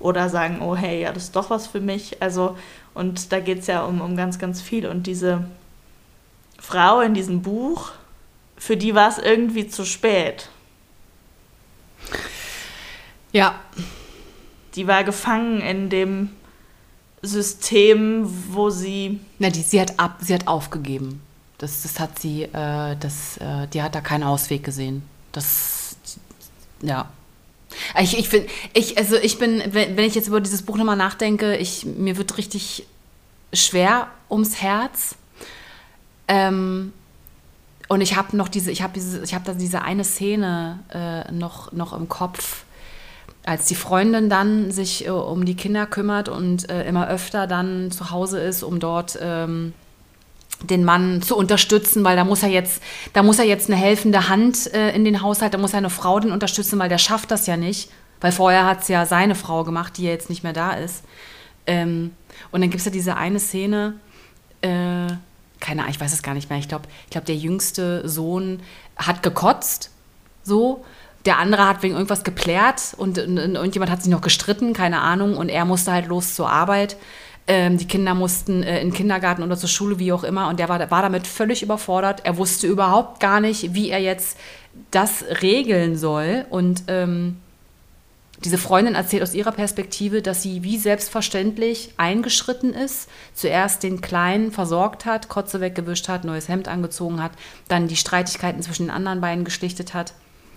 oder 0.00 0.28
sagen, 0.28 0.60
oh 0.60 0.74
hey, 0.74 1.02
ja, 1.02 1.12
das 1.12 1.24
ist 1.24 1.36
doch 1.36 1.50
was 1.50 1.66
für 1.66 1.80
mich. 1.80 2.20
Also, 2.22 2.58
und 2.94 3.32
da 3.32 3.40
geht 3.40 3.60
es 3.60 3.66
ja 3.66 3.84
um, 3.84 4.00
um 4.00 4.16
ganz, 4.16 4.38
ganz 4.38 4.60
viel. 4.60 4.86
Und 4.86 5.06
diese 5.06 5.44
Frau 6.58 7.00
in 7.00 7.14
diesem 7.14 7.42
Buch, 7.42 7.92
für 8.56 8.76
die 8.76 8.94
war 8.94 9.08
es 9.08 9.18
irgendwie 9.18 9.68
zu 9.68 9.84
spät. 9.84 10.48
Ja, 13.32 13.60
die 14.74 14.86
war 14.86 15.04
gefangen 15.04 15.60
in 15.60 15.90
dem 15.90 16.30
System, 17.22 18.24
wo 18.50 18.70
sie. 18.70 19.20
Na, 19.38 19.50
die, 19.50 19.62
sie 19.62 19.80
hat 19.80 19.98
ab, 19.98 20.18
sie 20.20 20.34
hat 20.34 20.46
aufgegeben. 20.46 21.22
Das, 21.58 21.82
das 21.82 22.00
hat 22.00 22.18
sie, 22.18 22.42
äh, 22.42 22.96
das, 22.98 23.38
äh, 23.38 23.66
die 23.72 23.82
hat 23.82 23.94
da 23.94 24.00
keinen 24.00 24.24
Ausweg 24.24 24.64
gesehen. 24.64 25.02
Das, 25.32 25.96
ja. 26.82 27.08
Ich, 28.00 28.18
ich, 28.18 28.28
find, 28.28 28.46
ich, 28.72 28.98
also 28.98 29.16
ich 29.16 29.38
bin, 29.38 29.62
wenn, 29.70 29.96
wenn 29.96 30.04
ich 30.04 30.14
jetzt 30.14 30.28
über 30.28 30.40
dieses 30.40 30.62
Buch 30.62 30.76
nochmal 30.76 30.96
nachdenke, 30.96 31.56
ich, 31.56 31.84
mir 31.84 32.16
wird 32.16 32.36
richtig 32.36 32.86
schwer 33.52 34.08
ums 34.30 34.60
Herz. 34.60 35.16
Ähm, 36.28 36.92
und 37.88 38.00
ich 38.00 38.16
habe 38.16 38.36
noch 38.36 38.48
diese, 38.48 38.70
ich 38.70 38.82
habe 38.82 38.92
diese, 38.94 39.22
ich 39.22 39.34
habe 39.34 39.44
da 39.44 39.54
diese 39.54 39.82
eine 39.82 40.04
Szene 40.04 40.80
äh, 40.90 41.32
noch, 41.32 41.72
noch 41.72 41.92
im 41.92 42.08
Kopf, 42.08 42.64
als 43.44 43.66
die 43.66 43.74
Freundin 43.74 44.30
dann 44.30 44.70
sich 44.70 45.06
äh, 45.06 45.10
um 45.10 45.44
die 45.44 45.54
Kinder 45.54 45.86
kümmert 45.86 46.28
und 46.28 46.70
äh, 46.70 46.86
immer 46.88 47.08
öfter 47.08 47.46
dann 47.46 47.90
zu 47.90 48.10
Hause 48.10 48.40
ist, 48.40 48.62
um 48.62 48.80
dort 48.80 49.18
ähm, 49.20 49.74
den 50.62 50.84
Mann 50.84 51.20
zu 51.20 51.36
unterstützen, 51.36 52.04
weil 52.04 52.16
da 52.16 52.24
muss 52.24 52.42
er 52.42 52.48
jetzt, 52.48 52.82
da 53.12 53.22
muss 53.22 53.38
er 53.38 53.44
jetzt 53.44 53.68
eine 53.68 53.78
helfende 53.78 54.28
Hand 54.28 54.72
äh, 54.72 54.94
in 54.94 55.04
den 55.04 55.20
Haushalt, 55.20 55.52
da 55.52 55.58
muss 55.58 55.72
er 55.72 55.78
eine 55.78 55.90
Frau 55.90 56.18
den 56.20 56.32
unterstützen, 56.32 56.78
weil 56.78 56.88
der 56.88 56.98
schafft 56.98 57.30
das 57.30 57.46
ja 57.46 57.56
nicht, 57.56 57.90
weil 58.20 58.32
vorher 58.32 58.64
hat 58.64 58.82
es 58.82 58.88
ja 58.88 59.04
seine 59.04 59.34
Frau 59.34 59.64
gemacht, 59.64 59.98
die 59.98 60.04
ja 60.04 60.10
jetzt 60.10 60.30
nicht 60.30 60.42
mehr 60.42 60.52
da 60.52 60.72
ist. 60.72 61.04
Ähm, 61.66 62.12
und 62.50 62.60
dann 62.60 62.70
gibt 62.70 62.80
es 62.80 62.86
ja 62.86 62.92
diese 62.92 63.16
eine 63.16 63.40
Szene, 63.40 63.94
äh, 64.62 65.08
keine 65.60 65.82
Ahnung, 65.82 65.90
ich 65.90 66.00
weiß 66.00 66.12
es 66.12 66.22
gar 66.22 66.34
nicht 66.34 66.48
mehr, 66.48 66.58
ich 66.58 66.68
glaube, 66.68 66.88
ich 67.04 67.10
glaub, 67.10 67.24
der 67.24 67.36
jüngste 67.36 68.08
Sohn 68.08 68.60
hat 68.96 69.22
gekotzt, 69.22 69.90
so, 70.42 70.84
der 71.24 71.38
andere 71.38 71.66
hat 71.66 71.82
wegen 71.82 71.94
irgendwas 71.94 72.24
geplärt 72.24 72.94
und, 72.96 73.18
und, 73.18 73.38
und 73.38 73.54
irgendjemand 73.54 73.90
hat 73.90 74.02
sich 74.02 74.10
noch 74.10 74.20
gestritten, 74.20 74.72
keine 74.72 75.00
Ahnung, 75.00 75.36
und 75.36 75.48
er 75.48 75.64
musste 75.64 75.92
halt 75.92 76.06
los 76.06 76.34
zur 76.34 76.50
Arbeit. 76.50 76.96
Ähm, 77.46 77.76
die 77.78 77.86
Kinder 77.86 78.14
mussten 78.14 78.62
äh, 78.62 78.80
in 78.80 78.88
den 78.88 78.94
Kindergarten 78.94 79.42
oder 79.42 79.56
zur 79.56 79.68
Schule, 79.68 79.98
wie 79.98 80.12
auch 80.12 80.24
immer, 80.24 80.48
und 80.48 80.58
der 80.58 80.68
war, 80.68 80.90
war 80.90 81.02
damit 81.02 81.26
völlig 81.26 81.62
überfordert. 81.62 82.22
Er 82.24 82.36
wusste 82.36 82.66
überhaupt 82.66 83.20
gar 83.20 83.40
nicht, 83.40 83.74
wie 83.74 83.90
er 83.90 84.00
jetzt 84.00 84.38
das 84.90 85.24
regeln 85.42 85.96
soll. 85.96 86.46
Und 86.48 86.84
ähm, 86.88 87.36
diese 88.42 88.58
Freundin 88.58 88.94
erzählt 88.94 89.22
aus 89.22 89.34
ihrer 89.34 89.52
Perspektive, 89.52 90.20
dass 90.20 90.42
sie 90.42 90.62
wie 90.62 90.78
selbstverständlich 90.78 91.92
eingeschritten 91.96 92.74
ist, 92.74 93.08
zuerst 93.34 93.82
den 93.82 94.00
Kleinen 94.00 94.50
versorgt 94.50 95.04
hat, 95.04 95.28
Kotze 95.28 95.60
weggewischt 95.60 96.08
hat, 96.08 96.24
neues 96.24 96.48
Hemd 96.48 96.68
angezogen 96.68 97.22
hat, 97.22 97.32
dann 97.68 97.88
die 97.88 97.96
Streitigkeiten 97.96 98.62
zwischen 98.62 98.86
den 98.86 98.94
anderen 98.94 99.20
beiden 99.20 99.44
geschlichtet 99.44 99.94
hat 99.94 100.14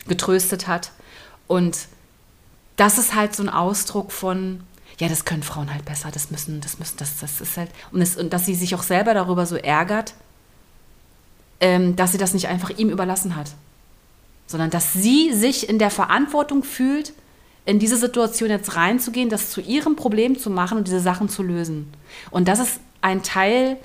getröstet 0.07 0.67
hat. 0.67 0.91
Und 1.47 1.87
das 2.75 2.97
ist 2.97 3.15
halt 3.15 3.35
so 3.35 3.43
ein 3.43 3.49
Ausdruck 3.49 4.11
von, 4.11 4.61
ja, 4.99 5.07
das 5.07 5.25
können 5.25 5.43
Frauen 5.43 5.73
halt 5.73 5.85
besser, 5.85 6.09
das 6.11 6.31
müssen, 6.31 6.61
das 6.61 6.79
müssen, 6.79 6.97
das, 6.97 7.17
das 7.19 7.41
ist 7.41 7.57
halt, 7.57 7.69
und, 7.91 8.01
es, 8.01 8.17
und 8.17 8.33
dass 8.33 8.45
sie 8.45 8.55
sich 8.55 8.75
auch 8.75 8.83
selber 8.83 9.13
darüber 9.13 9.45
so 9.45 9.55
ärgert, 9.55 10.13
ähm, 11.59 11.95
dass 11.95 12.11
sie 12.11 12.17
das 12.17 12.33
nicht 12.33 12.47
einfach 12.47 12.69
ihm 12.69 12.89
überlassen 12.89 13.35
hat, 13.35 13.51
sondern 14.45 14.69
dass 14.69 14.93
sie 14.93 15.33
sich 15.33 15.69
in 15.69 15.79
der 15.79 15.89
Verantwortung 15.89 16.63
fühlt, 16.63 17.13
in 17.65 17.79
diese 17.79 17.97
Situation 17.97 18.49
jetzt 18.49 18.75
reinzugehen, 18.75 19.29
das 19.29 19.49
zu 19.49 19.59
ihrem 19.59 19.95
Problem 19.95 20.39
zu 20.39 20.49
machen 20.49 20.77
und 20.77 20.87
diese 20.87 21.01
Sachen 21.01 21.27
zu 21.27 21.43
lösen. 21.43 21.91
Und 22.31 22.47
das 22.47 22.59
ist 22.59 22.79
ein 23.01 23.23
Teil 23.23 23.77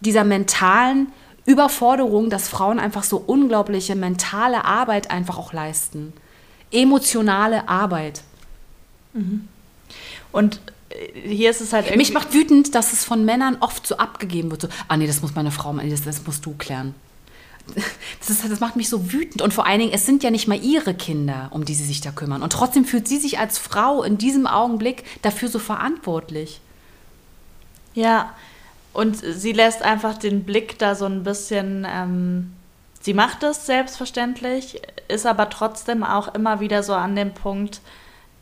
dieser 0.00 0.24
mentalen 0.24 1.08
Überforderung, 1.46 2.30
dass 2.30 2.48
Frauen 2.48 2.78
einfach 2.78 3.04
so 3.04 3.22
unglaubliche 3.24 3.94
mentale 3.94 4.64
Arbeit 4.64 5.10
einfach 5.10 5.38
auch 5.38 5.52
leisten. 5.52 6.12
Emotionale 6.70 7.68
Arbeit. 7.68 8.22
Mhm. 9.12 9.48
Und 10.32 10.60
äh, 10.88 11.28
hier 11.28 11.50
ist 11.50 11.60
es 11.60 11.72
halt. 11.72 11.94
Mich 11.96 12.12
macht 12.12 12.32
wütend, 12.32 12.74
dass 12.74 12.92
es 12.92 13.04
von 13.04 13.24
Männern 13.24 13.58
oft 13.60 13.86
so 13.86 13.98
abgegeben 13.98 14.50
wird. 14.50 14.62
So, 14.62 14.68
ah 14.88 14.96
nee, 14.96 15.06
das 15.06 15.22
muss 15.22 15.34
meine 15.34 15.50
Frau, 15.50 15.72
das, 15.74 16.02
das 16.02 16.26
musst 16.26 16.44
du 16.46 16.54
klären. 16.54 16.94
Das, 18.20 18.30
ist, 18.30 18.50
das 18.50 18.60
macht 18.60 18.76
mich 18.76 18.88
so 18.88 19.12
wütend. 19.12 19.42
Und 19.42 19.52
vor 19.52 19.66
allen 19.66 19.80
Dingen, 19.80 19.92
es 19.92 20.06
sind 20.06 20.22
ja 20.22 20.30
nicht 20.30 20.48
mal 20.48 20.62
ihre 20.62 20.94
Kinder, 20.94 21.48
um 21.50 21.64
die 21.64 21.74
sie 21.74 21.84
sich 21.84 22.00
da 22.00 22.10
kümmern. 22.10 22.42
Und 22.42 22.52
trotzdem 22.52 22.86
fühlt 22.86 23.06
sie 23.06 23.18
sich 23.18 23.38
als 23.38 23.58
Frau 23.58 24.02
in 24.02 24.16
diesem 24.16 24.46
Augenblick 24.46 25.04
dafür 25.22 25.48
so 25.48 25.58
verantwortlich. 25.58 26.60
Ja, 27.94 28.34
und 28.94 29.16
sie 29.16 29.52
lässt 29.52 29.82
einfach 29.82 30.16
den 30.16 30.44
Blick 30.44 30.78
da 30.78 30.94
so 30.94 31.04
ein 31.04 31.24
bisschen, 31.24 31.86
ähm, 31.88 32.52
sie 33.00 33.12
macht 33.12 33.42
es 33.42 33.66
selbstverständlich, 33.66 34.80
ist 35.08 35.26
aber 35.26 35.50
trotzdem 35.50 36.04
auch 36.04 36.34
immer 36.34 36.60
wieder 36.60 36.82
so 36.82 36.94
an 36.94 37.16
dem 37.16 37.34
Punkt, 37.34 37.80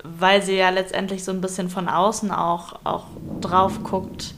weil 0.05 0.42
sie 0.42 0.57
ja 0.57 0.68
letztendlich 0.68 1.24
so 1.24 1.32
ein 1.32 1.40
bisschen 1.40 1.70
von 1.70 1.88
außen 1.88 2.30
auch, 2.30 2.80
auch 2.84 3.07
drauf 3.40 3.82
guckt. 3.82 4.34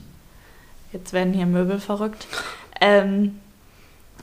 Jetzt 0.92 1.12
werden 1.12 1.32
hier 1.32 1.46
Möbel 1.46 1.80
verrückt. 1.80 2.28
Ähm, 2.80 3.40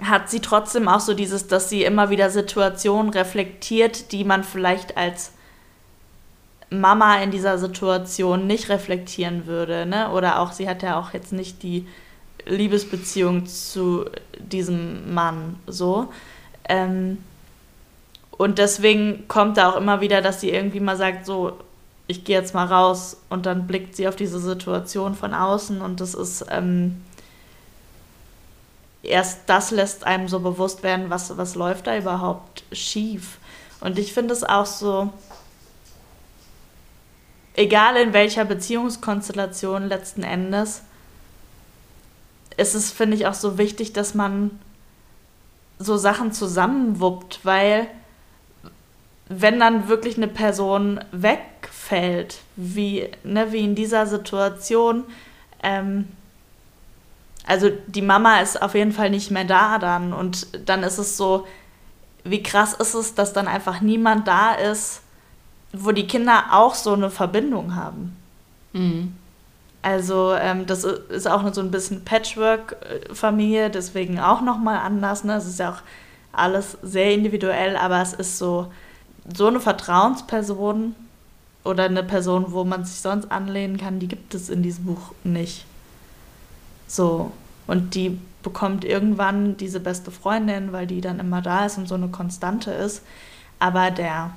hat 0.02 0.30
sie 0.30 0.40
trotzdem 0.40 0.88
auch 0.88 1.02
so 1.02 1.14
dieses, 1.14 1.48
dass 1.48 1.70
sie 1.70 1.84
immer 1.84 2.10
wieder 2.10 2.30
Situationen 2.30 3.12
reflektiert, 3.12 4.14
die 4.14 4.24
man 4.24 4.46
vielleicht 4.46 4.96
als 4.96 5.34
Mama 6.72 7.18
in 7.18 7.32
dieser 7.32 7.58
Situation 7.58 8.48
nicht 8.48 8.70
reflektieren 8.70 9.46
würde. 9.46 9.86
Ne? 9.86 10.10
Oder 10.12 10.40
auch, 10.40 10.54
sie 10.54 10.68
hat 10.68 10.82
ja 10.82 11.00
auch 11.00 11.14
jetzt 11.14 11.34
nicht 11.34 11.62
die 11.64 11.86
Liebesbeziehung 12.46 13.46
zu 13.46 14.06
diesem 14.40 15.14
Mann 15.14 15.58
so. 15.68 16.12
Ähm, 16.68 17.18
und 18.32 18.58
deswegen 18.58 19.28
kommt 19.28 19.58
da 19.58 19.70
auch 19.70 19.76
immer 19.76 20.02
wieder, 20.02 20.22
dass 20.22 20.42
sie 20.42 20.50
irgendwie 20.50 20.80
mal 20.80 20.98
sagt, 20.98 21.26
so, 21.26 21.60
ich 22.08 22.24
gehe 22.24 22.38
jetzt 22.38 22.56
mal 22.56 22.66
raus 22.66 23.18
und 23.30 23.46
dann 23.46 23.68
blickt 23.68 23.96
sie 23.96 24.08
auf 24.08 24.16
diese 24.16 24.40
Situation 24.40 25.14
von 25.14 25.34
außen 25.34 25.82
und 25.82 26.02
das 26.02 26.14
ist 26.14 26.46
ähm, 26.50 27.02
erst 29.04 29.42
das 29.48 29.72
lässt 29.72 30.06
einem 30.06 30.28
so 30.28 30.40
bewusst 30.40 30.84
werden, 30.84 31.10
was, 31.10 31.38
was 31.38 31.56
läuft 31.56 31.88
da 31.88 31.98
überhaupt 31.98 32.64
schief. 32.72 33.38
Und 33.80 33.98
ich 33.98 34.14
finde 34.14 34.34
es 34.34 34.44
auch 34.44 34.66
so, 34.66 35.10
egal 37.56 37.98
in 37.98 38.14
welcher 38.14 38.46
Beziehungskonstellation 38.46 39.88
letzten 39.88 40.24
Endes, 40.24 40.84
ist 42.58 42.76
es, 42.76 42.92
finde 42.92 43.18
ich, 43.18 43.28
auch 43.28 43.34
so 43.34 43.58
wichtig, 43.58 43.94
dass 43.94 44.14
man 44.14 44.60
so 45.80 45.98
Sachen 45.98 46.32
zusammenwuppt, 46.32 47.40
weil 47.44 47.88
wenn 49.28 49.60
dann 49.60 49.88
wirklich 49.88 50.18
eine 50.18 50.28
Person 50.28 51.00
wegfällt, 51.12 52.40
wie, 52.56 53.10
ne, 53.24 53.52
wie 53.52 53.64
in 53.64 53.76
dieser 53.76 54.06
Situation, 54.06 55.06
ähm, 55.64 56.10
also 57.48 57.72
die 57.88 58.02
Mama 58.02 58.42
ist 58.42 58.62
auf 58.62 58.76
jeden 58.76 58.92
Fall 58.92 59.10
nicht 59.10 59.32
mehr 59.32 59.46
da 59.46 59.80
dann 59.80 60.14
und 60.14 60.48
dann 60.70 60.84
ist 60.84 60.98
es 60.98 61.18
so, 61.18 61.48
wie 62.24 62.44
krass 62.44 62.74
ist 62.74 62.94
es, 62.94 63.16
dass 63.16 63.34
dann 63.34 63.48
einfach 63.48 63.82
niemand 63.82 64.28
da 64.28 64.54
ist, 64.54 65.02
wo 65.74 65.92
die 65.92 66.08
Kinder 66.08 66.46
auch 66.52 66.76
so 66.76 66.94
eine 66.94 67.10
Verbindung 67.10 67.76
haben. 67.76 68.16
Mhm. 68.74 69.16
Also 69.82 70.34
ähm, 70.34 70.68
das 70.68 70.84
ist 70.84 71.28
auch 71.28 71.54
so 71.54 71.62
ein 71.62 71.72
bisschen 71.72 72.06
Patchwork-Familie, 72.06 73.70
deswegen 73.70 74.20
auch 74.20 74.42
nochmal 74.42 74.78
anders. 74.78 75.24
Ne? 75.24 75.36
Es 75.36 75.48
ist 75.48 75.60
ja 75.60 75.72
auch 75.72 75.82
alles 76.34 76.78
sehr 76.84 77.14
individuell, 77.14 77.76
aber 77.76 78.02
es 78.02 78.14
ist 78.14 78.38
so, 78.38 78.72
so 79.34 79.48
eine 79.48 79.60
Vertrauensperson 79.60 80.96
oder 81.64 81.86
eine 81.86 82.04
Person, 82.04 82.46
wo 82.50 82.64
man 82.64 82.86
sich 82.86 83.02
sonst 83.02 83.32
anlehnen 83.32 83.78
kann, 83.78 84.00
die 84.00 84.08
gibt 84.08 84.34
es 84.34 84.50
in 84.50 84.62
diesem 84.62 84.86
Buch 84.86 85.14
nicht. 85.24 85.66
So. 86.88 87.32
Und 87.68 87.96
die 87.96 88.20
bekommt 88.44 88.84
irgendwann 88.86 89.58
diese 89.58 89.80
beste 89.80 90.12
Freundin, 90.12 90.72
weil 90.74 90.88
die 90.88 91.02
dann 91.02 91.20
immer 91.20 91.42
da 91.42 91.66
ist 91.66 91.78
und 91.78 91.88
so 91.88 91.96
eine 91.96 92.10
Konstante 92.10 92.72
ist. 92.72 93.04
Aber 93.60 93.92
der 93.92 94.32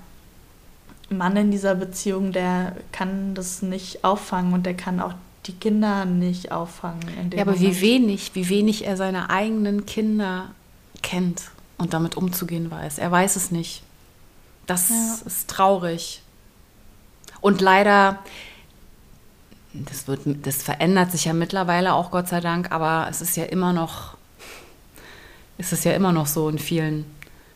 Mann 1.11 1.37
in 1.37 1.51
dieser 1.51 1.75
Beziehung, 1.75 2.33
der 2.33 2.77
kann 2.93 3.35
das 3.35 3.63
nicht 3.63 4.05
auffangen 4.05 4.53
und 4.53 4.65
der 4.65 4.75
kann 4.75 5.01
auch 5.01 5.15
die 5.47 5.53
Kinder 5.53 6.05
nicht 6.05 6.53
auffangen. 6.53 7.31
ja, 7.33 7.43
aber 7.43 7.53
Moment. 7.53 7.77
wie 7.77 7.81
wenig, 7.81 8.35
wie 8.35 8.49
wenig 8.49 8.87
er 8.87 8.97
seine 8.97 9.31
eigenen 9.31 9.85
Kinder 9.87 10.51
kennt 11.03 11.51
und 11.77 11.93
damit 11.93 12.17
umzugehen 12.17 12.71
weiß. 12.71 12.99
Er 12.99 13.11
weiß 13.11 13.37
es 13.37 13.51
nicht. 13.51 13.83
Das 14.67 14.89
ja. 14.89 15.19
ist 15.27 15.49
traurig. 15.49 16.23
Und 17.41 17.61
leider, 17.61 18.21
das, 19.75 20.09
wird, 20.09 20.21
das 20.47 20.63
verändert 20.63 21.13
sich 21.13 21.27
ja 21.27 21.35
mittlerweile 21.35 21.93
auch, 21.93 22.11
Gott 22.11 22.29
sei 22.29 22.41
Dank, 22.41 22.73
aber 22.73 23.07
es 23.11 23.21
ist 23.21 23.37
ja 23.37 23.45
immer 23.45 23.75
noch, 23.75 24.17
ist 25.59 25.75
es 25.75 25.85
ja 25.85 25.93
immer 25.93 26.13
noch 26.13 26.27
so 26.27 26.49
in 26.49 26.59
vielen 26.59 27.05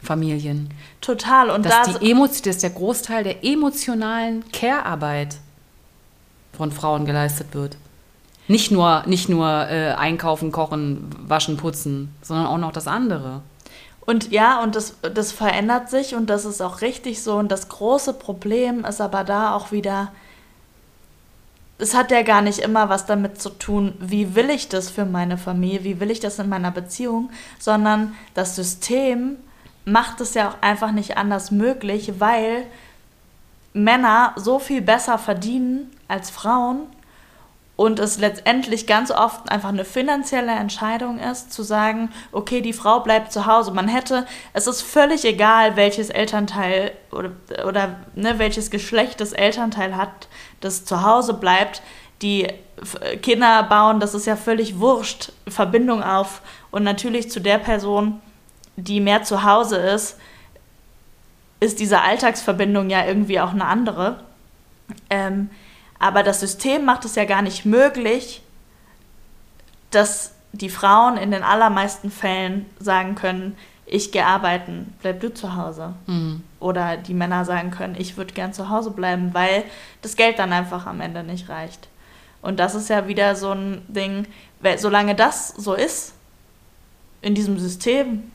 Familien. 0.03 0.71
Total. 1.01 1.51
Und 1.51 1.65
dass 1.65 1.93
da 1.93 1.99
die 1.99 2.11
Emotion, 2.11 2.45
dass 2.45 2.59
der 2.59 2.71
Großteil 2.71 3.25
der 3.25 3.45
emotionalen 3.45 4.45
Care-Arbeit 4.53 5.37
von 6.57 6.73
Frauen 6.73 7.05
geleistet 7.05 7.49
wird. 7.53 7.77
Nicht 8.47 8.71
nur, 8.71 9.03
nicht 9.07 9.29
nur 9.29 9.47
äh, 9.69 9.93
einkaufen, 9.93 10.53
kochen, 10.53 11.11
waschen, 11.27 11.57
putzen, 11.57 12.15
sondern 12.23 12.47
auch 12.47 12.59
noch 12.59 12.73
das 12.73 12.87
andere. 12.87 13.43
Und 14.09 14.31
ja, 14.31 14.63
und 14.63 14.75
das, 14.75 14.97
das 15.03 15.33
verändert 15.33 15.91
sich 15.91 16.15
und 16.15 16.31
das 16.31 16.47
ist 16.47 16.63
auch 16.63 16.81
richtig 16.81 17.23
so. 17.23 17.37
Und 17.37 17.53
das 17.53 17.69
große 17.69 18.15
Problem 18.15 18.87
ist 18.87 19.03
aber 19.03 19.23
da 19.23 19.55
auch 19.55 19.71
wieder, 19.71 20.13
es 21.77 21.95
hat 21.95 22.11
ja 22.11 22.23
gar 22.23 22.41
nicht 22.41 22.59
immer 22.59 22.89
was 22.89 23.05
damit 23.05 23.39
zu 23.39 23.51
tun, 23.51 23.93
wie 24.01 24.35
will 24.35 24.49
ich 24.49 24.71
das 24.71 24.89
für 24.89 25.05
meine 25.05 25.37
Familie, 25.37 25.85
wie 25.85 26.01
will 26.01 26.11
ich 26.11 26.21
das 26.21 26.39
in 26.39 26.49
meiner 26.49 26.71
Beziehung, 26.71 27.29
sondern 27.59 28.15
das 28.33 28.57
System 28.57 29.37
macht 29.89 30.21
es 30.21 30.35
ja 30.35 30.51
auch 30.51 30.57
einfach 30.61 30.93
nicht 30.93 31.17
anders 31.17 31.51
möglich, 31.51 32.15
weil 32.19 32.67
Männer 33.73 34.33
so 34.37 34.59
viel 34.59 34.83
besser 34.83 35.19
verdienen 35.19 35.91
als 36.09 36.31
Frauen 36.31 36.87
und 37.77 38.01
es 38.01 38.19
letztendlich 38.19 38.87
ganz 38.87 39.11
oft 39.11 39.51
einfach 39.51 39.69
eine 39.69 39.85
finanzielle 39.85 40.53
Entscheidung 40.53 41.19
ist, 41.21 41.53
zu 41.53 41.63
sagen, 41.63 42.11
okay, 42.33 42.61
die 42.61 42.73
Frau 42.73 43.01
bleibt 43.01 43.33
zu 43.33 43.47
Hause. 43.47 43.71
Man 43.71 43.87
hätte, 43.87 44.27
es 44.53 44.67
ist 44.67 44.83
völlig 44.83 45.25
egal, 45.25 45.77
welches 45.77 46.11
Elternteil 46.11 46.93
oder, 47.13 47.31
oder 47.67 47.97
ne, 48.15 48.39
welches 48.39 48.71
Geschlecht 48.71 49.21
das 49.21 49.33
Elternteil 49.33 49.97
hat, 49.97 50.29
das 50.61 50.85
zu 50.85 51.03
Hause 51.03 51.35
bleibt. 51.35 51.83
Die 52.21 52.49
Kinder 53.23 53.63
bauen, 53.63 54.01
das 54.01 54.13
ist 54.13 54.27
ja 54.27 54.35
völlig 54.35 54.81
wurscht, 54.81 55.31
Verbindung 55.47 56.03
auf 56.03 56.43
und 56.73 56.83
natürlich 56.83 57.31
zu 57.31 57.41
der 57.41 57.59
Person, 57.59 58.21
die 58.79 59.01
mehr 59.01 59.25
zu 59.25 59.43
Hause 59.43 59.77
ist, 59.77 60.19
ist 61.61 61.81
diese 61.81 62.01
Alltagsverbindung 62.01 62.91
ja 62.91 63.05
irgendwie 63.05 63.41
auch 63.41 63.51
eine 63.51 63.65
andere. 63.65 64.21
Ähm, 65.11 65.51
aber 65.99 66.23
das 66.23 66.41
System 66.41 66.85
macht 66.85 67.05
es 67.05 67.17
ja 67.17 67.25
gar 67.25 67.43
nicht 67.43 67.65
möglich, 67.65 68.43
dass 69.91 70.33
die 70.53 70.71
Frauen 70.71 71.17
in 71.17 71.33
den 71.33 71.43
allermeisten 71.43 72.11
Fällen 72.11 72.67
sagen 72.79 73.17
können, 73.17 73.57
ich 73.85 74.13
gehe 74.13 74.25
arbeiten, 74.25 74.95
bleib 75.01 75.21
du 75.21 75.33
zu 75.33 75.57
Hause. 75.57 75.95
Mhm. 76.07 76.45
Oder 76.61 76.97
die 76.97 77.15
Männer 77.15 77.45
sagen 77.45 77.71
können, 77.71 77.97
ich 77.99 78.17
würde 78.17 78.35
gern 78.35 78.53
zu 78.53 78.69
Hause 78.69 78.91
bleiben, 78.93 79.35
weil 79.35 79.65
das 80.03 80.15
Geld 80.15 80.39
dann 80.39 80.53
einfach 80.53 80.87
am 80.87 81.01
Ende 81.01 81.25
nicht 81.25 81.49
reicht. 81.49 81.89
Und 82.43 82.61
das 82.61 82.77
ist 82.77 82.89
ja 82.89 83.09
wieder 83.09 83.35
so 83.35 83.51
ein 83.51 83.83
Ding, 83.89 84.27
solange 84.77 85.17
das 85.17 85.49
so 85.49 85.75
ist, 85.75 86.15
in 87.21 87.35
diesem 87.35 87.59
System, 87.59 88.31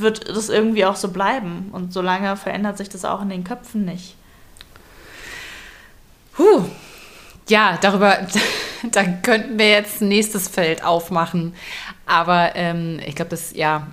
wird 0.00 0.28
das 0.28 0.48
irgendwie 0.48 0.84
auch 0.84 0.96
so 0.96 1.08
bleiben. 1.08 1.68
Und 1.72 1.92
solange 1.92 2.36
verändert 2.36 2.78
sich 2.78 2.88
das 2.88 3.04
auch 3.04 3.22
in 3.22 3.28
den 3.28 3.44
Köpfen 3.44 3.84
nicht. 3.84 4.16
Huh. 6.36 6.64
Ja, 7.48 7.78
darüber, 7.80 8.18
da 8.92 9.04
könnten 9.04 9.58
wir 9.58 9.70
jetzt 9.70 10.00
ein 10.00 10.08
nächstes 10.08 10.48
Feld 10.48 10.84
aufmachen. 10.84 11.54
Aber 12.06 12.54
ähm, 12.54 13.00
ich 13.04 13.14
glaube, 13.14 13.30
das, 13.30 13.54
ja, 13.54 13.86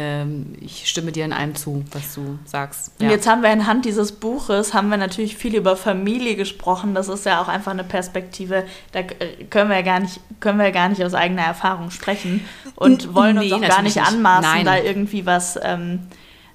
ähm, 0.00 0.54
ich 0.60 0.88
stimme 0.88 1.12
dir 1.12 1.26
in 1.26 1.32
allem 1.32 1.54
zu, 1.54 1.84
was 1.92 2.14
du 2.14 2.38
sagst. 2.46 2.92
Ja. 2.98 3.06
Und 3.06 3.12
jetzt 3.12 3.28
haben 3.28 3.42
wir 3.42 3.50
anhand 3.50 3.84
dieses 3.84 4.12
Buches, 4.12 4.72
haben 4.72 4.88
wir 4.88 4.96
natürlich 4.96 5.36
viel 5.36 5.54
über 5.54 5.76
Familie 5.76 6.36
gesprochen. 6.36 6.94
Das 6.94 7.08
ist 7.08 7.26
ja 7.26 7.42
auch 7.42 7.48
einfach 7.48 7.72
eine 7.72 7.84
Perspektive, 7.84 8.64
da 8.92 9.02
können 9.02 9.68
wir 9.68 9.76
ja 9.76 9.82
gar 9.82 10.00
nicht, 10.00 10.20
können 10.40 10.58
wir 10.58 10.70
gar 10.72 10.88
nicht 10.88 11.04
aus 11.04 11.14
eigener 11.14 11.42
Erfahrung 11.42 11.90
sprechen 11.90 12.44
und 12.76 13.14
wollen 13.14 13.36
nee, 13.36 13.52
uns 13.52 13.62
auch 13.62 13.68
gar 13.68 13.82
nicht 13.82 14.00
anmaßen, 14.00 14.54
nicht. 14.54 14.66
da 14.66 14.78
irgendwie 14.78 15.26
was, 15.26 15.58
ähm, 15.62 16.06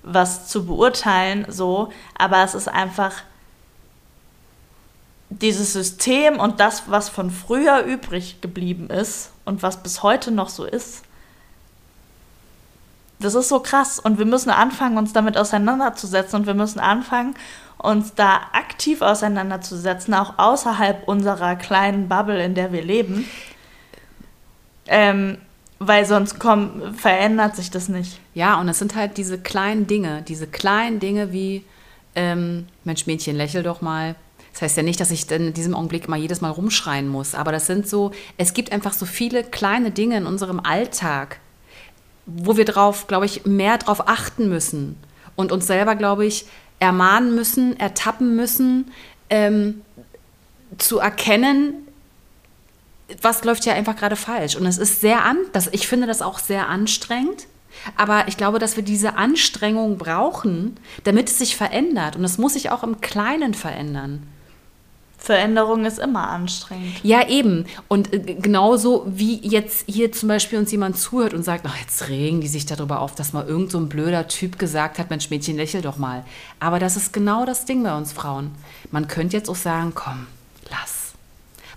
was 0.01 0.47
zu 0.47 0.65
beurteilen. 0.65 1.45
So. 1.47 1.91
Aber 2.17 2.43
es 2.43 2.55
ist 2.55 2.67
einfach 2.67 3.13
dieses 5.29 5.73
System 5.73 6.39
und 6.39 6.59
das, 6.59 6.83
was 6.87 7.09
von 7.09 7.29
früher 7.29 7.83
übrig 7.83 8.41
geblieben 8.41 8.89
ist 8.89 9.31
und 9.45 9.61
was 9.61 9.83
bis 9.83 10.01
heute 10.03 10.31
noch 10.31 10.49
so 10.49 10.65
ist, 10.65 11.04
das 13.19 13.35
ist 13.35 13.49
so 13.49 13.59
krass 13.59 13.99
und 13.99 14.17
wir 14.17 14.25
müssen 14.25 14.49
anfangen, 14.49 14.97
uns 14.97 15.13
damit 15.13 15.37
auseinanderzusetzen 15.37 16.39
und 16.39 16.47
wir 16.47 16.53
müssen 16.53 16.79
anfangen, 16.79 17.35
uns 17.77 18.13
da 18.13 18.41
aktiv 18.53 19.01
auseinanderzusetzen, 19.01 20.13
auch 20.13 20.33
außerhalb 20.37 21.07
unserer 21.07 21.55
kleinen 21.55 22.07
Bubble, 22.09 22.43
in 22.43 22.55
der 22.55 22.71
wir 22.71 22.83
leben. 22.83 23.25
Ähm, 24.87 25.37
weil 25.79 26.05
sonst 26.05 26.39
komm, 26.39 26.93
verändert 26.95 27.55
sich 27.55 27.69
das 27.69 27.89
nicht. 27.89 28.19
Ja, 28.33 28.59
und 28.59 28.69
es 28.69 28.79
sind 28.79 28.95
halt 28.95 29.17
diese 29.17 29.37
kleinen 29.37 29.87
Dinge, 29.87 30.21
diese 30.21 30.47
kleinen 30.47 30.99
Dinge 30.99 31.31
wie, 31.33 31.65
ähm, 32.15 32.67
Mensch, 32.83 33.07
Mädchen, 33.07 33.35
lächel 33.35 33.61
doch 33.61 33.81
mal. 33.81 34.15
Das 34.53 34.61
heißt 34.61 34.77
ja 34.77 34.83
nicht, 34.83 35.01
dass 35.01 35.11
ich 35.11 35.29
in 35.31 35.53
diesem 35.53 35.75
Augenblick 35.75 36.05
immer 36.05 36.15
jedes 36.15 36.39
Mal 36.39 36.49
rumschreien 36.49 37.09
muss, 37.09 37.35
aber 37.35 37.51
das 37.51 37.67
sind 37.67 37.89
so, 37.89 38.11
es 38.37 38.53
gibt 38.53 38.71
einfach 38.71 38.93
so 38.93 39.05
viele 39.05 39.43
kleine 39.43 39.91
Dinge 39.91 40.15
in 40.15 40.25
unserem 40.25 40.61
Alltag, 40.61 41.39
wo 42.25 42.57
wir 42.57 42.65
drauf, 42.65 43.07
glaube 43.07 43.25
ich, 43.25 43.45
mehr 43.45 43.77
drauf 43.77 44.07
achten 44.07 44.49
müssen 44.49 44.97
und 45.35 45.51
uns 45.51 45.67
selber, 45.67 45.95
glaube 45.95 46.25
ich, 46.25 46.45
ermahnen 46.79 47.35
müssen, 47.35 47.79
ertappen 47.79 48.35
müssen, 48.35 48.91
ähm, 49.29 49.81
zu 50.77 50.99
erkennen, 50.99 51.73
was 53.21 53.43
läuft 53.43 53.65
ja 53.65 53.73
einfach 53.73 53.95
gerade 53.95 54.15
falsch. 54.15 54.55
Und 54.55 54.65
es 54.65 54.77
ist 54.77 55.01
sehr 55.01 55.23
an, 55.23 55.37
das, 55.53 55.69
ich 55.71 55.87
finde 55.87 56.07
das 56.07 56.21
auch 56.21 56.39
sehr 56.39 56.67
anstrengend. 56.67 57.47
Aber 57.97 58.27
ich 58.27 58.37
glaube, 58.37 58.57
dass 58.57 58.77
wir 58.77 58.83
diese 58.83 59.15
Anstrengung 59.15 59.97
brauchen, 59.97 60.77
damit 61.03 61.29
es 61.29 61.37
sich 61.37 61.55
verändert. 61.55 62.15
Und 62.15 62.23
es 62.23 62.37
muss 62.37 62.53
sich 62.53 62.71
auch 62.71 62.83
im 62.83 63.01
Kleinen 63.01 63.53
verändern. 63.53 64.23
Veränderung 65.25 65.85
ist 65.85 65.97
immer 65.97 66.29
anstrengend. 66.29 66.99
Ja, 67.01 67.27
eben. 67.27 67.65
Und 67.87 68.13
äh, 68.13 68.35
genauso 68.35 69.05
wie 69.07 69.39
jetzt 69.45 69.85
hier 69.87 70.11
zum 70.11 70.29
Beispiel 70.29 70.59
uns 70.59 70.71
jemand 70.71 70.97
zuhört 70.97 71.33
und 71.33 71.43
sagt, 71.43 71.65
ach, 71.67 71.77
jetzt 71.79 72.09
regen 72.09 72.41
die 72.41 72.47
sich 72.47 72.67
darüber 72.67 72.99
auf, 72.99 73.15
dass 73.15 73.33
mal 73.33 73.47
irgend 73.47 73.71
so 73.71 73.79
ein 73.79 73.89
blöder 73.89 74.27
Typ 74.27 74.59
gesagt 74.59 74.99
hat, 74.99 75.09
Mensch, 75.09 75.31
Mädchen, 75.31 75.57
lächel 75.57 75.81
doch 75.81 75.97
mal. 75.97 76.23
Aber 76.59 76.77
das 76.77 76.95
ist 76.95 77.11
genau 77.11 77.45
das 77.45 77.65
Ding 77.65 77.81
bei 77.81 77.97
uns 77.97 78.13
Frauen. 78.13 78.51
Man 78.91 79.07
könnte 79.07 79.35
jetzt 79.35 79.49
auch 79.49 79.55
sagen, 79.55 79.93
komm, 79.95 80.27
lass. 80.69 81.13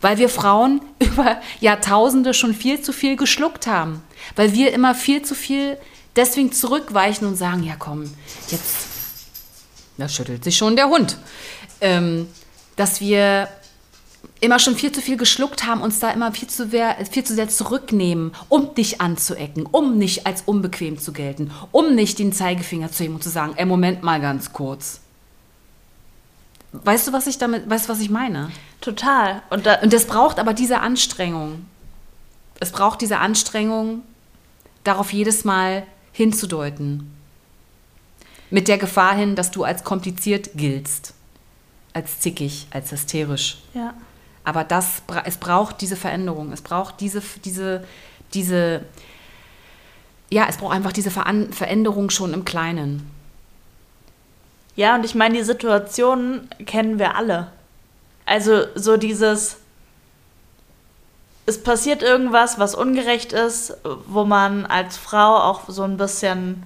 Weil 0.03 0.19
wir 0.19 0.29
Frauen 0.29 0.83
über 0.99 1.41
Jahrtausende 1.61 2.35
schon 2.35 2.53
viel 2.53 2.83
zu 2.83 2.93
viel 2.93 3.17
geschluckt 3.17 3.67
haben. 3.67 4.03
Weil 4.37 4.53
wir 4.53 4.75
immer 4.75 4.95
viel 4.95 5.23
zu 5.23 5.35
viel 5.35 5.79
deswegen 6.17 6.53
zurückweichen 6.53 7.27
und 7.27 7.37
sagen, 7.37 7.63
ja 7.63 7.77
komm, 7.79 8.05
jetzt, 8.51 8.89
da 9.97 10.07
schüttelt 10.07 10.45
sich 10.45 10.57
schon 10.57 10.77
der 10.77 10.89
Hund. 10.89 11.17
Ähm, 11.81 12.29
dass 12.79 13.01
wir 13.01 13.49
immer 14.41 14.59
schon 14.61 14.77
viel 14.77 14.93
zu 14.93 15.01
viel 15.01 15.17
geschluckt 15.17 15.67
haben, 15.67 15.81
uns 15.83 15.99
da 15.99 16.11
immer 16.11 16.33
viel 16.33 16.49
zu, 16.49 16.69
sehr, 16.69 16.97
viel 17.11 17.25
zu 17.25 17.35
sehr 17.35 17.49
zurücknehmen, 17.49 18.33
um 18.49 18.75
dich 18.75 19.01
anzuecken, 19.01 19.67
um 19.67 19.99
nicht 19.99 20.27
als 20.27 20.43
unbequem 20.43 20.99
zu 20.99 21.13
gelten, 21.13 21.51
um 21.73 21.95
nicht 21.95 22.19
den 22.19 22.33
Zeigefinger 22.33 22.91
zu 22.93 23.03
heben 23.03 23.15
und 23.17 23.23
zu 23.23 23.31
sagen, 23.31 23.55
ey, 23.57 23.67
Moment 23.67 24.03
mal 24.03 24.21
ganz 24.21 24.53
kurz. 24.53 25.01
Weißt 26.73 27.09
du, 27.09 27.13
was 27.13 27.27
ich 27.27 27.39
damit, 27.39 27.69
weißt 27.69 27.87
du, 27.87 27.93
was 27.93 28.01
ich 28.01 28.11
meine? 28.11 28.51
Total. 28.81 29.43
Und, 29.51 29.67
da, 29.67 29.81
und 29.81 29.93
das 29.93 30.07
braucht 30.07 30.39
aber 30.39 30.55
diese 30.55 30.81
Anstrengung. 30.81 31.67
Es 32.61 32.71
braucht 32.71 33.01
diese 33.01 33.19
Anstrengung, 33.19 34.03
darauf 34.85 35.13
jedes 35.13 35.45
Mal 35.45 35.85
hinzudeuten. 36.13 37.13
Mit 38.51 38.69
der 38.69 38.79
Gefahr 38.79 39.17
hin, 39.17 39.35
dass 39.35 39.51
du 39.51 39.65
als 39.65 39.83
kompliziert 39.83 40.51
giltst 40.55 41.15
als 41.93 42.21
zickig, 42.21 42.67
als 42.71 42.93
hysterisch. 42.93 43.59
Ja. 43.75 43.95
Aber 44.45 44.65
das, 44.65 45.03
es 45.25 45.37
braucht 45.37 45.81
diese 45.81 45.97
Veränderung, 45.97 46.53
es 46.53 46.63
braucht 46.63 47.01
diese, 47.01 47.23
diese, 47.45 47.85
diese, 48.33 48.85
ja, 50.31 50.47
es 50.49 50.57
braucht 50.57 50.75
einfach 50.75 50.93
diese 50.93 51.11
Veränderung 51.11 52.11
schon 52.11 52.33
im 52.33 52.45
Kleinen. 52.45 53.11
Ja, 54.75 54.95
und 54.95 55.05
ich 55.05 55.15
meine, 55.15 55.37
die 55.37 55.45
Situationen 55.45 56.49
kennen 56.65 56.99
wir 56.99 57.17
alle. 57.17 57.51
Also 58.25 58.67
so 58.75 58.97
dieses, 58.97 59.57
es 61.47 61.63
passiert 61.63 62.03
irgendwas, 62.03 62.59
was 62.59 62.75
ungerecht 62.75 63.33
ist, 63.33 63.77
wo 64.07 64.25
man 64.25 64.67
als 64.67 64.97
Frau 64.97 65.37
auch 65.37 65.69
so 65.69 65.83
ein 65.83 65.97
bisschen, 65.97 66.63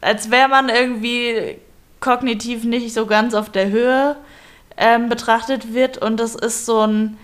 als 0.00 0.30
wäre 0.30 0.48
man 0.48 0.68
irgendwie 0.68 1.58
kognitiv 2.00 2.64
nicht 2.64 2.92
so 2.94 3.06
ganz 3.06 3.34
auf 3.34 3.50
der 3.50 3.68
Höhe 3.68 4.16
ähm, 4.76 5.08
betrachtet 5.08 5.74
wird. 5.74 5.98
Und 5.98 6.18
das 6.18 6.34
ist 6.34 6.66
so 6.66 6.86
ein 6.86 7.18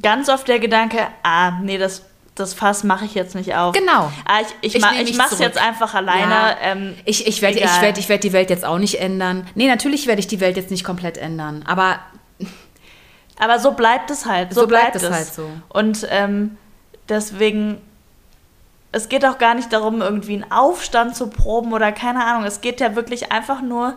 ganz 0.00 0.28
oft 0.28 0.48
der 0.48 0.58
Gedanke, 0.58 0.98
ah, 1.22 1.52
nee, 1.62 1.76
das, 1.78 2.04
das 2.34 2.54
Fass 2.54 2.82
mache 2.84 3.04
ich 3.04 3.14
jetzt 3.14 3.34
nicht 3.34 3.54
auf. 3.54 3.74
Genau. 3.74 4.10
Ah, 4.24 4.40
ich 4.62 4.74
ich, 4.74 4.82
Ich 4.82 5.10
ich 5.10 5.16
mache 5.16 5.34
es 5.34 5.38
jetzt 5.40 5.58
einfach 5.58 5.94
alleine. 5.94 6.32
Ja. 6.32 6.56
Ähm, 6.62 6.94
Ich, 7.04 7.26
ich 7.26 7.42
werde 7.42 7.58
ich 7.58 7.80
werd, 7.82 7.98
ich 7.98 8.08
werd 8.08 8.24
die 8.24 8.32
Welt 8.32 8.48
jetzt 8.48 8.64
auch 8.64 8.78
nicht 8.78 9.00
ändern. 9.00 9.46
Nee, 9.54 9.68
natürlich 9.68 10.06
werde 10.06 10.20
ich 10.20 10.26
die 10.26 10.40
Welt 10.40 10.56
jetzt 10.56 10.70
nicht 10.70 10.84
komplett 10.84 11.18
ändern. 11.18 11.62
Aber 11.66 12.00
Aber 13.38 13.58
so 13.58 13.72
bleibt 13.72 14.10
es 14.10 14.24
halt. 14.24 14.54
So, 14.54 14.62
So 14.62 14.66
bleibt 14.66 14.92
bleibt, 14.92 14.96
es 14.96 15.02
es 15.02 15.10
halt 15.10 15.34
so. 15.34 15.50
Und 15.68 16.06
ähm, 16.10 16.56
deswegen, 17.08 17.80
es 18.92 19.08
geht 19.08 19.24
auch 19.24 19.38
gar 19.38 19.54
nicht 19.54 19.72
darum, 19.72 20.02
irgendwie 20.02 20.34
einen 20.34 20.52
Aufstand 20.52 21.16
zu 21.16 21.28
proben 21.28 21.72
oder 21.72 21.92
keine 21.92 22.24
Ahnung. 22.24 22.44
Es 22.44 22.60
geht 22.60 22.80
ja 22.80 22.94
wirklich 22.94 23.32
einfach 23.32 23.62
nur 23.62 23.96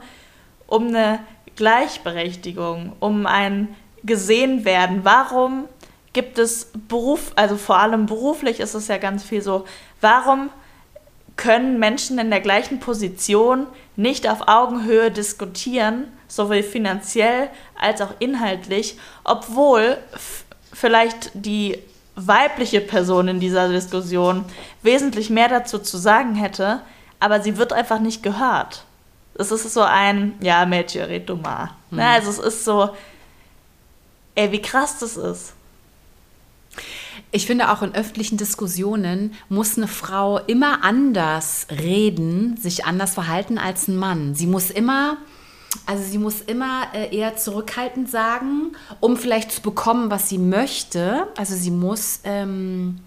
um 0.67 0.87
eine 0.87 1.19
Gleichberechtigung, 1.57 2.93
um 2.99 3.25
ein 3.25 3.75
Gesehenwerden. 4.03 5.01
Warum 5.03 5.65
gibt 6.13 6.39
es 6.39 6.71
Beruf, 6.87 7.33
also 7.35 7.57
vor 7.57 7.77
allem 7.77 8.05
beruflich 8.05 8.61
ist 8.61 8.73
es 8.73 8.87
ja 8.87 8.97
ganz 8.97 9.23
viel 9.23 9.41
so, 9.41 9.65
warum 9.99 10.49
können 11.35 11.77
Menschen 11.77 12.17
in 12.17 12.29
der 12.29 12.39
gleichen 12.39 12.79
Position 12.79 13.67
nicht 13.97 14.29
auf 14.29 14.47
Augenhöhe 14.47 15.11
diskutieren, 15.11 16.07
sowohl 16.29 16.63
finanziell 16.63 17.49
als 17.79 18.01
auch 18.01 18.13
inhaltlich, 18.19 18.97
obwohl 19.25 19.97
vielleicht 20.71 21.31
die 21.33 21.79
weibliche 22.15 22.81
Person 22.81 23.27
in 23.27 23.39
dieser 23.39 23.69
Diskussion 23.69 24.45
wesentlich 24.81 25.29
mehr 25.29 25.49
dazu 25.49 25.79
zu 25.79 25.97
sagen 25.97 26.35
hätte, 26.35 26.81
aber 27.19 27.41
sie 27.41 27.57
wird 27.57 27.73
einfach 27.73 27.99
nicht 27.99 28.23
gehört. 28.23 28.85
Es 29.37 29.51
ist 29.51 29.73
so 29.73 29.81
ein, 29.81 30.33
ja, 30.39 30.65
Mädchen, 30.65 31.03
red 31.03 31.27
du 31.27 31.35
mal. 31.35 31.71
Ne, 31.91 32.07
also 32.07 32.29
es 32.29 32.39
ist 32.39 32.65
so, 32.65 32.89
ey, 34.35 34.51
wie 34.51 34.61
krass 34.61 34.99
das 34.99 35.17
ist. 35.17 35.53
Ich 37.31 37.45
finde 37.45 37.71
auch 37.71 37.81
in 37.81 37.93
öffentlichen 37.93 38.37
Diskussionen 38.37 39.33
muss 39.49 39.77
eine 39.77 39.87
Frau 39.87 40.37
immer 40.39 40.83
anders 40.83 41.67
reden, 41.69 42.55
sich 42.57 42.85
anders 42.85 43.13
verhalten 43.13 43.57
als 43.57 43.87
ein 43.87 43.97
Mann. 43.97 44.35
Sie 44.35 44.47
muss 44.47 44.69
immer, 44.69 45.17
also 45.85 46.03
sie 46.03 46.17
muss 46.17 46.41
immer 46.41 46.87
äh, 46.93 47.15
eher 47.15 47.37
zurückhaltend 47.37 48.09
sagen, 48.09 48.75
um 48.99 49.17
vielleicht 49.17 49.51
zu 49.51 49.61
bekommen, 49.61 50.09
was 50.09 50.29
sie 50.29 50.37
möchte. 50.37 51.27
Also 51.37 51.55
sie 51.55 51.71
muss, 51.71 52.21
ähm, 52.23 52.99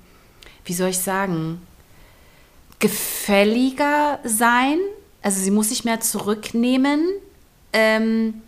wie 0.65 0.73
soll 0.73 0.91
ich 0.91 0.99
sagen, 0.99 1.61
gefälliger 2.79 4.19
sein. 4.25 4.79
Also 5.23 5.41
sie 5.41 5.51
muss 5.51 5.71
sich 5.71 5.85
mehr 5.85 6.01
zurücknehmen. 6.01 7.05
Ähm, 7.73 8.43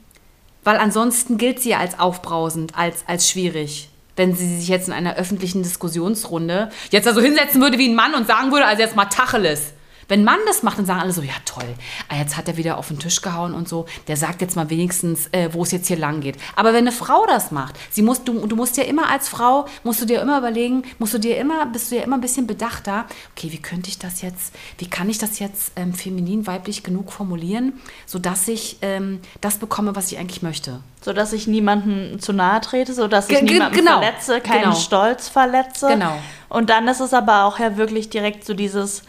weil 0.64 0.76
ansonsten 0.76 1.38
gilt 1.38 1.60
sie 1.60 1.70
ja 1.70 1.78
als 1.78 1.98
aufbrausend, 1.98 2.76
als, 2.76 3.04
als 3.06 3.30
schwierig. 3.30 3.88
Wenn 4.16 4.34
sie 4.34 4.58
sich 4.58 4.68
jetzt 4.68 4.88
in 4.88 4.94
einer 4.94 5.16
öffentlichen 5.16 5.62
Diskussionsrunde 5.62 6.70
jetzt 6.90 7.08
also 7.08 7.20
hinsetzen 7.20 7.60
würde 7.60 7.78
wie 7.78 7.88
ein 7.88 7.94
Mann 7.94 8.14
und 8.14 8.26
sagen 8.26 8.52
würde, 8.52 8.66
also 8.66 8.82
jetzt 8.82 8.96
mal 8.96 9.06
Tacheles. 9.06 9.72
Wenn 10.10 10.24
Mann 10.24 10.38
das 10.46 10.62
macht, 10.62 10.76
dann 10.78 10.84
sagen 10.86 11.00
alle 11.00 11.12
so, 11.12 11.22
ja 11.22 11.32
toll, 11.46 11.64
ah, 12.08 12.16
jetzt 12.16 12.36
hat 12.36 12.48
er 12.48 12.56
wieder 12.58 12.76
auf 12.76 12.88
den 12.88 12.98
Tisch 12.98 13.22
gehauen 13.22 13.54
und 13.54 13.68
so. 13.68 13.86
Der 14.08 14.16
sagt 14.18 14.42
jetzt 14.42 14.56
mal 14.56 14.68
wenigstens, 14.68 15.28
äh, 15.32 15.48
wo 15.52 15.62
es 15.62 15.70
jetzt 15.70 15.86
hier 15.88 15.96
lang 15.96 16.20
geht. 16.20 16.36
Aber 16.56 16.72
wenn 16.72 16.80
eine 16.86 16.92
Frau 16.92 17.24
das 17.26 17.50
macht, 17.52 17.76
sie 17.90 18.02
muss, 18.02 18.24
du, 18.24 18.46
du 18.46 18.56
musst 18.56 18.76
ja 18.76 18.84
immer 18.84 19.08
als 19.08 19.28
Frau, 19.28 19.66
musst 19.84 20.02
du 20.02 20.04
dir 20.06 20.20
immer 20.20 20.36
überlegen, 20.38 20.82
musst 20.98 21.14
du 21.14 21.18
dir 21.18 21.38
immer, 21.38 21.64
bist 21.66 21.90
du 21.90 21.96
ja 21.96 22.02
immer 22.02 22.16
ein 22.16 22.20
bisschen 22.20 22.46
bedachter, 22.46 23.06
okay, 23.36 23.52
wie 23.52 23.62
könnte 23.62 23.88
ich 23.88 23.98
das 23.98 24.20
jetzt, 24.20 24.52
wie 24.78 24.90
kann 24.90 25.08
ich 25.08 25.18
das 25.18 25.38
jetzt 25.38 25.72
ähm, 25.76 25.94
feminin, 25.94 26.46
weiblich 26.46 26.82
genug 26.82 27.12
formulieren, 27.12 27.74
sodass 28.04 28.48
ich 28.48 28.78
ähm, 28.82 29.20
das 29.40 29.58
bekomme, 29.58 29.94
was 29.94 30.10
ich 30.10 30.18
eigentlich 30.18 30.42
möchte. 30.42 30.80
So 31.02 31.12
dass 31.14 31.32
ich 31.32 31.46
niemanden 31.46 32.18
zu 32.20 32.32
nahe 32.32 32.60
trete, 32.60 32.92
so 32.92 33.06
dass 33.08 33.30
ich 33.30 33.38
ge- 33.38 33.44
niemanden 33.52 33.76
genau. 33.78 34.00
verletze, 34.00 34.40
keinen 34.40 34.64
Genau. 34.64 34.74
Stolz 34.74 35.28
verletze. 35.28 35.86
Genau. 35.88 36.18
Und 36.48 36.68
dann 36.68 36.88
ist 36.88 37.00
es 37.00 37.14
aber 37.14 37.44
auch 37.44 37.58
ja 37.60 37.76
wirklich 37.78 38.10
direkt 38.10 38.44
so 38.44 38.52
dieses, 38.52 39.02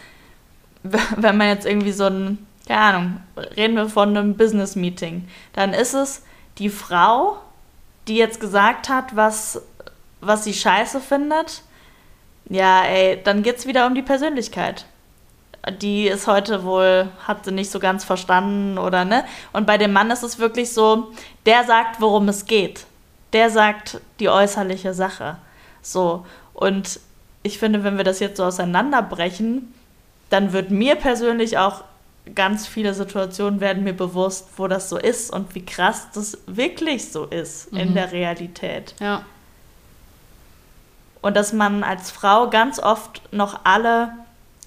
wenn 0.83 1.37
man 1.37 1.47
jetzt 1.47 1.65
irgendwie 1.65 1.91
so 1.91 2.05
ein, 2.05 2.45
keine 2.67 2.79
Ahnung, 2.79 3.17
reden 3.55 3.75
wir 3.75 3.89
von 3.89 4.15
einem 4.15 4.35
Business-Meeting, 4.35 5.27
dann 5.53 5.73
ist 5.73 5.93
es 5.93 6.23
die 6.57 6.69
Frau, 6.69 7.37
die 8.07 8.17
jetzt 8.17 8.39
gesagt 8.39 8.89
hat, 8.89 9.15
was, 9.15 9.61
was 10.19 10.43
sie 10.43 10.53
scheiße 10.53 10.99
findet. 10.99 11.63
Ja, 12.49 12.83
ey, 12.83 13.21
dann 13.23 13.43
geht's 13.43 13.65
wieder 13.65 13.87
um 13.87 13.95
die 13.95 14.01
Persönlichkeit. 14.01 14.85
Die 15.79 16.07
ist 16.07 16.25
heute 16.25 16.63
wohl, 16.63 17.09
hat 17.27 17.45
sie 17.45 17.51
nicht 17.51 17.69
so 17.69 17.79
ganz 17.79 18.03
verstanden 18.03 18.79
oder 18.79 19.05
ne? 19.05 19.23
Und 19.53 19.67
bei 19.67 19.77
dem 19.77 19.93
Mann 19.93 20.09
ist 20.09 20.23
es 20.23 20.39
wirklich 20.39 20.73
so, 20.73 21.11
der 21.45 21.63
sagt, 21.65 22.01
worum 22.01 22.27
es 22.29 22.45
geht. 22.45 22.85
Der 23.33 23.51
sagt 23.51 24.01
die 24.19 24.29
äußerliche 24.29 24.93
Sache. 24.93 25.37
So. 25.83 26.25
Und 26.53 26.99
ich 27.43 27.59
finde, 27.59 27.83
wenn 27.83 27.97
wir 27.97 28.03
das 28.03 28.19
jetzt 28.19 28.37
so 28.37 28.43
auseinanderbrechen, 28.43 29.73
dann 30.31 30.53
wird 30.53 30.71
mir 30.71 30.95
persönlich 30.95 31.57
auch 31.57 31.83
ganz 32.35 32.67
viele 32.67 32.93
Situationen 32.93 33.59
werden 33.59 33.83
mir 33.83 33.93
bewusst, 33.93 34.49
wo 34.57 34.67
das 34.67 34.89
so 34.89 34.97
ist 34.97 35.31
und 35.31 35.53
wie 35.55 35.65
krass 35.65 36.07
das 36.13 36.37
wirklich 36.47 37.11
so 37.11 37.25
ist 37.25 37.67
in 37.73 37.93
der 37.93 38.11
Realität. 38.11 38.95
Ja. 38.99 39.25
Und 41.21 41.35
dass 41.35 41.53
man 41.53 41.83
als 41.83 42.11
Frau 42.11 42.49
ganz 42.49 42.79
oft 42.79 43.21
noch 43.33 43.61
alle 43.65 44.13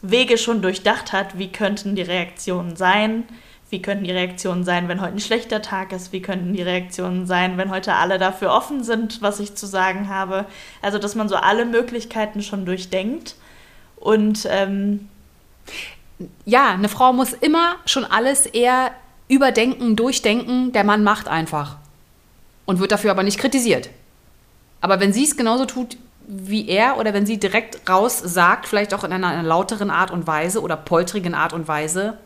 Wege 0.03 0.37
schon 0.37 0.62
durchdacht 0.62 1.12
hat, 1.12 1.39
wie 1.39 1.51
könnten 1.51 1.97
die 1.97 2.03
Reaktionen 2.03 2.77
sein, 2.77 3.25
wie 3.71 3.81
könnten 3.81 4.05
die 4.05 4.12
Reaktionen 4.12 4.65
sein, 4.65 4.89
wenn 4.89 5.01
heute 5.01 5.15
ein 5.15 5.21
schlechter 5.21 5.62
Tag 5.62 5.93
ist, 5.93 6.12
wie 6.12 6.21
könnten 6.23 6.53
die 6.53 6.62
Reaktionen 6.62 7.27
sein, 7.27 7.57
wenn 7.57 7.71
heute 7.71 7.95
alle 7.95 8.19
dafür 8.19 8.53
offen 8.53 8.85
sind, 8.85 9.23
was 9.23 9.41
ich 9.41 9.55
zu 9.55 9.67
sagen 9.67 10.09
habe. 10.09 10.45
Also, 10.83 10.99
dass 10.99 11.15
man 11.15 11.29
so 11.29 11.37
alle 11.37 11.65
Möglichkeiten 11.65 12.43
schon 12.43 12.67
durchdenkt 12.67 13.37
und 13.97 14.47
ähm, 14.51 15.09
ja, 16.45 16.71
eine 16.71 16.89
Frau 16.89 17.12
muss 17.12 17.33
immer 17.33 17.77
schon 17.87 18.05
alles 18.05 18.47
eher 18.47 18.93
überdenken, 19.29 19.97
durchdenken. 19.97 20.73
Der 20.73 20.85
Mann 20.85 21.03
macht 21.03 21.29
einfach. 21.29 21.77
Und 22.67 22.79
wird 22.79 22.93
dafür 22.93 23.11
aber 23.11 23.23
nicht 23.23 23.39
kritisiert. 23.39 23.91
Aber 24.81 25.01
wenn 25.01 25.12
sie 25.12 25.25
es 25.25 25.37
genauso 25.37 25.65
tut 25.67 25.97
wie 26.27 26.69
er 26.69 26.99
oder 26.99 27.12
wenn 27.12 27.27
sie 27.27 27.39
direkt 27.39 27.89
raus 27.89 28.19
sagt, 28.19 28.67
vielleicht 28.67 28.95
auch 28.95 29.05
in 29.05 29.12
einer, 29.12 29.29
einer 29.29 29.43
lauteren 29.43 29.91
Art 29.91 30.11
und 30.11 30.27
Weise 30.27 30.62
oder 30.62 30.77
poltrigen 30.77 31.35
Art 31.35 31.53
und 31.53 31.69
Weise, 31.69 32.17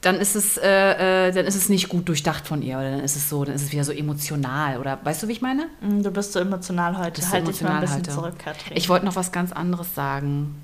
dann 0.00 0.16
ist 0.16 0.34
es, 0.34 0.56
äh, 0.56 1.28
äh, 1.28 1.32
dann 1.32 1.44
ist 1.44 1.56
es 1.56 1.68
nicht 1.68 1.90
gut 1.90 2.08
durchdacht 2.08 2.46
von 2.46 2.62
ihr 2.62 2.78
oder 2.78 2.90
dann 2.92 3.00
ist 3.00 3.16
es 3.16 3.28
so, 3.28 3.44
dann 3.44 3.54
ist 3.54 3.62
es 3.62 3.72
wieder 3.72 3.84
so 3.84 3.92
emotional 3.92 4.78
oder 4.78 4.98
weißt 5.04 5.22
du, 5.22 5.28
wie 5.28 5.32
ich 5.32 5.42
meine? 5.42 5.66
mh, 5.82 6.02
du 6.02 6.10
bist 6.10 6.32
so 6.32 6.40
emotional 6.40 6.96
heute. 6.96 7.20
Halt 7.30 7.46
dich 7.46 7.60
mal 7.60 7.72
ein 7.72 7.80
bisschen 7.80 7.96
emotional 7.96 7.96
heute? 7.96 8.10
zurück, 8.10 8.38
Katrin. 8.38 8.76
Ich 8.76 8.88
wollte 8.88 9.04
noch 9.04 9.16
was 9.16 9.30
ganz 9.30 9.52
anderes 9.52 9.94
sagen. 9.94 10.54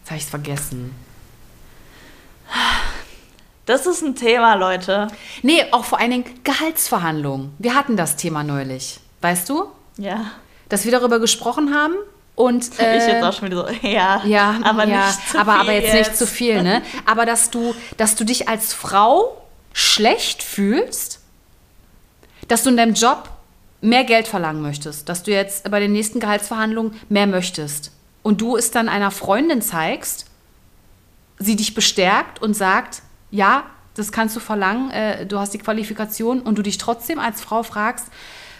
Jetzt 0.00 0.10
habe 0.10 0.18
ich 0.18 0.24
es 0.24 0.30
vergessen. 0.30 0.90
Das 3.66 3.86
ist 3.86 4.02
ein 4.02 4.14
Thema, 4.14 4.54
Leute. 4.54 5.08
Nee, 5.42 5.64
auch 5.70 5.84
vor 5.84 5.98
allen 6.00 6.10
Dingen 6.10 6.24
Gehaltsverhandlungen. 6.44 7.54
Wir 7.58 7.74
hatten 7.74 7.96
das 7.96 8.16
Thema 8.16 8.42
neulich. 8.42 9.00
Weißt 9.20 9.48
du? 9.48 9.66
Ja. 9.98 10.32
Dass 10.68 10.84
wir 10.84 10.92
darüber 10.92 11.20
gesprochen 11.20 11.74
haben 11.74 11.94
und. 12.34 12.78
Äh, 12.78 12.96
ich 12.98 13.06
jetzt 13.06 13.22
auch 13.22 13.32
schon 13.32 13.50
wieder 13.50 13.68
so, 13.68 13.86
ja, 13.86 14.22
ja, 14.24 14.60
aber 14.62 14.86
ja, 14.86 15.06
nicht 15.06 15.28
zu 15.30 15.38
aber, 15.38 15.52
viel 15.52 15.60
aber 15.60 15.72
jetzt, 15.72 15.94
nicht 15.94 16.16
zu 16.16 16.26
viel, 16.26 16.62
ne? 16.62 16.82
Aber 17.06 17.26
dass 17.26 17.50
du, 17.50 17.74
dass 17.96 18.16
du 18.16 18.24
dich 18.24 18.48
als 18.48 18.72
Frau 18.72 19.42
schlecht 19.72 20.42
fühlst, 20.42 21.20
dass 22.48 22.62
du 22.62 22.70
in 22.70 22.76
deinem 22.76 22.94
Job 22.94 23.28
mehr 23.80 24.04
Geld 24.04 24.28
verlangen 24.28 24.62
möchtest, 24.62 25.08
dass 25.08 25.22
du 25.22 25.30
jetzt 25.30 25.70
bei 25.70 25.80
den 25.80 25.92
nächsten 25.92 26.20
Gehaltsverhandlungen 26.20 26.98
mehr 27.08 27.26
möchtest 27.26 27.92
und 28.22 28.40
du 28.40 28.56
es 28.56 28.70
dann 28.70 28.88
einer 28.88 29.10
Freundin 29.10 29.60
zeigst, 29.60 30.26
sie 31.44 31.56
dich 31.56 31.74
bestärkt 31.74 32.40
und 32.40 32.54
sagt, 32.54 33.02
ja, 33.30 33.64
das 33.94 34.12
kannst 34.12 34.36
du 34.36 34.40
verlangen, 34.40 34.90
äh, 34.90 35.26
du 35.26 35.38
hast 35.38 35.52
die 35.54 35.58
Qualifikation 35.58 36.40
und 36.40 36.56
du 36.56 36.62
dich 36.62 36.78
trotzdem 36.78 37.18
als 37.18 37.40
Frau 37.40 37.62
fragst, 37.62 38.06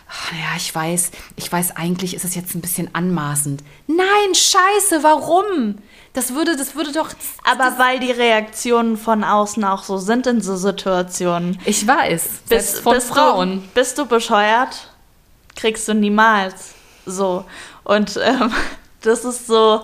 ach, 0.08 0.32
ja, 0.32 0.56
ich 0.56 0.74
weiß, 0.74 1.10
ich 1.36 1.50
weiß, 1.50 1.76
eigentlich 1.76 2.14
ist 2.14 2.24
es 2.24 2.34
jetzt 2.34 2.54
ein 2.54 2.60
bisschen 2.60 2.94
anmaßend. 2.94 3.62
Nein, 3.86 4.34
scheiße, 4.34 5.02
warum? 5.02 5.78
Das 6.12 6.34
würde, 6.34 6.56
das 6.56 6.74
würde 6.74 6.92
doch. 6.92 7.10
Aber 7.44 7.78
weil 7.78 7.98
die 7.98 8.10
Reaktionen 8.10 8.98
von 8.98 9.24
außen 9.24 9.64
auch 9.64 9.82
so 9.82 9.96
sind 9.96 10.26
in 10.26 10.42
so 10.42 10.56
Situationen. 10.56 11.58
Ich 11.64 11.86
weiß, 11.86 12.42
selbst 12.44 12.80
von 12.80 12.94
bist 12.94 13.08
Frauen. 13.08 13.62
Du, 13.62 13.68
bist 13.74 13.96
du 13.96 14.04
bescheuert? 14.04 14.90
Kriegst 15.56 15.88
du 15.88 15.94
niemals. 15.94 16.74
So. 17.06 17.44
Und 17.84 18.18
ähm, 18.22 18.52
das 19.00 19.24
ist 19.24 19.46
so. 19.46 19.82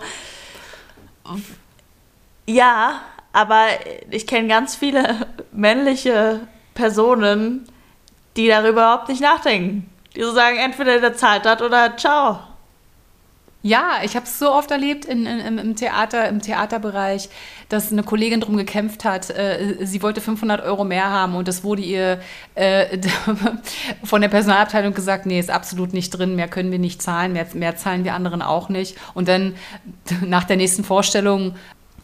Ja, 2.49 3.03
aber 3.35 3.67
ich 4.11 4.27
kenne 4.27 4.49
ganz 4.49 4.75
viele 4.75 5.27
männliche 5.53 6.41
Personen, 6.73 7.69
die 8.39 8.49
darüber 8.49 8.69
überhaupt 8.71 9.11
nicht 9.11 9.21
nachdenken. 9.21 9.91
Die 10.17 10.23
so 10.23 10.33
sagen, 10.33 10.57
entweder 10.57 10.99
der 10.99 11.13
zahlt 11.13 11.45
hat 11.45 11.61
oder 11.61 11.95
ciao. 11.99 12.39
Ja, 13.61 13.99
ich 14.03 14.17
habe 14.17 14.25
es 14.25 14.39
so 14.39 14.51
oft 14.51 14.71
erlebt 14.71 15.05
in, 15.05 15.27
in, 15.27 15.59
im 15.59 15.77
Theater, 15.77 16.27
im 16.29 16.41
Theaterbereich, 16.41 17.29
dass 17.69 17.93
eine 17.93 18.03
Kollegin 18.03 18.41
darum 18.41 18.57
gekämpft 18.57 19.05
hat. 19.05 19.29
Äh, 19.29 19.77
sie 19.81 20.03
wollte 20.03 20.23
500 20.23 20.63
Euro 20.63 20.85
mehr 20.85 21.11
haben 21.11 21.35
und 21.35 21.49
das 21.49 21.65
wurde 21.65 21.83
ihr 21.83 22.19
äh, 22.55 22.97
von 24.05 24.23
der 24.23 24.29
Personalabteilung 24.29 24.95
gesagt, 24.95 25.27
nee, 25.27 25.39
ist 25.39 25.51
absolut 25.51 25.93
nicht 25.93 26.11
drin, 26.11 26.35
mehr 26.35 26.49
können 26.49 26.71
wir 26.71 26.79
nicht 26.79 27.03
zahlen, 27.03 27.35
mehr, 27.35 27.47
mehr 27.53 27.77
zahlen 27.77 28.05
wir 28.05 28.15
anderen 28.15 28.41
auch 28.41 28.71
nicht. 28.71 28.97
Und 29.13 29.29
dann 29.29 29.55
nach 30.25 30.45
der 30.45 30.57
nächsten 30.57 30.85
Vorstellung 30.85 31.55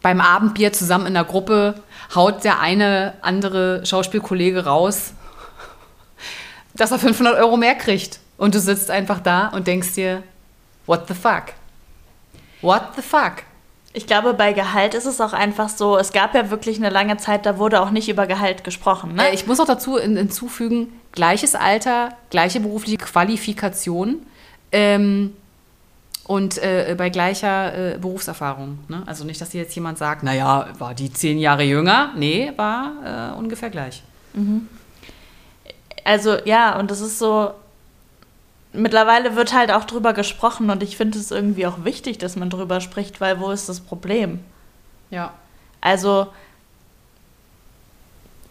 beim 0.05 0.21
Abendbier 0.21 0.71
zusammen 0.71 1.07
in 1.07 1.15
der 1.15 1.23
Gruppe 1.23 1.81
haut 2.13 2.43
der 2.43 2.59
eine 2.59 3.15
andere 3.21 3.83
Schauspielkollege 3.87 4.63
raus, 4.65 5.13
dass 6.75 6.91
er 6.91 6.99
500 6.99 7.35
Euro 7.39 7.57
mehr 7.57 7.73
kriegt. 7.73 8.19
Und 8.37 8.53
du 8.53 8.59
sitzt 8.59 8.91
einfach 8.91 9.19
da 9.19 9.47
und 9.47 9.65
denkst 9.65 9.93
dir, 9.93 10.21
What 10.85 11.07
the 11.07 11.15
fuck? 11.15 11.45
What 12.61 12.83
the 12.95 13.01
fuck? 13.01 13.37
Ich 13.93 14.05
glaube, 14.05 14.35
bei 14.35 14.53
Gehalt 14.53 14.93
ist 14.93 15.05
es 15.07 15.19
auch 15.19 15.33
einfach 15.33 15.69
so, 15.69 15.97
es 15.97 16.11
gab 16.13 16.35
ja 16.35 16.51
wirklich 16.51 16.77
eine 16.77 16.91
lange 16.91 17.17
Zeit, 17.17 17.47
da 17.47 17.57
wurde 17.57 17.81
auch 17.81 17.89
nicht 17.89 18.07
über 18.07 18.27
Gehalt 18.27 18.63
gesprochen. 18.63 19.15
Ne? 19.15 19.29
Äh, 19.29 19.33
ich 19.33 19.47
muss 19.47 19.59
auch 19.59 19.65
dazu 19.65 19.97
hinzufügen, 19.97 20.93
gleiches 21.13 21.55
Alter, 21.55 22.09
gleiche 22.29 22.59
berufliche 22.59 22.97
Qualifikation 22.97 24.23
ähm, 24.71 25.33
und 26.25 26.57
äh, 26.57 26.95
bei 26.97 27.09
gleicher 27.09 27.93
äh, 27.93 27.97
Berufserfahrung. 27.97 28.79
Ne? 28.87 29.03
Also 29.05 29.23
nicht, 29.23 29.39
dass 29.39 29.51
hier 29.51 29.61
jetzt 29.61 29.75
jemand 29.75 29.97
sagt, 29.97 30.23
naja, 30.23 30.67
war 30.79 30.93
die 30.93 31.13
zehn 31.13 31.37
Jahre 31.37 31.63
jünger. 31.63 32.11
Nee, 32.15 32.51
war 32.55 33.33
äh, 33.33 33.37
ungefähr 33.37 33.69
gleich. 33.69 34.01
Mhm. 34.33 34.67
Also 36.03 36.37
ja, 36.45 36.77
und 36.79 36.89
das 36.89 37.01
ist 37.01 37.19
so, 37.19 37.51
mittlerweile 38.73 39.35
wird 39.35 39.53
halt 39.53 39.71
auch 39.71 39.85
drüber 39.85 40.13
gesprochen 40.13 40.69
und 40.69 40.81
ich 40.81 40.97
finde 40.97 41.19
es 41.19 41.31
irgendwie 41.31 41.67
auch 41.67 41.83
wichtig, 41.83 42.17
dass 42.17 42.35
man 42.35 42.49
drüber 42.49 42.81
spricht, 42.81 43.21
weil 43.21 43.39
wo 43.39 43.51
ist 43.51 43.69
das 43.69 43.79
Problem? 43.79 44.39
Ja. 45.11 45.33
Also 45.81 46.27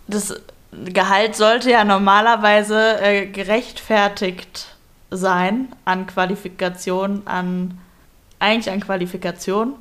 das 0.07 0.35
Gehalt 0.73 1.35
sollte 1.35 1.71
ja 1.71 1.85
normalerweise 1.85 3.01
äh, 3.01 3.27
gerechtfertigt 3.27 4.74
sein 5.11 5.69
an 5.85 6.07
Qualifikation, 6.07 7.23
an 7.27 7.79
eigentlich 8.39 8.73
an 8.73 8.81
Qualifikation. 8.81 9.75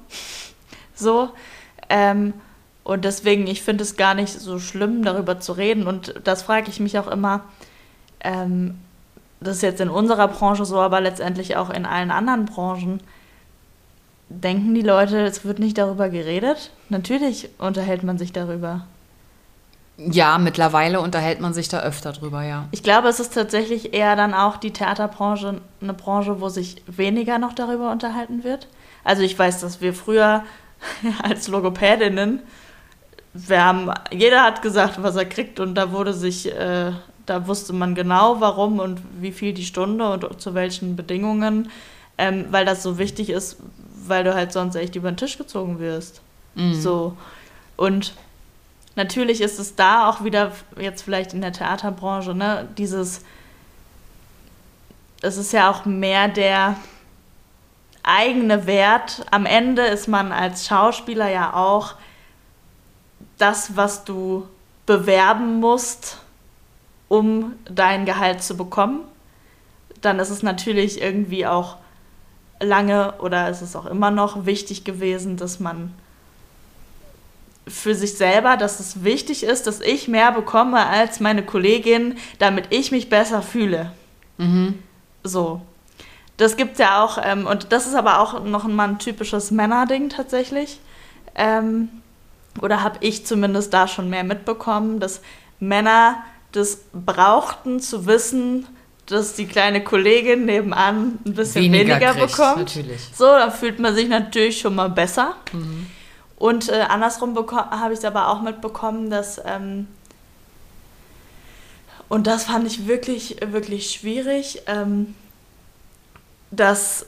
so. 0.96 1.30
Ähm, 1.90 2.34
und 2.84 3.06
deswegen, 3.06 3.48
ich 3.48 3.62
finde 3.62 3.84
es 3.84 3.96
gar 3.96 4.14
nicht 4.14 4.32
so 4.32 4.60
schlimm, 4.60 5.04
darüber 5.04 5.40
zu 5.40 5.54
reden. 5.54 5.88
Und 5.88 6.16
das 6.24 6.44
frage 6.44 6.70
ich 6.70 6.80
mich 6.80 7.00
auch 7.00 7.08
immer. 7.08 7.42
Ähm, 8.20 8.78
das 9.40 9.58
ist 9.58 9.62
jetzt 9.62 9.82
in 9.82 9.90
unserer 9.90 10.28
Branche 10.28 10.66
so, 10.66 10.80
aber 10.80 11.02
letztendlich 11.02 11.56
auch 11.56 11.70
in 11.70 11.86
allen 11.86 12.12
anderen 12.12 12.46
Branchen, 12.46 13.02
denken 14.30 14.74
die 14.74 14.82
Leute, 14.82 15.22
es 15.22 15.46
wird 15.46 15.60
nicht 15.60 15.78
darüber 15.78 16.10
geredet? 16.10 16.72
Natürlich 16.90 17.50
unterhält 17.58 18.04
man 18.04 18.18
sich 18.18 18.32
darüber. 18.32 18.88
Ja, 19.98 20.38
mittlerweile 20.38 21.02
unterhält 21.02 21.40
man 21.40 21.54
sich 21.54 21.70
da 21.70 21.82
öfter 21.82 22.14
drüber, 22.14 22.44
ja. 22.44 22.68
Ich 22.72 22.82
glaube, 22.82 23.10
es 23.10 23.20
ist 23.20 23.34
tatsächlich 23.34 23.94
eher 23.94 24.16
dann 24.16 24.34
auch 24.34 24.58
die 24.58 24.72
Theaterbranche 24.72 25.62
eine 25.82 25.94
Branche, 25.94 26.42
wo 26.42 26.50
sich 26.50 26.82
weniger 26.88 27.38
noch 27.38 27.54
darüber 27.54 27.92
unterhalten 27.92 28.44
wird. 28.44 28.68
Also 29.04 29.22
ich 29.22 29.38
weiß, 29.38 29.62
dass 29.62 29.82
wir 29.82 29.94
früher 29.94 30.44
als 31.24 31.48
Logopädinnen, 31.48 32.42
wir 33.36 33.64
haben, 33.64 33.92
jeder 34.12 34.44
hat 34.44 34.62
gesagt, 34.62 35.02
was 35.02 35.16
er 35.16 35.26
kriegt 35.26 35.60
und 35.60 35.76
da 35.76 35.92
wurde 35.92 36.14
sich 36.14 36.52
äh, 36.52 36.92
da 37.26 37.48
wusste 37.48 37.74
man 37.74 37.96
genau, 37.96 38.42
warum 38.42 38.80
und 38.80 39.02
wie 39.20 39.32
viel 39.32 39.54
die 39.54 39.66
Stunde 39.66 40.10
und 40.10 40.42
zu 40.42 40.54
welchen 40.54 40.96
Bedingungen, 40.96 41.70
ähm, 42.18 42.46
weil 42.52 42.66
das 42.66 42.84
so 42.84 42.98
wichtig 42.98 43.30
ist, 43.30 43.58
weil 44.06 44.24
du 44.24 44.34
halt 44.34 44.52
sonst 44.52 44.76
echt 44.76 44.96
über 44.96 45.12
den 45.12 45.18
Tisch 45.18 45.38
gezogen 45.38 45.80
wirst. 45.80 46.22
Mhm. 46.56 46.74
So. 46.74 47.18
Und 47.78 48.14
natürlich 48.96 49.42
ist 49.42 49.60
es 49.60 49.76
da 49.76 50.10
auch 50.10 50.24
wieder, 50.24 50.52
jetzt 50.80 51.04
vielleicht 51.04 51.34
in 51.34 51.42
der 51.42 51.54
Theaterbranche, 51.54 52.34
ne, 52.34 52.68
dieses, 52.78 53.22
es 55.22 55.38
ist 55.38 55.54
ja 55.54 55.70
auch 55.70 55.86
mehr 55.86 56.28
der 56.28 56.76
eigene 58.04 58.66
Wert. 58.66 59.26
Am 59.32 59.46
Ende 59.46 59.84
ist 59.84 60.08
man 60.08 60.32
als 60.32 60.68
Schauspieler 60.68 61.30
ja 61.30 61.54
auch 61.54 61.96
das, 63.38 63.76
was 63.76 64.04
du 64.04 64.48
bewerben 64.86 65.60
musst 65.60 66.20
um 67.14 67.54
dein 67.66 68.06
Gehalt 68.06 68.42
zu 68.42 68.58
bekommen. 68.58 69.02
Dann 70.02 70.18
ist 70.18 70.32
es 70.32 70.42
natürlich 70.42 71.00
irgendwie 71.00 71.46
auch 71.46 71.78
lange 72.60 73.14
oder 73.20 73.50
ist 73.50 73.62
es 73.62 73.76
auch 73.76 73.86
immer 73.86 74.10
noch 74.10 74.48
wichtig 74.48 74.84
gewesen, 74.84 75.38
dass 75.38 75.60
man 75.60 75.94
für 77.68 77.96
sich 77.96 78.18
selber, 78.18 78.58
dass 78.58 78.80
es 78.80 79.04
wichtig 79.04 79.44
ist, 79.44 79.68
dass 79.68 79.80
ich 79.80 80.08
mehr 80.08 80.32
bekomme 80.32 80.86
als 80.86 81.20
meine 81.20 81.44
Kollegin, 81.44 82.16
damit 82.40 82.66
ich 82.72 82.92
mich 82.92 83.10
besser 83.10 83.42
fühle. 83.42 83.92
Mhm. 84.38 84.80
So. 85.24 85.62
Das 86.38 86.58
gibt 86.58 86.74
es 86.74 86.80
ja 86.80 87.04
auch, 87.04 87.20
ähm, 87.24 87.46
und 87.46 87.72
das 87.72 87.88
ist 87.88 87.96
aber 87.96 88.20
auch 88.20 88.44
noch 88.44 88.68
mal 88.68 88.90
ein 88.90 89.00
typisches 89.00 89.52
Männerding 89.52 90.10
tatsächlich. 90.10 90.80
Ähm, 91.36 91.90
oder 92.62 92.84
habe 92.84 92.98
ich 93.02 93.26
zumindest 93.26 93.74
da 93.74 93.88
schon 93.88 94.10
mehr 94.10 94.24
mitbekommen, 94.24 95.00
dass 95.00 95.22
Männer 95.60 96.24
das 96.52 96.82
brauchten 96.94 97.80
zu 97.80 98.06
wissen, 98.06 98.68
dass 99.06 99.36
die 99.36 99.48
kleine 99.48 99.84
Kollegin 99.84 100.46
nebenan 100.46 101.20
ein 101.26 101.34
bisschen 101.34 101.64
weniger, 101.66 101.96
weniger 101.96 102.14
kriegt, 102.14 102.28
bekommt. 102.32 102.58
Natürlich. 102.58 103.02
So, 103.14 103.26
da 103.26 103.50
fühlt 103.50 103.80
man 103.80 103.96
sich 103.96 104.08
natürlich 104.08 104.60
schon 104.60 104.76
mal 104.76 104.90
besser. 104.90 105.36
Mhm. 105.52 105.88
Und 106.44 106.68
äh, 106.68 106.82
andersrum 106.90 107.38
habe 107.38 107.94
ich 107.94 108.00
es 108.00 108.04
aber 108.04 108.28
auch 108.28 108.42
mitbekommen, 108.42 109.10
dass 109.10 109.42
ähm, 109.46 109.88
und 112.10 112.28
das 112.28 112.44
fand 112.44 112.68
ich 112.68 112.86
wirklich, 112.86 113.38
wirklich 113.46 113.92
schwierig, 113.92 114.62
ähm, 114.68 115.16
dass 116.52 117.06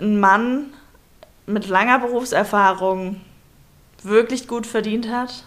ein 0.00 0.18
Mann 0.18 0.72
mit 1.46 1.68
langer 1.68 2.00
Berufserfahrung 2.00 3.20
wirklich 4.02 4.48
gut 4.48 4.66
verdient 4.66 5.08
hat 5.08 5.44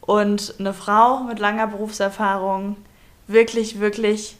und 0.00 0.56
eine 0.58 0.74
Frau 0.74 1.20
mit 1.20 1.38
langer 1.38 1.68
Berufserfahrung 1.68 2.76
wirklich, 3.28 3.78
wirklich 3.78 4.36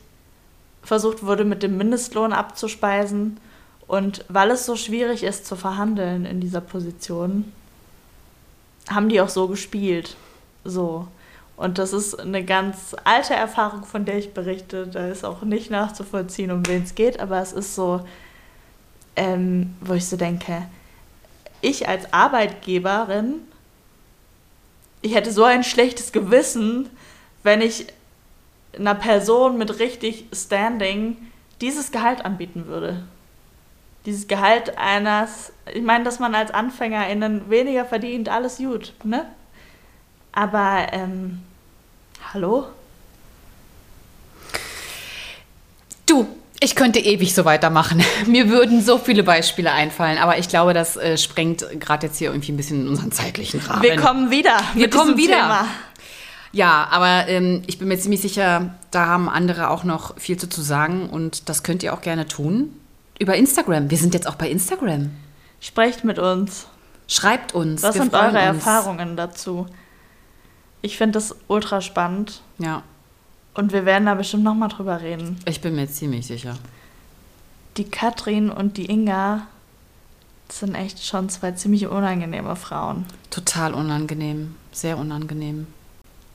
versucht 0.82 1.24
wurde, 1.24 1.44
mit 1.44 1.62
dem 1.62 1.76
Mindestlohn 1.76 2.32
abzuspeisen. 2.32 3.38
Und 3.87 4.24
weil 4.28 4.51
es 4.51 4.66
so 4.66 4.76
schwierig 4.76 5.22
ist 5.22 5.47
zu 5.47 5.57
verhandeln 5.57 6.24
in 6.24 6.41
dieser 6.41 6.61
Position, 6.61 7.53
haben 8.89 9.09
die 9.09 9.20
auch 9.20 9.28
so 9.28 9.49
gespielt. 9.49 10.16
So. 10.64 11.07
Und 11.57 11.78
das 11.78 11.93
ist 11.93 12.18
eine 12.18 12.45
ganz 12.45 12.95
alte 13.05 13.34
Erfahrung, 13.34 13.84
von 13.84 14.05
der 14.05 14.18
ich 14.18 14.34
berichte. 14.34 14.87
Da 14.87 15.09
ist 15.09 15.24
auch 15.24 15.43
nicht 15.43 15.70
nachzuvollziehen, 15.70 16.51
um 16.51 16.66
wen 16.66 16.82
es 16.82 16.95
geht, 16.95 17.20
aber 17.20 17.41
es 17.41 17.53
ist 17.53 17.74
so, 17.74 18.05
ähm, 19.14 19.74
wo 19.80 19.95
ich 19.95 20.07
so 20.07 20.16
denke, 20.16 20.66
ich 21.62 21.89
als 21.89 22.12
Arbeitgeberin 22.12 23.43
ich 25.07 25.14
hätte 25.14 25.30
so 25.30 25.45
ein 25.45 25.62
schlechtes 25.62 26.11
Gewissen, 26.12 26.91
wenn 27.43 27.61
ich 27.61 27.87
einer 28.76 28.95
Person 28.95 29.57
mit 29.57 29.78
richtig 29.78 30.26
Standing 30.32 31.16
dieses 31.61 31.93
Gehalt 31.93 32.24
anbieten 32.24 32.66
würde. 32.66 33.05
Dieses 34.07 34.28
Gehalt 34.28 34.78
eines, 34.78 35.52
ich 35.74 35.82
meine, 35.82 36.04
dass 36.04 36.20
man 36.20 36.34
als 36.36 36.52
AnfängerInnen 36.52 37.50
weniger 37.50 37.84
verdient, 37.84 38.28
alles 38.28 38.59
gut, 38.59 38.92
ne? 39.02 39.26
Aber, 40.30 40.86
ähm, 40.92 41.40
hallo? 42.32 42.66
Du, 46.07 46.28
ich 46.61 46.76
könnte 46.76 47.00
ewig 47.00 47.34
so 47.34 47.44
weitermachen. 47.44 48.00
Mir 48.26 48.48
würden 48.48 48.80
so 48.80 48.98
viele 48.98 49.24
Beispiele 49.24 49.72
einfallen, 49.72 50.18
aber 50.18 50.38
ich 50.38 50.48
glaube, 50.48 50.72
das 50.72 50.96
äh, 50.96 51.18
sprengt 51.18 51.66
gerade 51.80 52.07
jetzt 52.07 52.18
hier 52.18 52.28
irgendwie 52.28 52.52
ein 52.52 52.57
bisschen 52.57 52.82
in 52.82 52.88
unseren 52.88 53.11
zeitlichen 53.11 53.59
Rahmen. 53.59 53.82
Wir 53.82 53.96
kommen 53.96 54.30
wieder. 54.30 54.57
Wir 54.74 54.88
kommen 54.88 55.16
wieder. 55.16 55.34
Thema. 55.34 55.66
Ja, 56.52 56.86
aber 56.92 57.28
ähm, 57.28 57.62
ich 57.66 57.78
bin 57.78 57.88
mir 57.88 57.98
ziemlich 57.98 58.20
sicher, 58.20 58.70
da 58.92 59.07
haben 59.07 59.28
andere 59.28 59.68
auch 59.68 59.82
noch 59.82 60.16
viel 60.16 60.36
zu, 60.36 60.48
zu 60.48 60.62
sagen 60.62 61.11
und 61.11 61.48
das 61.48 61.64
könnt 61.64 61.82
ihr 61.82 61.92
auch 61.92 62.02
gerne 62.02 62.28
tun. 62.28 62.72
Über 63.18 63.36
Instagram. 63.36 63.90
Wir 63.90 63.98
sind 63.98 64.14
jetzt 64.14 64.26
auch 64.26 64.34
bei 64.34 64.50
Instagram. 64.50 65.10
Sprecht 65.60 66.04
mit 66.04 66.18
uns. 66.18 66.66
Schreibt 67.08 67.54
uns. 67.54 67.82
Was 67.82 67.94
sind 67.94 68.12
eure 68.14 68.28
uns. 68.28 68.36
Erfahrungen 68.36 69.16
dazu? 69.16 69.66
Ich 70.82 70.98
finde 70.98 71.12
das 71.12 71.34
ultra 71.48 71.80
spannend. 71.80 72.42
Ja. 72.58 72.82
Und 73.54 73.72
wir 73.72 73.86
werden 73.86 74.06
da 74.06 74.14
bestimmt 74.14 74.44
nochmal 74.44 74.68
drüber 74.68 75.00
reden. 75.00 75.38
Ich 75.46 75.60
bin 75.60 75.74
mir 75.76 75.88
ziemlich 75.88 76.26
sicher. 76.26 76.56
Die 77.78 77.84
Katrin 77.84 78.50
und 78.50 78.76
die 78.76 78.90
Inga, 78.90 79.46
sind 80.52 80.74
echt 80.74 81.04
schon 81.04 81.28
zwei 81.28 81.52
ziemlich 81.52 81.86
unangenehme 81.86 82.56
Frauen. 82.56 83.06
Total 83.30 83.74
unangenehm. 83.74 84.54
Sehr 84.72 84.98
unangenehm. 84.98 85.66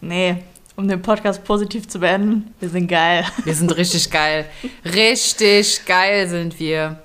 Nee, 0.01 0.43
um 0.81 0.87
den 0.87 1.01
Podcast 1.03 1.43
positiv 1.43 1.87
zu 1.87 1.99
beenden, 1.99 2.53
wir 2.59 2.69
sind 2.69 2.87
geil. 2.87 3.23
Wir 3.45 3.53
sind 3.53 3.75
richtig 3.77 4.09
geil. 4.09 4.45
Richtig 4.83 5.85
geil 5.85 6.27
sind 6.27 6.59
wir. 6.59 6.99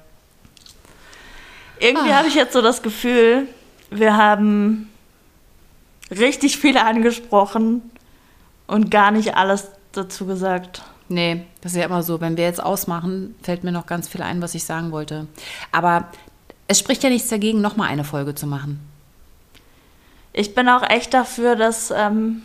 Irgendwie 1.79 2.11
Ah. 2.11 2.16
habe 2.16 2.29
ich 2.29 2.35
jetzt 2.35 2.55
so 2.55 2.62
das 2.62 2.83
Gefühl, 2.83 3.47
wir 3.91 4.16
haben 4.16 4.89
richtig 6.11 6.57
viele 6.57 6.85
angesprochen 6.85 7.83
und 8.66 8.91
gar 8.91 9.11
nicht 9.11 9.37
alles 9.37 9.68
dazu 9.93 10.24
gesagt. 10.24 10.83
Nee, 11.09 11.45
das 11.61 11.72
ist 11.72 11.79
ja 11.79 11.85
immer 11.85 12.03
so. 12.03 12.20
Wenn 12.20 12.37
wir 12.39 12.45
jetzt 12.45 12.62
ausmachen, 12.62 13.35
fällt 13.43 13.62
mir 13.62 13.72
noch 13.72 13.85
ganz 13.87 14.09
viel 14.09 14.22
ein, 14.22 14.41
was 14.41 14.55
ich 14.55 14.64
sagen 14.64 14.91
wollte. 14.91 15.27
Aber 15.70 16.09
es 16.66 16.79
spricht 16.79 17.03
ja 17.05 17.11
nichts 17.11 17.29
dagegen, 17.29 17.61
nochmal 17.61 17.91
eine 17.91 18.05
Folge 18.05 18.35
zu 18.35 18.47
machen. 18.47 18.81
Ich 20.33 20.55
bin 20.55 20.66
auch 20.68 20.83
echt 20.89 21.12
dafür, 21.14 21.57
dass 21.57 21.93
ähm, 21.95 22.43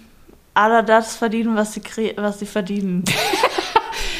alle 0.53 0.83
das 0.83 1.15
verdienen, 1.15 1.55
was 1.55 1.73
sie, 1.73 1.81
was 2.17 2.39
sie 2.39 2.45
verdienen. 2.45 3.03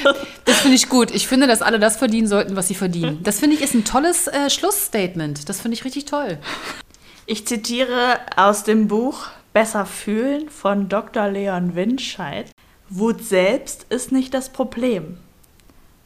Das 0.46 0.62
finde 0.62 0.76
ich 0.76 0.90
gut. 0.90 1.12
Ich 1.12 1.28
finde, 1.28 1.48
dass 1.48 1.62
alle 1.62 1.80
das 1.80 1.98
verdienen 1.98 2.28
sollten, 2.28 2.56
was 2.56 2.68
sie 2.68 2.76
verdienen. 2.76 3.24
Das 3.24 3.40
finde 3.40 3.56
ich 3.56 3.62
ist 3.62 3.74
ein 3.74 3.86
tolles 3.86 4.28
äh, 4.28 4.50
Schlussstatement. 4.50 5.48
Das 5.50 5.62
finde 5.62 5.76
ich 5.76 5.86
richtig 5.86 6.06
toll. 6.06 6.40
Ich 7.26 7.48
zitiere 7.48 8.20
aus 8.36 8.64
dem 8.64 8.88
Buch 8.88 9.28
Besser 9.54 9.86
fühlen 9.86 10.50
von 10.50 10.88
Dr. 10.88 11.28
Leon 11.28 11.76
Winscheid. 11.76 12.50
Wut 12.90 13.24
selbst 13.24 13.86
ist 13.90 14.12
nicht 14.12 14.34
das 14.34 14.50
Problem, 14.50 15.18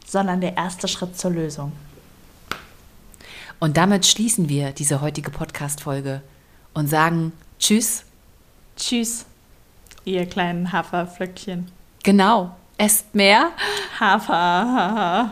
sondern 0.05 0.41
der 0.41 0.57
erste 0.57 0.87
Schritt 0.87 1.17
zur 1.17 1.31
Lösung. 1.31 1.71
Und 3.59 3.77
damit 3.77 4.05
schließen 4.05 4.49
wir 4.49 4.71
diese 4.71 5.01
heutige 5.01 5.31
Podcast-Folge 5.31 6.21
und 6.73 6.87
sagen 6.87 7.33
Tschüss. 7.59 8.03
Tschüss, 8.77 9.25
ihr 10.05 10.25
kleinen 10.25 10.71
Haferflöckchen. 10.71 11.67
Genau. 12.03 12.55
Esst 12.77 13.13
mehr. 13.15 13.51
Hafer. 13.99 15.31